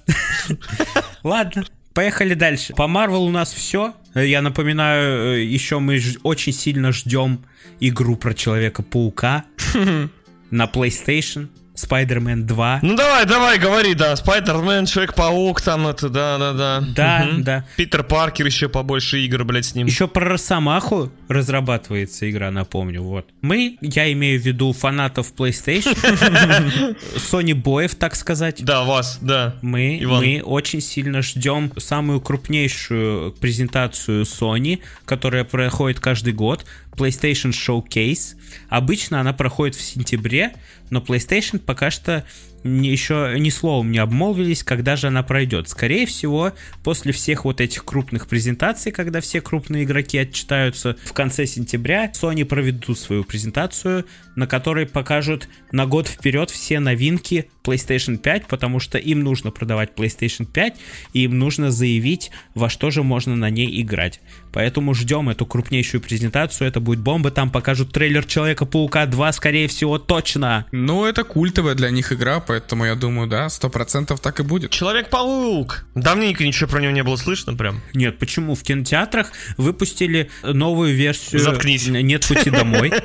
Ладно. 1.24 1.64
Поехали 1.94 2.34
дальше. 2.34 2.74
По 2.74 2.84
Marvel 2.84 3.26
у 3.26 3.32
нас 3.32 3.54
все. 3.54 3.94
Я 4.16 4.42
напоминаю, 4.42 5.36
э, 5.36 5.44
еще 5.44 5.80
мы 5.80 6.00
очень 6.24 6.54
сильно 6.54 6.92
ждем 6.92 7.42
игру 7.80 8.16
про 8.16 8.34
Человека-паука 8.34 9.44
на 10.52 10.64
PlayStation, 10.66 11.48
Spider-Man 11.76 12.44
2. 12.44 12.80
Ну 12.84 12.96
давай, 12.96 13.26
давай, 13.26 13.60
говори, 13.60 13.94
да. 13.96 14.16
Спайдермен, 14.16 14.86
Человек-паук, 14.86 15.60
там 15.62 15.86
это, 15.88 16.08
да-да-да. 16.08 16.82
Да, 16.96 17.26
Мгм. 17.26 17.44
да. 17.44 17.66
Питер 17.76 18.04
Паркер 18.04 18.46
еще 18.46 18.70
побольше 18.70 19.20
игр, 19.20 19.44
блядь, 19.44 19.66
с 19.66 19.76
ним. 19.76 19.86
Еще 19.88 20.08
про 20.08 20.30
Росомаху 20.30 21.12
разрабатывается 21.28 22.30
игра, 22.30 22.52
напомню. 22.52 23.02
Вот. 23.02 23.28
Мы, 23.42 23.78
я 23.82 24.12
имею 24.14 24.40
в 24.40 24.46
виду 24.46 24.74
фанатов 24.74 25.34
PlayStation, 25.36 25.96
Sony 27.16 27.54
боев, 27.54 27.96
так 27.96 28.16
сказать. 28.16 28.64
Да, 28.64 28.84
вас, 28.84 29.20
да. 29.22 29.56
Мы, 29.62 30.00
Иван. 30.02 30.24
мы 30.24 30.42
очень 30.44 30.82
сильно 30.82 31.22
ждем 31.22 31.72
самую 31.78 32.22
крупнейшую 32.22 33.34
презентацию 33.34 34.24
Sony, 34.24 34.80
которая 35.06 35.44
проходит 35.44 36.00
каждый 36.00 36.34
год, 36.34 36.66
PlayStation 36.96 37.52
Showcase. 37.52 38.36
Обычно 38.70 39.20
она 39.20 39.34
проходит 39.34 39.76
в 39.76 39.82
сентябре, 39.82 40.54
но 40.90 41.00
PlayStation 41.00 41.60
пока 41.60 41.92
что 41.92 42.26
еще 42.66 43.36
ни 43.38 43.50
словом 43.50 43.92
не 43.92 44.00
обмолвились, 44.00 44.64
когда 44.64 44.96
же 44.96 45.08
она 45.08 45.24
пройдет. 45.24 45.70
Скорее 45.70 46.06
всего, 46.06 46.54
после 46.84 47.12
всех 47.12 47.46
вот 47.46 47.62
этих 47.62 47.86
крупных 47.86 48.28
презентаций, 48.28 48.92
когда 48.92 49.22
все 49.22 49.40
крупные 49.40 49.84
игроки 49.84 50.18
отчитаются 50.18 50.98
в 51.04 51.14
конце 51.14 51.46
сентября, 51.46 52.12
Sony 52.12 52.44
проведут 52.44 52.98
свою 52.98 53.24
презентацию, 53.24 54.06
на 54.36 54.48
которой 54.48 54.88
покажут 54.88 55.48
на 55.72 55.86
год 55.86 56.08
вперед 56.08 56.50
все 56.50 56.80
новинки 56.80 57.50
PlayStation 57.66 58.18
5, 58.18 58.48
потому 58.48 58.80
что 58.80 58.98
им 58.98 59.22
нужно 59.22 59.52
продавать 59.52 59.92
PlayStation 59.96 60.46
5, 60.46 60.76
и 61.14 61.24
им 61.24 61.40
нужно 61.40 61.72
заявить, 61.72 62.32
во 62.54 62.70
что 62.70 62.92
же 62.92 63.04
можно 63.04 63.36
на 63.36 63.50
ней 63.50 63.82
играть. 63.82 64.22
Поэтому 64.54 64.94
ждем 64.94 65.30
эту 65.30 65.46
крупнейшую 65.46 66.02
презентацию, 66.02 66.68
это 66.68 66.80
будет 66.80 67.00
бомба, 67.00 67.32
там 67.32 67.50
покажут 67.50 67.92
трейлер 67.92 68.26
Человека-паука 68.26 69.06
2, 69.06 69.32
скорее 69.34 69.68
всего, 69.68 69.98
точно. 69.98 70.66
Ну, 70.72 71.06
это 71.06 71.24
культовая 71.24 71.76
для 71.76 71.90
них 71.90 72.14
игра, 72.14 72.40
поэтому 72.40 72.86
я 72.86 72.96
думаю, 72.96 73.28
да, 73.28 73.50
сто 73.50 73.70
процентов 73.70 74.20
так 74.20 74.40
и 74.40 74.44
будет. 74.44 74.72
Человек-паук! 74.72 75.86
Давненько 75.96 76.46
ничего 76.46 76.70
про 76.70 76.80
него 76.80 76.92
не 76.92 77.04
было 77.04 77.16
слышно 77.16 77.54
прям. 77.54 77.82
Нет, 77.94 78.20
почему? 78.20 78.56
В 78.56 78.64
кинотеатрах 78.64 79.32
выпустили 79.58 80.30
новую 80.44 80.96
версию 80.96 81.42
Заткнись. 81.42 81.88
«Нет 81.88 82.28
пути 82.28 82.50
домой», 82.50 82.92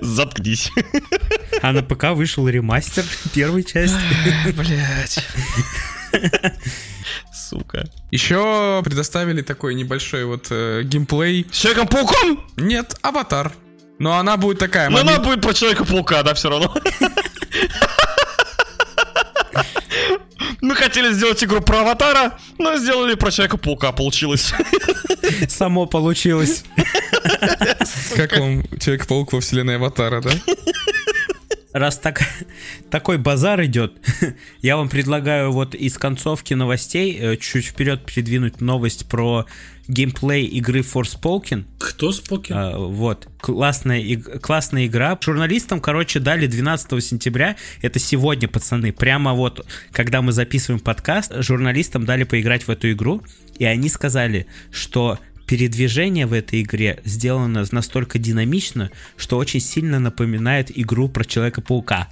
Заткнись. 0.00 0.70
А 1.62 1.72
на 1.72 1.82
ПК 1.82 2.10
вышел 2.12 2.48
ремастер 2.48 3.04
первой 3.34 3.64
части. 3.64 3.98
Блять. 4.52 5.26
Сука. 7.32 7.88
Еще 8.10 8.80
предоставили 8.84 9.42
такой 9.42 9.74
небольшой 9.74 10.24
вот 10.24 10.48
э, 10.50 10.82
геймплей. 10.84 11.46
С 11.50 11.56
Человеком-пауком? 11.58 12.44
Нет, 12.56 12.96
аватар. 13.02 13.52
Но 13.98 14.18
она 14.18 14.36
будет 14.36 14.58
такая. 14.58 14.90
Но 14.90 14.98
она 14.98 15.18
будет 15.18 15.40
про 15.40 15.54
Человека-паука, 15.54 16.22
да, 16.22 16.34
все 16.34 16.50
равно. 16.50 16.74
Мы 20.60 20.74
хотели 20.74 21.12
сделать 21.12 21.42
игру 21.44 21.60
про 21.60 21.80
аватара, 21.80 22.38
но 22.58 22.76
сделали 22.76 23.14
про 23.14 23.30
Человека-паука, 23.30 23.92
получилось. 23.92 24.52
Само 25.48 25.86
получилось. 25.86 26.64
Как 28.16 28.36
вам 28.36 28.64
Человек-паук 28.78 29.32
во 29.32 29.40
вселенной 29.40 29.76
аватара, 29.76 30.20
да? 30.20 30.30
Раз 31.76 31.98
так, 31.98 32.22
такой 32.90 33.18
базар 33.18 33.62
идет, 33.66 33.92
я 34.62 34.78
вам 34.78 34.88
предлагаю 34.88 35.52
вот 35.52 35.74
из 35.74 35.98
концовки 35.98 36.54
новостей 36.54 37.14
э, 37.20 37.36
чуть 37.36 37.66
вперед 37.66 38.02
передвинуть 38.06 38.62
новость 38.62 39.06
про 39.10 39.44
геймплей 39.86 40.46
игры 40.46 40.80
Forspoken. 40.80 41.64
Кто 41.78 42.12
Спокин? 42.12 42.56
А, 42.56 42.78
вот, 42.78 43.28
классная, 43.42 44.00
иг- 44.00 44.40
классная 44.40 44.86
игра. 44.86 45.18
Журналистам, 45.20 45.82
короче, 45.82 46.18
дали 46.18 46.46
12 46.46 47.04
сентября, 47.04 47.56
это 47.82 47.98
сегодня, 47.98 48.48
пацаны, 48.48 48.90
прямо 48.90 49.34
вот, 49.34 49.66
когда 49.92 50.22
мы 50.22 50.32
записываем 50.32 50.80
подкаст, 50.80 51.30
журналистам 51.42 52.06
дали 52.06 52.24
поиграть 52.24 52.66
в 52.66 52.70
эту 52.70 52.90
игру, 52.92 53.22
и 53.58 53.66
они 53.66 53.90
сказали, 53.90 54.46
что 54.70 55.18
передвижение 55.46 56.26
в 56.26 56.32
этой 56.32 56.62
игре 56.62 57.00
сделано 57.04 57.64
настолько 57.70 58.18
динамично, 58.18 58.90
что 59.16 59.38
очень 59.38 59.60
сильно 59.60 59.98
напоминает 59.98 60.76
игру 60.76 61.08
про 61.08 61.24
Человека-паука. 61.24 62.08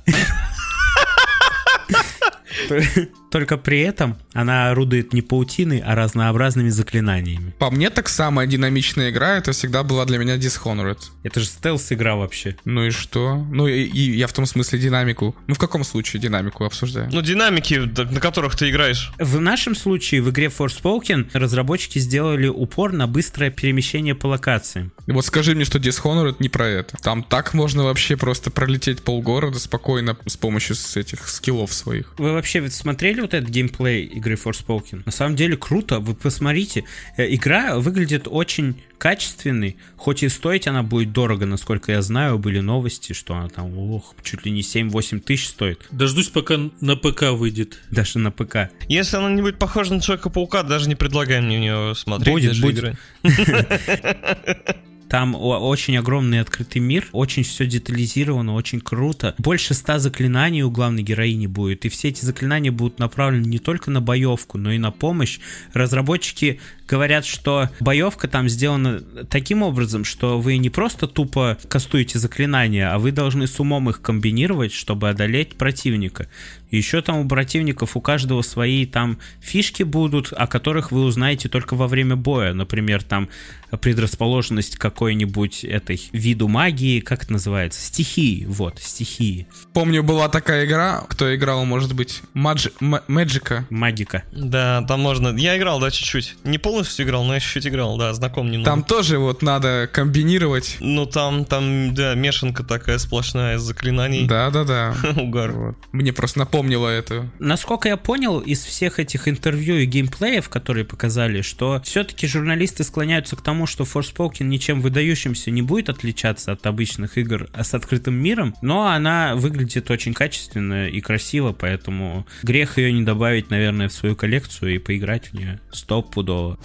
Только 3.35 3.57
при 3.57 3.81
этом 3.81 4.17
она 4.33 4.71
орудует 4.71 5.13
не 5.13 5.21
паутиной, 5.21 5.83
а 5.85 5.97
разнообразными 5.97 6.69
заклинаниями. 6.69 7.53
По 7.59 7.69
мне, 7.69 7.91
так 7.91 8.09
самая 8.09 8.47
динамичная 8.47 9.11
игра, 9.11 9.39
это 9.39 9.51
всегда 9.51 9.83
была 9.83 10.05
для 10.05 10.19
меня 10.19 10.37
Dishonored. 10.37 10.99
Это 11.25 11.41
же 11.41 11.47
стелс-игра 11.47 12.15
вообще. 12.15 12.57
Ну 12.65 12.85
и 12.85 12.91
что? 12.91 13.45
Ну 13.51 13.67
и, 13.67 13.83
и 13.83 14.17
я 14.17 14.29
в 14.29 14.33
том 14.33 14.47
смысле 14.47 14.79
динамику. 14.79 15.35
Ну 15.49 15.55
в 15.57 15.59
каком 15.59 15.83
случае 15.83 16.23
динамику 16.23 16.65
обсуждаю? 16.65 17.11
Ну, 17.13 17.23
динамики, 17.23 17.75
на 17.75 18.21
которых 18.21 18.55
ты 18.55 18.71
играешь. 18.71 19.11
В 19.19 19.41
нашем 19.41 19.75
случае 19.75 20.23
в 20.23 20.31
игре 20.31 20.47
Forspoken 20.47 21.31
разработчики 21.33 21.99
сделали 21.99 22.47
упор 22.47 22.93
на 22.93 23.09
быстрое 23.09 23.51
перемещение 23.51 24.15
по 24.15 24.29
локациям. 24.29 24.93
Вот 25.09 25.27
скажи 25.27 25.57
мне, 25.57 25.65
что 25.65 25.81
Dishonored 25.81 26.37
не 26.39 26.49
про 26.49 26.69
это. 26.69 26.97
Там 26.99 27.25
так 27.25 27.53
можно 27.53 27.83
вообще 27.83 28.17
просто 28.17 28.53
пролететь 28.53 29.03
полгорода 29.03 29.59
спокойно 29.59 30.17
с 30.25 30.37
помощью 30.37 30.77
с 30.77 30.97
этих 30.97 31.29
скиллов 31.29 31.75
своих. 31.75 32.15
Вы 32.17 32.31
вообще 32.31 32.61
вот 32.61 32.73
смотрели 32.73 33.24
вот 33.25 33.35
этот 33.35 33.51
геймплей 33.51 34.05
игры 34.05 34.35
Forspoken? 34.35 35.03
На 35.05 35.13
самом 35.13 35.37
деле 35.37 35.57
круто, 35.57 36.01
вы 36.01 36.15
посмотрите. 36.15 36.85
Э, 37.17 37.33
Игра 37.35 37.79
выглядит 37.79 38.29
очень 38.31 38.77
качественной, 38.99 39.77
хоть 39.97 40.23
и 40.23 40.29
стоить 40.29 40.67
она 40.67 40.83
будет 40.83 41.13
дорого, 41.13 41.45
насколько 41.47 41.93
я 41.93 42.01
знаю, 42.01 42.39
были 42.39 42.61
новости, 42.61 43.13
что 43.13 43.35
она 43.35 43.49
там, 43.49 43.77
ох, 43.77 44.15
чуть 44.23 44.47
ли 44.47 44.53
не 44.53 44.61
7-8 44.63 45.21
тысяч 45.21 45.49
стоит, 45.49 45.87
Дождусь, 45.91 46.29
пока 46.29 46.59
на 46.81 46.97
ПК 46.97 47.33
выйдет. 47.33 47.81
даже 47.91 48.19
на 48.19 48.31
ПК. 48.31 48.71
Если 48.89 49.17
она 49.17 49.31
не 49.31 49.43
будет 49.43 49.59
похожа 49.59 49.95
на 49.95 50.01
Человека-паука, 50.01 50.63
даже 50.63 50.89
не 50.89 50.95
предлагай 50.95 51.41
мне 51.41 51.59
в 51.59 51.61
нее 51.61 51.95
смотреть. 51.95 52.33
Будет, 52.35 52.49
даже 52.51 52.63
будет. 52.63 52.97
Там 55.15 55.37
очень 55.37 55.97
огромный 55.97 56.41
открытый 56.41 56.83
мир, 56.83 57.07
очень 57.13 57.45
все 57.45 57.67
детализировано, 57.67 58.55
очень 58.55 58.81
круто. 58.81 59.37
Больше 59.39 59.73
ста 59.73 60.01
заклинаний 60.01 60.63
у 60.63 60.73
главной 60.73 61.05
героини 61.05 61.47
будет, 61.47 61.85
и 61.85 61.89
все 61.89 62.09
эти 62.09 62.25
заклинания 62.25 62.73
будут 62.73 62.99
направлены 62.99 63.47
не 63.47 63.61
только 63.61 63.93
на 63.93 64.01
боевку, 64.01 64.59
но 64.59 64.73
и 64.73 64.79
на 64.79 64.91
помощь. 64.91 65.39
Разработчики 65.73 66.59
говорят, 66.89 67.25
что 67.27 67.71
боевка 67.79 68.27
там 68.27 68.49
сделана 68.49 69.03
таким 69.31 69.63
образом, 69.63 70.05
что 70.05 70.41
вы 70.41 70.57
не 70.57 70.69
просто 70.69 71.07
тупо 71.07 71.59
кастуете 71.69 72.19
заклинания, 72.19 72.93
а 72.93 72.99
вы 72.99 73.13
должны 73.13 73.47
с 73.47 73.61
умом 73.61 73.91
их 73.91 74.03
комбинировать, 74.03 74.73
чтобы 74.73 75.09
одолеть 75.09 75.55
противника. 75.55 76.29
Еще 76.77 77.03
там 77.03 77.19
у 77.19 77.29
противников 77.29 77.97
у 77.97 78.01
каждого 78.01 78.43
свои 78.43 78.87
там 78.87 79.19
фишки 79.41 79.83
будут, 79.83 80.33
о 80.33 80.47
которых 80.47 80.93
вы 80.93 81.05
узнаете 81.05 81.49
только 81.49 81.75
во 81.75 81.89
время 81.89 82.17
боя. 82.17 82.53
Например, 82.53 83.03
там 83.03 83.29
предрасположенность 83.77 84.77
какой-нибудь 84.77 85.65
этой 85.65 86.01
виду 86.13 86.49
магии, 86.49 87.01
как 87.01 87.25
это 87.25 87.33
называется? 87.33 87.81
Стихии, 87.81 88.45
вот, 88.47 88.79
стихии. 88.81 89.47
Помню, 89.73 90.03
была 90.03 90.29
такая 90.29 90.67
игра, 90.67 91.03
кто 91.09 91.35
играл, 91.35 91.65
может 91.65 91.95
быть, 91.95 92.23
Маджи... 92.35 92.73
Мэджика. 92.81 93.67
Магика. 93.71 94.23
Да, 94.33 94.83
там 94.83 95.01
можно... 95.01 95.37
Я 95.37 95.57
играл, 95.57 95.81
да, 95.81 95.91
чуть-чуть. 95.91 96.37
Не 96.45 96.59
полностью 96.59 97.05
играл, 97.05 97.25
но 97.25 97.35
я 97.35 97.41
чуть-чуть 97.41 97.67
играл, 97.67 97.97
да, 97.97 98.13
знаком 98.15 98.51
немного. 98.51 98.71
Там 98.71 98.83
тоже 98.83 99.19
вот 99.19 99.43
надо 99.43 99.89
комбинировать. 99.93 100.77
Ну, 100.81 101.07
там, 101.07 101.45
там, 101.45 101.95
да, 101.95 102.15
мешанка 102.15 102.63
такая 102.63 102.99
сплошная 102.99 103.57
из 103.57 103.63
заклинаний. 103.63 104.27
Да-да-да. 104.27 104.95
Угар. 105.17 105.53
Вот. 105.53 105.77
Мне 105.93 106.13
просто 106.13 106.39
напомнило 106.65 106.89
это. 106.89 107.29
Насколько 107.39 107.89
я 107.89 107.97
понял 107.97 108.41
из 108.41 108.65
всех 108.65 108.99
этих 108.99 109.29
интервью 109.29 109.77
и 109.77 109.85
геймплеев, 109.85 110.49
которые 110.49 110.85
показали, 110.85 111.43
что 111.43 111.81
все-таки 111.85 112.27
журналисты 112.27 112.85
склоняются 112.85 113.37
к 113.37 113.43
тому, 113.43 113.67
что 113.67 113.85
Forspoken 113.85 114.45
ничем 114.45 114.81
выдающимся 114.81 115.51
не 115.51 115.63
будет 115.63 115.89
отличаться 115.89 116.53
от 116.53 116.67
обычных 116.67 117.19
игр 117.19 117.49
а 117.53 117.65
с 117.65 117.75
открытым 117.75 118.15
миром, 118.15 118.55
но 118.63 118.87
она 118.87 119.35
выглядит 119.35 119.91
очень 119.91 120.15
качественно 120.15 120.89
и 120.89 121.01
красиво, 121.01 121.53
поэтому 121.53 122.27
грех 122.43 122.79
ее 122.79 122.93
не 122.93 123.03
добавить, 123.03 123.51
наверное, 123.51 123.89
в 123.89 123.93
свою 123.93 124.17
коллекцию 124.17 124.77
и 124.77 124.79
поиграть 124.79 125.29
в 125.29 125.35
нее 125.35 125.61
стопудово. 125.71 126.59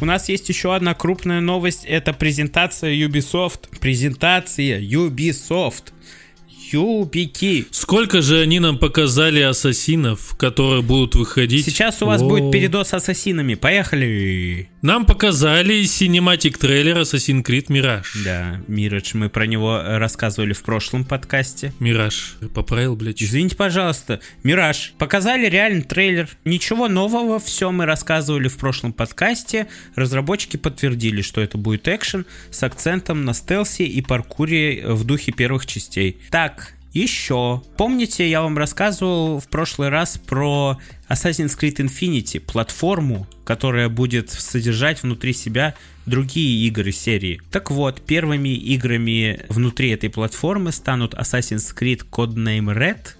У 0.00 0.04
нас 0.04 0.28
есть 0.28 0.48
еще 0.48 0.74
одна 0.74 0.92
крупная 0.92 1.40
новость, 1.40 1.84
это 1.86 2.12
презентация 2.12 2.92
Ubisoft. 2.94 3.78
Презентация 3.80 4.78
Ubisoft. 4.80 5.92
Юбики. 6.72 7.66
Сколько 7.70 8.22
же 8.22 8.40
они 8.40 8.60
нам 8.60 8.78
показали 8.78 9.40
ассасинов, 9.40 10.34
которые 10.36 10.82
будут 10.82 11.14
выходить? 11.14 11.64
Сейчас 11.64 12.02
у 12.02 12.06
вас 12.06 12.22
О. 12.22 12.24
будет 12.26 12.50
передоз 12.52 12.88
с 12.88 12.94
ассасинами. 12.94 13.54
Поехали! 13.54 14.68
Нам 14.86 15.04
показали 15.04 15.82
синематик 15.82 16.58
трейлер 16.58 16.98
Assassin's 16.98 17.42
Creed 17.42 17.66
Mirage. 17.66 18.22
Да, 18.24 18.60
Миридж, 18.68 19.16
мы 19.16 19.28
про 19.28 19.44
него 19.44 19.78
э, 19.78 19.98
рассказывали 19.98 20.52
в 20.52 20.62
прошлом 20.62 21.04
подкасте. 21.04 21.72
Мираж. 21.80 22.36
Поправил, 22.54 22.94
блядь. 22.94 23.20
Извините, 23.20 23.56
пожалуйста. 23.56 24.20
Мираж. 24.44 24.94
Показали 24.96 25.48
реальный 25.48 25.82
трейлер. 25.82 26.28
Ничего 26.44 26.86
нового, 26.86 27.40
все 27.40 27.72
мы 27.72 27.84
рассказывали 27.84 28.46
в 28.46 28.58
прошлом 28.58 28.92
подкасте. 28.92 29.66
Разработчики 29.96 30.56
подтвердили, 30.56 31.20
что 31.20 31.40
это 31.40 31.58
будет 31.58 31.88
экшен 31.88 32.24
с 32.52 32.62
акцентом 32.62 33.24
на 33.24 33.34
стелсе 33.34 33.86
и 33.86 34.00
паркуре 34.02 34.84
в 34.86 35.02
духе 35.02 35.32
первых 35.32 35.66
частей. 35.66 36.20
Так, 36.30 36.76
еще. 36.96 37.62
Помните, 37.76 38.26
я 38.26 38.40
вам 38.40 38.56
рассказывал 38.56 39.38
в 39.38 39.48
прошлый 39.48 39.90
раз 39.90 40.16
про 40.16 40.78
Assassin's 41.08 41.58
Creed 41.58 41.76
Infinity, 41.76 42.40
платформу, 42.40 43.26
которая 43.44 43.88
будет 43.88 44.30
содержать 44.30 45.02
внутри 45.02 45.32
себя 45.32 45.74
другие 46.04 46.66
игры 46.66 46.92
серии. 46.92 47.40
Так 47.50 47.70
вот, 47.70 48.00
первыми 48.00 48.54
играми 48.54 49.40
внутри 49.48 49.90
этой 49.90 50.10
платформы 50.10 50.72
станут 50.72 51.14
Assassin's 51.14 51.74
Creed 51.76 52.02
Codename 52.10 52.74
Red 52.76 53.16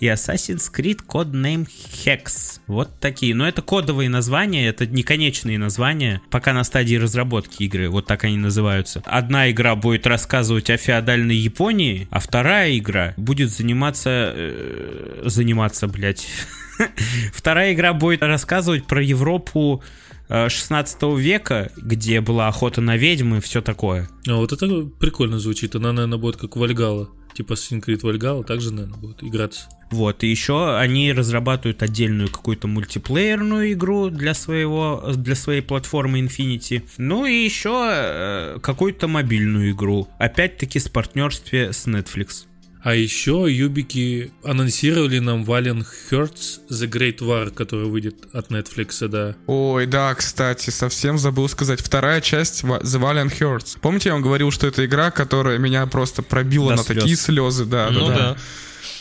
и 0.00 0.06
Assassin's 0.06 0.70
Creed 0.74 1.00
Codename 1.06 1.66
Hex. 2.04 2.60
Вот 2.66 2.90
такие. 3.00 3.34
Но 3.34 3.48
это 3.48 3.62
кодовые 3.62 4.08
названия, 4.08 4.68
это 4.68 4.86
не 4.86 5.02
конечные 5.02 5.58
названия, 5.58 6.20
пока 6.30 6.52
на 6.52 6.64
стадии 6.64 6.96
разработки 6.96 7.62
игры. 7.62 7.88
Вот 7.88 8.06
так 8.06 8.24
они 8.24 8.36
называются. 8.36 9.02
Одна 9.06 9.50
игра 9.50 9.74
будет 9.74 10.06
рассказывать 10.06 10.70
о 10.70 10.76
феодальной 10.76 11.36
Японии, 11.36 12.08
а 12.10 12.20
вторая 12.20 12.76
игра 12.76 13.14
будет 13.16 13.50
заниматься... 13.50 14.32
э, 14.34 15.22
заниматься, 15.24 15.86
блядь. 15.88 16.26
Вторая 17.32 17.72
игра 17.74 17.92
будет 17.92 18.22
рассказывать 18.22 18.86
про 18.86 19.02
Европу 19.02 19.82
э, 20.28 20.48
16 20.48 21.02
века, 21.18 21.70
где 21.76 22.20
была 22.20 22.48
охота 22.48 22.80
на 22.80 22.96
ведьм 22.96 23.36
и 23.36 23.40
все 23.40 23.62
такое. 23.62 24.08
А 24.28 24.36
вот 24.36 24.52
это 24.52 24.66
прикольно 24.98 25.38
звучит. 25.38 25.74
Она, 25.74 25.92
наверное, 25.92 26.18
будет 26.18 26.36
как 26.36 26.56
Вальгала. 26.56 27.08
типа 27.34 27.52
Creed 27.52 28.00
Valhalla, 28.00 28.44
также, 28.44 28.72
наверное, 28.72 28.98
будет 28.98 29.22
играться. 29.22 29.68
Вот, 29.90 30.24
и 30.24 30.26
еще 30.26 30.76
они 30.76 31.12
разрабатывают 31.12 31.82
отдельную 31.82 32.28
какую-то 32.28 32.66
мультиплеерную 32.66 33.72
игру 33.72 34.10
для 34.10 34.34
своего, 34.34 35.12
для 35.14 35.36
своей 35.36 35.60
платформы 35.60 36.20
Infinity. 36.20 36.82
Ну 36.98 37.24
и 37.24 37.32
еще 37.32 37.88
э, 37.88 38.58
какую-то 38.60 39.06
мобильную 39.06 39.70
игру. 39.70 40.08
Опять-таки 40.18 40.80
с 40.80 40.88
партнерстве 40.88 41.72
с 41.72 41.86
Netflix. 41.86 42.46
А 42.86 42.94
еще 42.94 43.46
юбики 43.48 44.30
анонсировали 44.44 45.18
нам 45.18 45.42
Valiant 45.42 45.84
Hearts 46.08 46.60
The 46.70 46.88
Great 46.88 47.18
War, 47.18 47.50
который 47.50 47.88
выйдет 47.88 48.28
от 48.32 48.52
Netflix, 48.52 49.08
да. 49.08 49.34
Ой, 49.48 49.86
да, 49.86 50.14
кстати, 50.14 50.70
совсем 50.70 51.18
забыл 51.18 51.48
сказать. 51.48 51.80
Вторая 51.80 52.20
часть 52.20 52.62
The 52.62 52.80
Valiant 52.80 53.36
Hearts. 53.36 53.76
Помните, 53.80 54.10
я 54.10 54.12
вам 54.12 54.22
говорил, 54.22 54.52
что 54.52 54.68
это 54.68 54.86
игра, 54.86 55.10
которая 55.10 55.58
меня 55.58 55.84
просто 55.86 56.22
пробила 56.22 56.70
До 56.70 56.76
на 56.76 56.82
слез. 56.84 56.98
такие 57.00 57.16
слезы, 57.16 57.64
да, 57.64 57.90
Ну 57.90 58.06
да, 58.06 58.06
да. 58.06 58.16
да. 58.34 58.36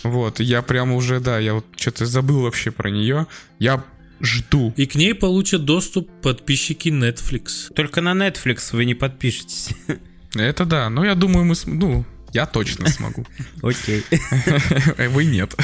Вот, 0.09 0.39
я 0.39 0.63
прямо 0.63 0.95
уже, 0.95 1.19
да, 1.19 1.37
я 1.37 1.53
вот 1.53 1.67
что-то 1.75 2.07
забыл 2.07 2.41
вообще 2.41 2.71
про 2.71 2.89
нее. 2.89 3.27
Я 3.59 3.83
жду. 4.19 4.73
И 4.77 4.87
к 4.87 4.95
ней 4.95 5.13
получат 5.13 5.63
доступ 5.63 6.09
подписчики 6.23 6.89
Netflix. 6.89 7.71
Только 7.75 8.01
на 8.01 8.13
Netflix 8.13 8.69
вы 8.71 8.85
не 8.85 8.95
подпишетесь. 8.95 9.69
Это 10.33 10.65
да, 10.65 10.89
но 10.89 11.05
я 11.05 11.13
думаю, 11.13 11.45
мы, 11.45 11.53
ну, 11.67 12.03
я 12.35 12.45
точно 12.45 12.89
смогу. 12.89 13.25
Окей. 13.63 14.03
Вы 15.09 15.25
нет. 15.25 15.55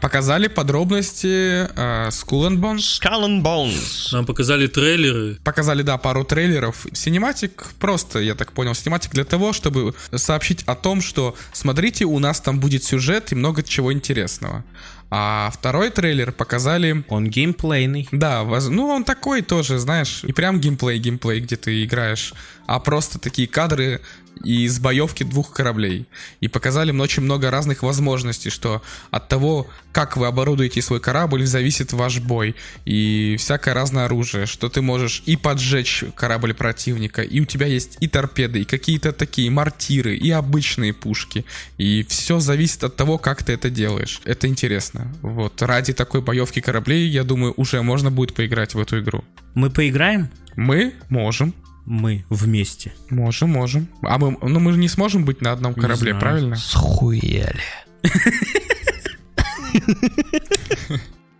Показали 0.00 0.46
подробности 0.46 1.66
э, 1.74 2.08
Skull 2.10 2.48
and 2.48 2.58
Bones. 2.58 3.00
Skull 3.00 3.26
and 3.26 3.42
Bones. 3.42 4.12
Нам 4.12 4.26
показали 4.26 4.68
трейлеры. 4.68 5.38
Показали, 5.42 5.82
да, 5.82 5.98
пару 5.98 6.24
трейлеров. 6.24 6.86
Синематик 6.92 7.66
просто, 7.80 8.20
я 8.20 8.34
так 8.36 8.52
понял, 8.52 8.74
синематик 8.74 9.10
для 9.12 9.24
того, 9.24 9.52
чтобы 9.52 9.94
сообщить 10.14 10.62
о 10.66 10.76
том, 10.76 11.00
что, 11.00 11.34
смотрите, 11.52 12.04
у 12.04 12.18
нас 12.20 12.40
там 12.40 12.60
будет 12.60 12.84
сюжет 12.84 13.32
и 13.32 13.34
много 13.34 13.64
чего 13.64 13.92
интересного. 13.92 14.64
А 15.12 15.50
второй 15.52 15.90
трейлер 15.90 16.30
показали... 16.30 17.04
Он 17.08 17.28
геймплейный. 17.28 18.08
Да, 18.12 18.44
воз- 18.44 18.68
ну 18.68 18.86
он 18.86 19.02
такой 19.02 19.42
тоже, 19.42 19.78
знаешь, 19.78 20.22
не 20.22 20.32
прям 20.32 20.60
геймплей-геймплей, 20.60 21.40
где 21.40 21.56
ты 21.56 21.82
играешь, 21.82 22.32
а 22.68 22.78
просто 22.78 23.18
такие 23.18 23.48
кадры 23.48 24.00
из 24.44 24.78
боевки 24.78 25.24
двух 25.24 25.52
кораблей. 25.52 26.06
И 26.40 26.48
показали 26.48 26.92
очень 26.92 27.22
много 27.22 27.50
разных 27.50 27.82
возможностей, 27.82 28.50
что 28.50 28.82
от 29.10 29.28
того, 29.28 29.68
как 29.92 30.16
вы 30.16 30.26
оборудуете 30.26 30.82
свой 30.82 31.00
корабль, 31.00 31.46
зависит 31.46 31.92
ваш 31.92 32.20
бой. 32.20 32.56
И 32.84 33.36
всякое 33.38 33.74
разное 33.74 34.06
оружие, 34.06 34.46
что 34.46 34.68
ты 34.68 34.80
можешь 34.82 35.22
и 35.26 35.36
поджечь 35.36 36.04
корабль 36.14 36.54
противника, 36.54 37.22
и 37.22 37.40
у 37.40 37.44
тебя 37.44 37.66
есть 37.66 37.96
и 38.00 38.08
торпеды, 38.08 38.62
и 38.62 38.64
какие-то 38.64 39.12
такие 39.12 39.50
мортиры, 39.50 40.16
и 40.16 40.30
обычные 40.30 40.92
пушки. 40.92 41.44
И 41.78 42.04
все 42.08 42.40
зависит 42.40 42.84
от 42.84 42.96
того, 42.96 43.18
как 43.18 43.42
ты 43.42 43.52
это 43.52 43.70
делаешь. 43.70 44.20
Это 44.24 44.46
интересно. 44.46 45.12
Вот, 45.22 45.60
ради 45.62 45.92
такой 45.92 46.22
боевки 46.22 46.60
кораблей, 46.60 47.08
я 47.08 47.24
думаю, 47.24 47.54
уже 47.56 47.82
можно 47.82 48.10
будет 48.10 48.34
поиграть 48.34 48.74
в 48.74 48.80
эту 48.80 49.00
игру. 49.00 49.24
Мы 49.54 49.70
поиграем? 49.70 50.30
Мы 50.56 50.94
можем. 51.08 51.54
Мы 51.90 52.24
вместе. 52.30 52.92
Можем, 53.10 53.50
можем. 53.50 53.88
А 54.02 54.16
мы, 54.16 54.38
ну 54.42 54.60
мы 54.60 54.72
же 54.74 54.78
не 54.78 54.86
сможем 54.88 55.24
быть 55.24 55.40
на 55.40 55.50
одном 55.50 55.72
Не 55.74 55.80
корабле, 55.80 56.12
знаю. 56.12 56.20
правильно? 56.20 56.54
Схуяли. 56.54 57.58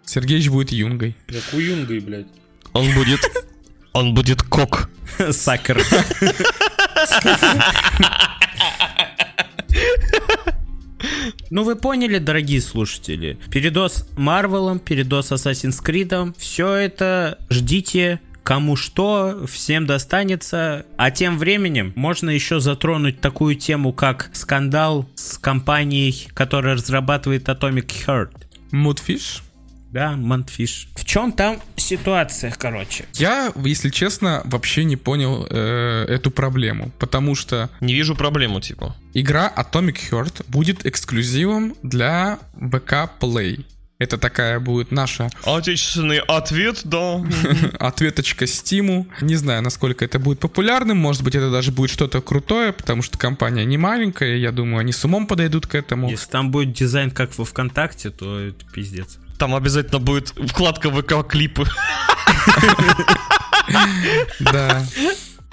Сергеич 0.04 0.48
будет 0.48 0.72
юнгой. 0.72 1.16
Какой 1.28 1.66
юнгой, 1.66 2.00
блядь. 2.00 2.26
Он 2.72 2.92
будет... 2.94 3.20
Он 3.92 4.12
будет 4.12 4.42
кок. 4.42 4.90
Сакер. 5.30 5.80
Ну 11.50 11.62
вы 11.62 11.76
поняли, 11.76 12.18
дорогие 12.18 12.60
слушатели. 12.60 13.38
Передос 13.52 14.08
Марвелом, 14.16 14.80
передос 14.80 15.30
Assassin's 15.30 15.80
Creed, 15.80 16.34
все 16.38 16.72
это 16.74 17.38
ждите 17.50 18.20
Кому 18.50 18.74
что, 18.74 19.46
всем 19.46 19.86
достанется. 19.86 20.84
А 20.96 21.12
тем 21.12 21.38
временем 21.38 21.92
можно 21.94 22.30
еще 22.30 22.58
затронуть 22.58 23.20
такую 23.20 23.54
тему, 23.54 23.92
как 23.92 24.30
скандал 24.32 25.08
с 25.14 25.38
компанией, 25.38 26.26
которая 26.34 26.74
разрабатывает 26.74 27.48
Atomic 27.48 27.86
Heart. 28.08 28.32
Мудфиш? 28.72 29.44
Да, 29.92 30.16
Мантфиш. 30.16 30.88
В 30.96 31.04
чем 31.04 31.30
там 31.30 31.60
ситуация, 31.76 32.52
короче? 32.58 33.04
Я, 33.14 33.52
если 33.54 33.88
честно, 33.88 34.42
вообще 34.44 34.82
не 34.82 34.96
понял 34.96 35.46
э, 35.48 36.06
эту 36.08 36.32
проблему, 36.32 36.90
потому 36.98 37.36
что 37.36 37.70
Не 37.80 37.94
вижу 37.94 38.16
проблему, 38.16 38.60
типа. 38.60 38.96
игра 39.14 39.52
Atomic 39.56 39.98
Heart 40.10 40.44
будет 40.48 40.84
эксклюзивом 40.86 41.76
для 41.84 42.40
VK 42.56 43.10
Play. 43.20 43.64
Это 44.00 44.16
такая 44.16 44.58
будет 44.60 44.92
наша 44.92 45.28
Отечественный 45.44 46.20
ответ, 46.20 46.80
да. 46.84 47.22
ответочка 47.78 48.46
Стиму. 48.46 49.06
Не 49.20 49.36
знаю, 49.36 49.62
насколько 49.62 50.06
это 50.06 50.18
будет 50.18 50.40
популярным. 50.40 50.96
Может 50.96 51.22
быть, 51.22 51.34
это 51.34 51.50
даже 51.52 51.70
будет 51.70 51.90
что-то 51.90 52.22
крутое, 52.22 52.72
потому 52.72 53.02
что 53.02 53.18
компания 53.18 53.66
не 53.66 53.76
маленькая. 53.76 54.36
Я 54.36 54.52
думаю, 54.52 54.78
они 54.78 54.92
с 54.92 55.04
умом 55.04 55.26
подойдут 55.26 55.66
к 55.66 55.74
этому. 55.74 56.08
Если 56.08 56.30
там 56.30 56.50
будет 56.50 56.72
дизайн 56.72 57.10
как 57.10 57.36
во 57.36 57.44
ВКонтакте, 57.44 58.08
то 58.08 58.40
это 58.40 58.64
пиздец. 58.72 59.18
Там 59.38 59.54
обязательно 59.54 59.98
будет 59.98 60.30
вкладка 60.48 60.88
ВК-клипы. 60.88 61.66
Да. 64.40 64.84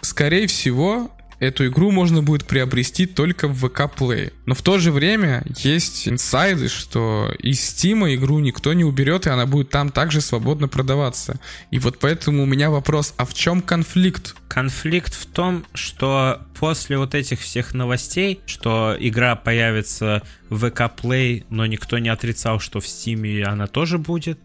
Скорее 0.01 0.47
всего, 0.47 1.11
эту 1.39 1.67
игру 1.67 1.91
можно 1.91 2.23
будет 2.23 2.45
приобрести 2.45 3.05
только 3.05 3.47
в 3.47 3.55
ВК 3.55 3.81
Play. 3.81 4.33
Но 4.45 4.55
в 4.55 4.61
то 4.61 4.77
же 4.77 4.91
время 4.91 5.43
есть 5.57 6.07
инсайды, 6.07 6.67
что 6.67 7.31
из 7.39 7.59
Steam 7.59 8.13
игру 8.15 8.39
никто 8.39 8.73
не 8.73 8.83
уберет, 8.83 9.27
и 9.27 9.29
она 9.29 9.45
будет 9.45 9.69
там 9.69 9.89
также 9.89 10.21
свободно 10.21 10.67
продаваться. 10.67 11.39
И 11.71 11.79
вот 11.79 11.99
поэтому 11.99 12.43
у 12.43 12.45
меня 12.45 12.69
вопрос, 12.69 13.13
а 13.17 13.25
в 13.25 13.33
чем 13.33 13.61
конфликт? 13.61 14.35
Конфликт 14.47 15.13
в 15.13 15.25
том, 15.25 15.65
что 15.73 16.41
после 16.59 16.97
вот 16.97 17.13
этих 17.13 17.41
всех 17.41 17.73
новостей, 17.73 18.39
что 18.45 18.95
игра 18.99 19.35
появится 19.35 20.23
в 20.49 20.69
ВК 20.69 20.81
Play, 20.81 21.43
но 21.49 21.65
никто 21.65 21.99
не 21.99 22.09
отрицал, 22.09 22.59
что 22.59 22.79
в 22.79 22.85
Steam 22.85 23.43
она 23.43 23.67
тоже 23.67 23.97
будет, 23.97 24.39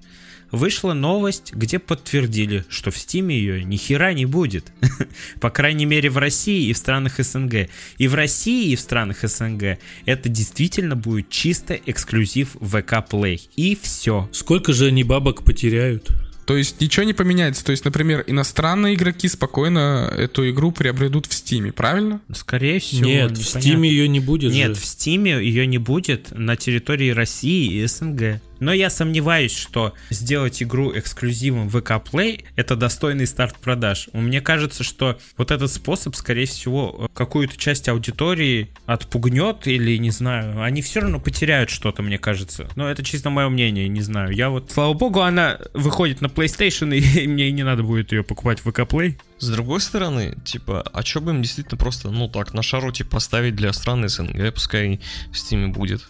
вышла 0.53 0.93
новость, 0.93 1.53
где 1.55 1.79
подтвердили, 1.79 2.65
что 2.69 2.91
в 2.91 2.97
Steam 2.97 3.33
ее 3.33 3.65
ни 3.65 3.77
хера 3.77 4.13
не 4.13 4.27
будет. 4.27 4.73
По 5.41 5.51
крайней 5.51 5.87
мере 5.87 6.11
в 6.11 6.19
России 6.19 6.69
и 6.69 6.73
в 6.73 6.77
странах 6.77 7.15
СНГ. 7.19 7.69
И 7.99 8.07
в 8.07 8.15
России 8.15 8.71
и 8.71 8.77
в 8.77 8.81
странах 8.81 9.19
СНГ 9.23 9.79
это 10.05 10.29
действительно 10.29 10.95
будет 10.95 11.31
чисто 11.31 11.75
эксклюзив 11.75 12.51
ВК 12.61 13.05
Play. 13.11 13.41
И 13.57 13.77
все. 13.81 14.29
Сколько 14.33 14.73
же 14.73 14.87
они 14.87 15.03
бабок 15.03 15.43
потеряют? 15.43 16.11
То 16.47 16.57
есть 16.57 16.81
ничего 16.81 17.05
не 17.05 17.13
поменяется. 17.13 17.65
То 17.65 17.71
есть, 17.71 17.85
например, 17.85 18.25
иностранные 18.27 18.95
игроки 18.95 19.29
спокойно 19.29 20.13
эту 20.17 20.49
игру 20.51 20.73
приобретут 20.73 21.27
в 21.27 21.31
Steam, 21.31 21.73
правильно? 21.73 22.21
Скорее 22.35 22.81
всего. 22.81 23.07
Нет, 23.07 23.31
в 23.31 23.39
непонятно. 23.39 23.61
Стиме 23.61 23.89
ее 23.91 24.09
не 24.09 24.21
будет 24.21 24.53
Нет, 24.53 24.75
же. 24.75 24.81
в 24.81 24.85
Стиме 24.85 25.33
ее 25.33 25.67
не 25.67 25.79
будет 25.79 26.33
на 26.33 26.57
территории 26.57 27.11
России 27.11 27.73
и 27.73 27.87
СНГ. 27.87 28.41
Но 28.63 28.73
я 28.73 28.91
сомневаюсь, 28.91 29.57
что 29.57 29.93
сделать 30.11 30.63
игру 30.63 30.97
эксклюзивом 30.97 31.69
в 31.69 31.81
ВК 31.81 31.95
Play 31.95 32.45
это 32.55 32.77
достойный 32.77 33.27
старт 33.27 33.57
продаж. 33.59 34.09
Мне 34.13 34.41
кажется, 34.41 34.85
что 34.85 35.19
вот 35.37 35.51
этот 35.51 35.69
способ, 35.73 36.15
скорее 36.15 36.47
всего, 36.47 37.11
какую-то 37.13 37.57
часть 37.57 37.89
аудитории 37.89 38.69
отпугнет 38.87 39.67
или, 39.67 39.97
не 39.97 40.13
знаю, 40.13 40.63
они 40.63 40.81
все 40.81 41.01
равно 41.01 41.19
потеряют 41.19 41.71
что-то, 41.71 42.03
мне 42.03 42.19
кажется. 42.19 42.69
Но 42.77 42.89
это 42.89 43.03
чисто 43.03 43.31
мое 43.31 43.49
мнение, 43.49 43.89
не 43.89 44.01
знаю. 44.01 44.31
Я 44.31 44.49
вот, 44.49 44.71
слава 44.71 44.93
богу, 44.93 45.23
она 45.23 45.59
выходит 45.75 46.21
на 46.21 46.27
PlayStation, 46.27 46.97
и 46.97 47.27
мне 47.27 47.51
не 47.51 47.65
надо 47.65 47.83
будет 47.83 48.13
ее 48.13 48.23
покупать 48.23 48.61
в 48.61 48.71
ВК 48.71 48.83
Play. 48.83 49.19
С 49.41 49.49
другой 49.49 49.81
стороны, 49.81 50.37
типа, 50.45 50.83
а 50.83 51.03
чё 51.03 51.21
бы 51.21 51.33
им 51.33 51.43
действительно 51.43 51.79
просто, 51.79 52.11
ну 52.11 52.29
так, 52.29 52.55
на 52.55 52.63
шару, 52.63 52.93
типа, 52.93 53.11
поставить 53.11 53.57
для 53.57 53.73
стран 53.73 54.09
СНГ, 54.09 54.55
пускай 54.55 55.01
в 55.33 55.37
Стиме 55.37 55.67
будет. 55.67 56.03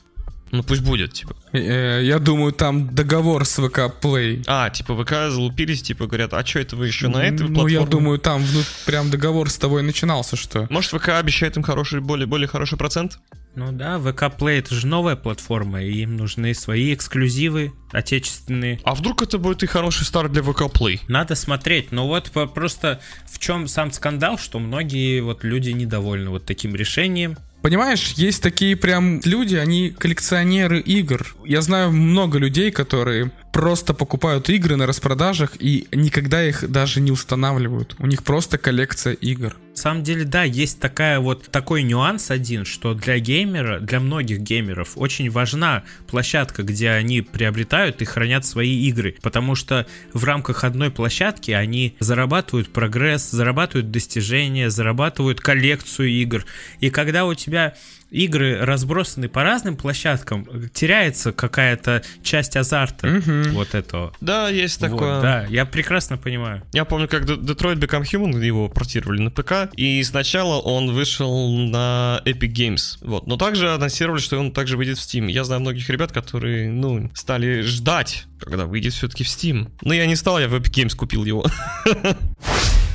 Ну 0.53 0.63
пусть 0.63 0.83
будет, 0.83 1.15
типа. 1.15 1.35
Э, 1.53 2.01
Я 2.05 2.19
думаю, 2.19 2.53
там 2.53 2.95
договор 2.95 3.45
с 3.45 3.57
ВК 3.61 3.91
Play. 4.01 4.45
А, 4.47 4.69
типа, 4.71 4.95
ВК 5.03 5.11
залупились, 5.33 5.83
типа, 5.83 6.07
говорят, 6.07 6.35
а 6.35 6.45
чё 6.45 6.61
это 6.61 6.77
вы 6.77 6.87
еще 6.87 7.09
на 7.09 7.25
этой 7.25 7.49
Ну, 7.49 7.55
платформе? 7.55 7.73
я 7.75 7.81
думаю, 7.87 8.19
там 8.19 8.43
ну, 8.53 8.61
прям 8.87 9.11
договор 9.11 9.49
с 9.51 9.57
тобой 9.57 9.83
начинался, 9.83 10.37
что... 10.37 10.67
Может, 10.71 10.91
ВК 10.93 11.09
обещает 11.11 11.57
им 11.57 11.63
хороший, 11.63 12.01
более, 12.01 12.27
более 12.27 12.47
хороший 12.49 12.77
процент? 12.77 13.19
Ну 13.55 13.73
да, 13.73 13.99
ВК 13.99 14.25
Play 14.25 14.59
это 14.61 14.75
же 14.75 14.87
новая 14.87 15.17
платформа, 15.17 15.83
и 15.83 16.03
им 16.03 16.17
нужны 16.17 16.55
свои 16.55 16.95
эксклюзивы 16.95 17.73
отечественные. 17.93 18.81
А 18.85 18.95
вдруг 18.95 19.23
это 19.23 19.39
будет 19.39 19.63
и 19.63 19.67
хороший 19.67 20.05
старт 20.05 20.33
для 20.33 20.43
ВК 20.43 20.63
Play? 20.63 21.01
Надо 21.09 21.35
смотреть, 21.35 21.93
но 21.93 22.07
вот 22.07 22.31
просто 22.55 23.01
в 23.31 23.39
чем 23.39 23.69
сам 23.69 23.91
скандал, 23.93 24.39
что 24.39 24.59
многие 24.59 25.21
вот 25.21 25.45
люди 25.45 25.71
недовольны 25.71 26.31
вот 26.31 26.45
таким 26.47 26.75
решением. 26.75 27.37
Понимаешь, 27.63 28.15
есть 28.17 28.43
такие 28.43 28.77
прям 28.77 29.21
люди, 29.25 29.55
они 29.55 29.91
коллекционеры 29.91 30.81
игр. 30.81 31.37
Я 31.45 31.63
знаю 31.63 31.93
много 31.93 32.39
людей, 32.39 32.73
которые 32.73 33.31
просто 33.53 33.93
покупают 33.95 34.49
игры 34.49 34.77
на 34.77 34.87
распродажах 34.87 35.53
и 35.59 35.87
никогда 35.93 36.43
их 36.43 36.69
даже 36.71 37.01
не 37.01 37.13
устанавливают. 37.13 37.95
У 37.99 38.07
них 38.07 38.25
просто 38.25 38.59
коллекция 38.59 39.13
игр. 39.13 39.57
На 39.73 39.77
самом 39.77 40.03
деле, 40.03 40.25
да, 40.25 40.43
есть 40.43 40.81
такая 40.81 41.19
вот 41.19 41.49
такой 41.51 41.83
нюанс 41.83 42.31
один, 42.31 42.65
что 42.65 42.93
для 42.95 43.19
геймера, 43.19 43.81
для 43.81 44.01
многих 44.01 44.41
геймеров 44.41 44.93
очень 44.97 45.31
важна 45.31 45.83
площадка, 46.09 46.63
где 46.63 46.91
они 46.91 47.23
приобретают 47.23 48.03
и 48.03 48.05
хранят 48.05 48.45
свои 48.45 48.87
игры, 48.89 49.17
потому 49.23 49.55
что 49.55 49.87
в 50.13 50.25
рамках 50.25 50.65
одной 50.65 50.91
площадки 50.91 51.53
они 51.53 51.97
зарабатывают 52.01 52.73
прогресс, 52.73 53.31
зарабатывают 53.31 53.91
достижения, 53.91 54.69
зарабатывают 54.69 55.41
коллекцию 55.41 56.09
игр. 56.09 56.45
И 56.81 56.91
когда 56.91 57.25
у 57.25 57.35
тебя 57.35 57.75
игры 58.13 58.59
разбросаны 58.61 59.29
по 59.29 59.43
разным 59.43 59.77
площадкам, 59.77 60.47
теряется 60.73 61.33
какая-то 61.33 62.03
часть 62.23 62.57
азарта 62.57 63.07
Мгм. 63.07 63.53
вот 63.55 63.75
этого. 63.75 64.13
Да, 64.21 64.49
есть 64.51 64.81
Вот, 64.81 64.91
такое. 64.91 65.21
да, 65.23 65.47
я 65.49 65.65
прекрасно 65.67 66.19
понимаю. 66.19 66.63
Я 66.73 66.85
помню, 66.85 67.09
как 67.09 67.25
Detroit 67.25 67.77
Become 67.77 68.03
Human 68.03 68.45
его 68.45 68.69
портировали 68.69 69.21
на 69.21 69.31
ПК, 69.31 69.71
и 69.77 70.03
сначала 70.05 70.61
он 70.61 70.93
вышел 70.93 71.49
на 71.51 72.21
Epic 72.25 72.53
Games. 72.53 72.99
Вот. 73.01 73.27
Но 73.27 73.37
также 73.37 73.73
анонсировали, 73.73 74.21
что 74.21 74.39
он 74.39 74.53
также 74.53 74.77
выйдет 74.77 74.99
в 74.99 75.01
Steam. 75.01 75.31
Я 75.31 75.45
знаю 75.45 75.61
многих 75.63 75.89
ребят, 75.89 76.13
которые, 76.13 76.71
ну, 76.71 77.11
стали 77.15 77.63
ждать, 77.63 78.27
когда 78.41 78.67
выйдет 78.67 78.93
все-таки 78.93 79.25
в 79.25 79.29
Steam. 79.29 79.71
Но 79.83 79.95
я 79.95 80.07
не 80.07 80.17
стал, 80.17 80.39
я 80.39 80.49
в 80.49 80.55
Epic 80.55 80.71
Games 80.85 80.95
купил 80.95 81.25
его. 81.25 81.45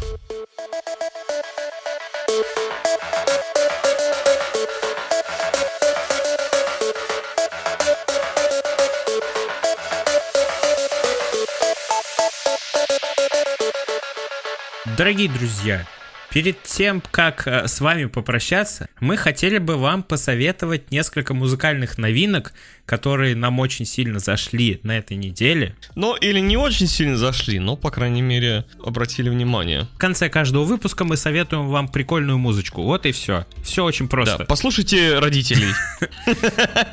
Дорогие 14.98 15.30
друзья, 15.30 15.86
перед 16.32 16.64
тем, 16.64 17.04
как 17.12 17.45
э, 17.45 17.68
с 17.68 17.82
вами 17.82 18.06
попрощаться, 18.06 18.89
мы 19.00 19.16
хотели 19.16 19.60
бы 19.60 19.78
вам 19.78 20.02
посоветовать 20.02 20.89
несколько 20.89 21.36
музыкальных 21.36 22.00
новинок, 22.00 22.52
которые 22.88 23.35
нам 23.35 23.59
очень 23.59 23.85
сильно 23.85 24.17
зашли 24.17 24.79
на 24.81 24.97
этой 24.97 25.17
неделе. 25.17 25.75
Но 25.93 26.15
или 26.15 26.39
не 26.39 26.57
очень 26.57 26.88
сильно 26.88 27.17
зашли, 27.17 27.59
но, 27.59 27.75
по 27.75 27.91
крайней 27.91 28.23
мере, 28.23 28.65
обратили 28.83 29.29
внимание. 29.29 29.88
В 29.95 29.99
конце 29.99 30.29
каждого 30.29 30.63
выпуска 30.63 31.03
мы 31.03 31.17
советуем 31.17 31.67
вам 31.67 31.89
прикольную 31.89 32.39
музычку. 32.39 32.81
Вот 32.83 33.05
и 33.05 33.11
все. 33.11 33.45
Все 33.61 33.83
очень 33.83 34.07
просто. 34.07 34.39
Да, 34.39 34.45
послушайте 34.45 35.19
родителей. 35.19 35.67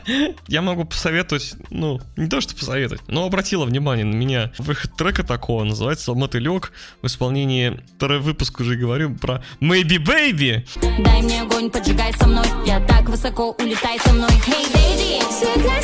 Я 0.49 0.62
могу 0.62 0.84
посоветовать, 0.84 1.55
ну, 1.70 2.01
не 2.16 2.28
то 2.28 2.40
что 2.40 2.55
посоветовать, 2.55 3.03
но 3.07 3.24
обратила 3.24 3.64
внимание 3.64 4.05
на 4.05 4.14
меня 4.14 4.53
выход 4.59 4.97
трека 4.97 5.22
такого, 5.22 5.64
называется 5.64 6.12
«Мотылек» 6.14 6.72
в 7.03 7.07
исполнении, 7.07 7.80
второй 7.97 8.18
выпуск 8.18 8.61
уже 8.61 8.76
говорю 8.76 9.14
про 9.14 9.45
«Maybe 9.61 9.99
Baby». 9.99 10.66
Дай 11.05 11.22
мне 11.22 11.42
огонь, 11.42 11.70
поджигай 11.70 12.12
со 12.14 12.26
мной 12.26 12.47
Я 12.66 12.80
так 12.80 13.09
высоко, 13.09 13.53
улетай 13.53 13.99
со 14.01 14.12
мной 14.12 14.30
Hey, 14.47 14.72
baby 14.74 15.84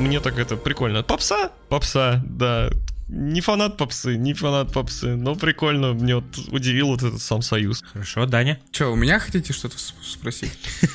Мне 0.00 0.20
так 0.20 0.38
это 0.38 0.56
прикольно. 0.56 1.02
Попса? 1.02 1.50
Попса, 1.68 2.20
да. 2.24 2.70
Не 3.12 3.40
фанат 3.40 3.76
попсы, 3.76 4.16
не 4.16 4.34
фанат 4.34 4.72
попсы, 4.72 5.16
но 5.16 5.34
прикольно, 5.34 5.94
мне 5.94 6.14
вот 6.14 6.24
удивил 6.52 6.88
вот 6.88 7.02
этот 7.02 7.20
сам 7.20 7.42
союз. 7.42 7.82
Хорошо, 7.92 8.24
Даня. 8.26 8.60
Че, 8.70 8.92
у 8.92 8.94
меня 8.94 9.18
хотите 9.18 9.52
что-то 9.52 9.76
спросить? 9.78 10.52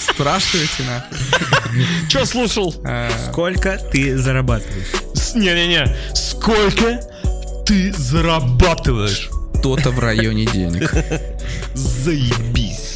Спрашиваете, 0.00 0.82
нахуй. 0.88 1.18
Чё 2.08 2.24
слушал? 2.24 2.74
Э, 2.84 3.08
Сколько 3.30 3.78
ты 3.92 4.18
зарабатываешь? 4.18 4.88
Не-не-не, 5.36 5.86
сколько 6.16 7.00
ты 7.64 7.92
зарабатываешь? 7.92 9.30
То-то 9.62 9.90
в 9.92 10.00
районе 10.00 10.46
денег. 10.46 10.92
Заебись. 11.74 12.89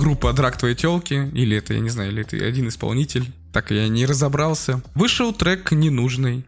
Группа 0.00 0.32
«Драк 0.32 0.56
твоей 0.56 0.74
телки», 0.74 1.30
или 1.34 1.58
это, 1.58 1.74
я 1.74 1.80
не 1.80 1.90
знаю, 1.90 2.10
или 2.10 2.22
это 2.22 2.34
один 2.34 2.68
исполнитель, 2.68 3.30
так 3.52 3.70
я 3.70 3.86
не 3.86 4.06
разобрался. 4.06 4.80
Вышел 4.94 5.34
трек 5.34 5.72
«Ненужный». 5.72 6.46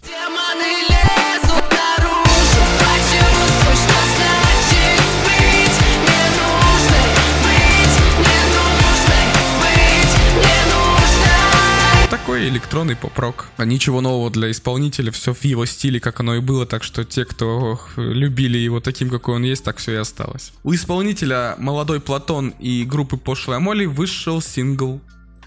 Такой 12.33 12.49
электронный 12.49 12.97
поп-рок. 12.97 13.49
А 13.59 13.67
Ничего 13.67 14.01
нового 14.01 14.31
для 14.31 14.51
исполнителя, 14.51 15.13
все 15.13 15.35
в 15.35 15.45
его 15.45 15.67
стиле, 15.67 16.01
как 16.01 16.21
оно 16.21 16.37
и 16.37 16.41
было, 16.41 16.65
так 16.65 16.83
что 16.83 17.05
те, 17.05 17.27
кто 17.27 17.79
любили 17.97 18.57
его 18.57 18.81
таким, 18.81 19.11
какой 19.11 19.35
он 19.35 19.43
есть, 19.43 19.63
так 19.65 19.77
все 19.77 19.93
и 19.93 19.97
осталось. 19.97 20.55
У 20.65 20.73
исполнителя 20.73 21.57
«Молодой 21.59 22.01
Платон» 22.01 22.55
и 22.59 22.85
группы 22.85 23.19
«Пошлая 23.19 23.59
Молли» 23.59 23.85
вышел 23.85 24.41
сингл 24.41 25.03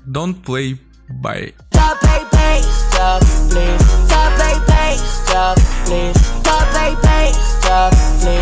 «Don't 0.05 0.35
Play 0.45 0.77
By». 1.09 1.55
Stop, 1.71 1.97
baby, 2.03 2.61
stop, 2.91 3.21
please 3.49 3.81
Stop, 4.07 4.37
baby, 4.37 4.97
stop, 5.25 5.57
please 5.87 6.35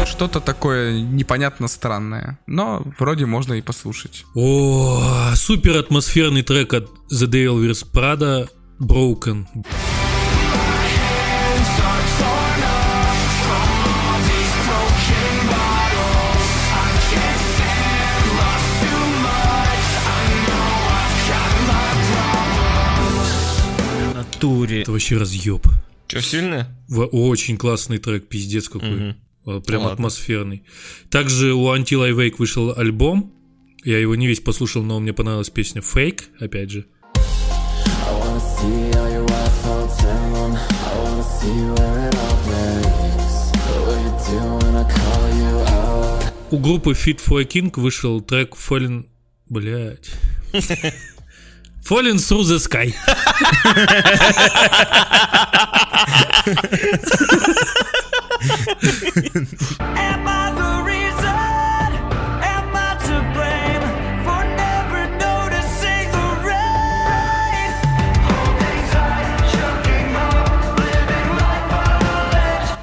Что-то 0.06 0.40
такое 0.40 1.02
непонятно 1.02 1.68
странное, 1.68 2.40
но 2.48 2.84
вроде 3.00 3.26
можно 3.26 3.54
и 3.54 3.62
послушать. 3.62 4.26
О, 4.36 5.32
супер 5.36 5.78
атмосферный 5.78 6.44
трек 6.44 6.74
от 6.74 6.90
The 7.12 7.28
Devil 7.28 7.64
Wears 7.64 7.86
Prada 7.92 8.50
Broken. 8.80 9.46
Натуре. 24.14 24.82
Это 24.82 24.92
вообще 24.92 25.18
разъеб. 25.18 25.66
Че, 26.14 26.22
сильно? 26.22 26.68
В- 26.88 27.06
Очень 27.12 27.58
классный 27.58 27.98
трек, 27.98 28.28
пиздец 28.28 28.70
какой. 28.70 29.16
А, 29.46 29.60
Прям 29.62 29.82
Ладно. 29.82 29.94
атмосферный. 29.94 30.64
Также 31.10 31.54
у 31.54 31.68
Until 31.76 32.04
I 32.06 32.12
Wake 32.12 32.36
вышел 32.38 32.74
альбом. 32.78 33.34
Я 33.84 34.00
его 34.00 34.16
не 34.16 34.28
весь 34.28 34.40
послушал, 34.40 34.84
но 34.84 35.00
мне 35.00 35.12
понравилась 35.14 35.50
песня 35.50 35.82
Fake, 35.82 36.22
опять 36.40 36.70
же. 36.72 36.86
У 46.52 46.58
группы 46.60 46.92
Fit 46.92 47.20
for 47.26 47.40
a 47.42 47.46
King 47.46 47.72
вышел 47.80 48.22
трек 48.22 48.56
Fallen... 48.56 49.06
Блять. 49.50 50.12
Fallen 51.84 52.18
Through 52.18 52.44
the 52.44 52.60
Sky. 52.60 52.94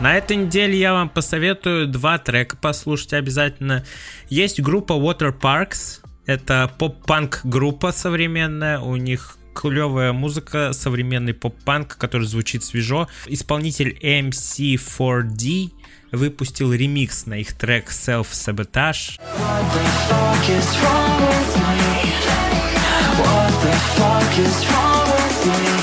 На 0.00 0.16
этой 0.16 0.36
неделе 0.36 0.78
я 0.78 0.94
вам 0.94 1.10
посоветую 1.10 1.86
два 1.86 2.16
трека 2.16 2.56
послушать 2.56 3.12
обязательно. 3.12 3.84
Есть 4.30 4.58
группа 4.60 4.94
Water 4.94 5.38
Parks. 5.38 6.00
Это 6.24 6.70
поп-панк 6.78 7.40
группа 7.44 7.92
современная. 7.92 8.80
У 8.80 8.96
них 8.96 9.36
клевая 9.60 10.14
музыка, 10.14 10.72
современный 10.72 11.34
поп-панк, 11.34 11.98
который 11.98 12.26
звучит 12.26 12.64
свежо. 12.64 13.08
Исполнитель 13.26 13.98
MC4D 14.02 15.72
выпустил 16.12 16.72
ремикс 16.72 17.26
на 17.26 17.34
их 17.34 17.52
трек 17.52 17.90
Self 17.90 18.28
Sabotage. 18.32 19.18
What 19.20 19.62
the 23.62 23.74
fuck 23.98 24.38
is 24.38 24.66
wrong 24.70 25.06
with 25.10 25.46
me? 25.46 25.79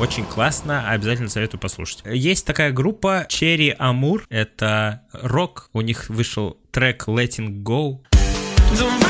Очень 0.00 0.24
классно, 0.26 0.88
обязательно 0.90 1.28
советую 1.28 1.60
послушать. 1.60 2.02
Есть 2.04 2.46
такая 2.46 2.72
группа 2.72 3.26
Cherry 3.28 3.76
Amour, 3.76 4.22
это 4.28 5.02
рок, 5.12 5.70
у 5.72 5.80
них 5.80 6.08
вышел 6.08 6.56
трек 6.70 7.08
Letting 7.08 7.62
Go. 7.62 7.98
The. 8.74 9.08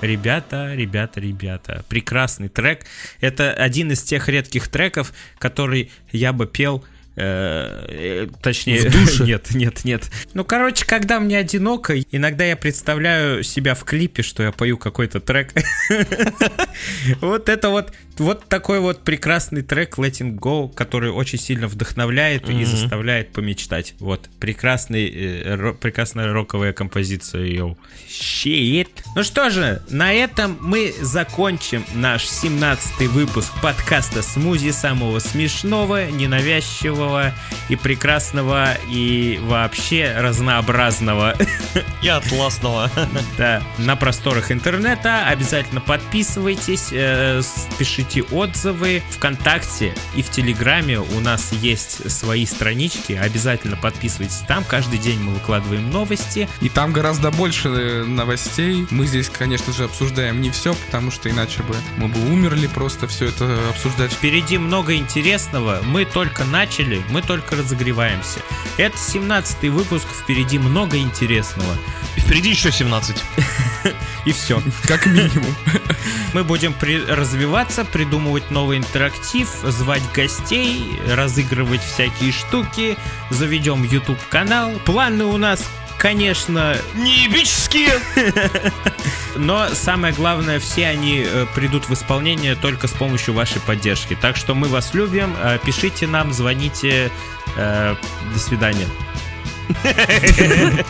Ребята, 0.00 0.74
ребята, 0.74 1.20
ребята, 1.20 1.84
прекрасный 1.88 2.48
трек. 2.48 2.86
Это 3.20 3.52
один 3.52 3.92
из 3.92 4.02
тех 4.02 4.28
редких 4.28 4.68
треков, 4.68 5.12
который 5.38 5.90
я 6.10 6.32
бы 6.32 6.46
пел 6.46 6.84
э, 7.20 7.86
э, 7.88 8.26
точнее, 8.42 8.90
нет, 9.20 9.54
нет, 9.54 9.84
нет. 9.84 10.10
Ну, 10.34 10.44
короче, 10.44 10.84
когда 10.86 11.20
мне 11.20 11.38
одиноко, 11.38 11.98
иногда 12.00 12.44
я 12.44 12.56
представляю 12.56 13.42
себя 13.42 13.74
в 13.74 13.84
клипе, 13.84 14.22
что 14.22 14.42
я 14.42 14.52
пою 14.52 14.78
какой-то 14.78 15.20
трек. 15.20 15.52
Вот 17.20 17.48
это 17.48 17.68
вот, 17.68 17.92
вот 18.18 18.46
такой 18.48 18.80
вот 18.80 19.02
прекрасный 19.02 19.62
трек 19.62 19.98
Letting 19.98 20.38
Go, 20.38 20.72
который 20.72 21.10
очень 21.10 21.38
сильно 21.38 21.66
вдохновляет 21.68 22.48
и 22.48 22.64
заставляет 22.64 23.32
помечтать. 23.32 23.94
Вот, 23.98 24.28
прекрасный, 24.38 25.10
э, 25.12 25.74
прекрасная 25.78 26.32
роковая 26.32 26.72
композиция, 26.72 27.44
йоу. 27.44 27.76
Shit. 28.08 28.88
Ну 29.14 29.22
что 29.22 29.50
же, 29.50 29.82
на 29.90 30.12
этом 30.12 30.56
мы 30.60 30.94
закончим 31.00 31.84
наш 31.94 32.26
17 32.26 33.08
выпуск 33.08 33.52
подкаста 33.62 34.22
«Смузи», 34.22 34.70
самого 34.70 35.18
смешного, 35.18 36.10
ненавязчивого 36.10 37.09
и 37.68 37.76
прекрасного 37.76 38.74
и 38.88 39.38
вообще 39.42 40.14
разнообразного 40.18 41.34
И 42.02 42.08
атласного. 42.08 42.90
да, 43.38 43.62
на 43.78 43.96
просторах 43.96 44.50
интернета. 44.50 45.26
Обязательно 45.26 45.80
подписывайтесь, 45.80 46.88
э, 46.92 47.42
пишите 47.78 48.22
отзывы. 48.22 49.02
Вконтакте 49.10 49.94
и 50.14 50.22
в 50.22 50.30
Телеграме 50.30 50.98
у 51.00 51.20
нас 51.20 51.52
есть 51.52 52.10
свои 52.10 52.46
странички. 52.46 53.12
Обязательно 53.12 53.76
подписывайтесь 53.76 54.42
там. 54.48 54.64
Каждый 54.64 54.98
день 54.98 55.20
мы 55.20 55.34
выкладываем 55.34 55.90
новости. 55.90 56.48
И 56.60 56.68
там 56.68 56.92
гораздо 56.92 57.30
больше 57.30 57.68
э, 57.68 58.04
новостей. 58.04 58.86
Мы 58.90 59.06
здесь, 59.06 59.28
конечно 59.28 59.72
же, 59.72 59.84
обсуждаем 59.84 60.40
не 60.40 60.50
все, 60.50 60.74
потому 60.86 61.10
что 61.10 61.30
иначе 61.30 61.62
бы 61.62 61.76
мы 61.96 62.08
бы 62.08 62.20
умерли 62.32 62.66
просто 62.66 63.06
все 63.06 63.26
это 63.26 63.58
обсуждать. 63.68 64.12
Впереди 64.12 64.58
много 64.58 64.94
интересного. 64.96 65.80
Мы 65.84 66.04
только 66.04 66.44
начали, 66.44 66.99
мы 67.08 67.22
только 67.22 67.56
разогреваемся. 67.56 68.40
Это 68.76 68.96
17 68.96 69.70
выпуск, 69.70 70.06
впереди 70.08 70.58
много 70.58 70.98
интересного. 70.98 71.76
И 72.16 72.20
впереди 72.20 72.50
еще 72.50 72.70
17. 72.70 73.16
И 74.24 74.32
все. 74.32 74.62
Как 74.86 75.06
минимум. 75.06 75.54
Мы 76.34 76.44
будем 76.44 76.74
развиваться, 77.08 77.84
придумывать 77.84 78.50
новый 78.50 78.78
интерактив, 78.78 79.48
звать 79.64 80.02
гостей, 80.14 81.00
разыгрывать 81.08 81.82
всякие 81.82 82.32
штуки, 82.32 82.96
заведем 83.30 83.82
YouTube 83.82 84.20
канал. 84.28 84.72
Планы 84.84 85.24
у 85.24 85.36
нас, 85.36 85.68
конечно, 86.00 86.76
Неебические! 86.94 88.00
но 89.36 89.68
самое 89.74 90.14
главное, 90.14 90.58
все 90.58 90.86
они 90.86 91.24
э, 91.24 91.46
придут 91.54 91.88
в 91.88 91.94
исполнение 91.94 92.56
только 92.56 92.88
с 92.88 92.92
помощью 92.92 93.34
вашей 93.34 93.60
поддержки. 93.60 94.16
Так 94.20 94.36
что 94.36 94.54
мы 94.54 94.68
вас 94.68 94.94
любим, 94.94 95.36
э, 95.38 95.58
пишите 95.64 96.06
нам, 96.06 96.32
звоните. 96.32 97.12
Э, 97.56 97.94
До 98.32 98.38
свидания. 98.38 98.88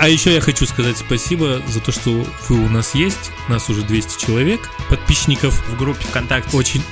А 0.00 0.08
еще 0.08 0.32
я 0.32 0.40
хочу 0.40 0.64
сказать 0.64 0.96
спасибо 0.96 1.60
за 1.66 1.80
то, 1.80 1.90
что 1.90 2.24
вы 2.48 2.64
у 2.64 2.68
нас 2.68 2.94
есть. 2.94 3.32
Нас 3.48 3.68
уже 3.68 3.82
200 3.82 4.24
человек, 4.24 4.70
подписчиков. 4.88 5.60
В 5.68 5.76
группе 5.76 6.04
ВКонтакте. 6.04 6.56
Очень... 6.56 6.84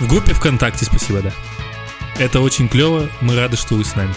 В 0.00 0.08
группе 0.08 0.34
ВКонтакте, 0.34 0.86
спасибо, 0.86 1.22
да. 1.22 1.32
Это 2.18 2.40
очень 2.40 2.68
клево, 2.68 3.10
мы 3.20 3.36
рады, 3.36 3.56
что 3.56 3.74
вы 3.74 3.84
с 3.84 3.94
нами. 3.94 4.14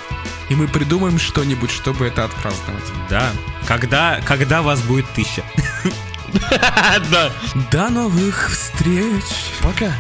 И 0.48 0.56
мы 0.56 0.68
придумаем 0.70 1.20
что-нибудь, 1.20 1.70
чтобы 1.70 2.08
это 2.08 2.24
отпраздновать. 2.24 2.84
Да. 3.10 3.30
Когда, 3.68 4.22
когда 4.26 4.62
вас 4.62 4.82
будет 4.82 5.08
тысяча? 5.10 5.44
Да. 7.12 7.32
До 7.72 7.90
новых 7.90 8.52
встреч. 8.52 9.24
Пока. 9.64 9.92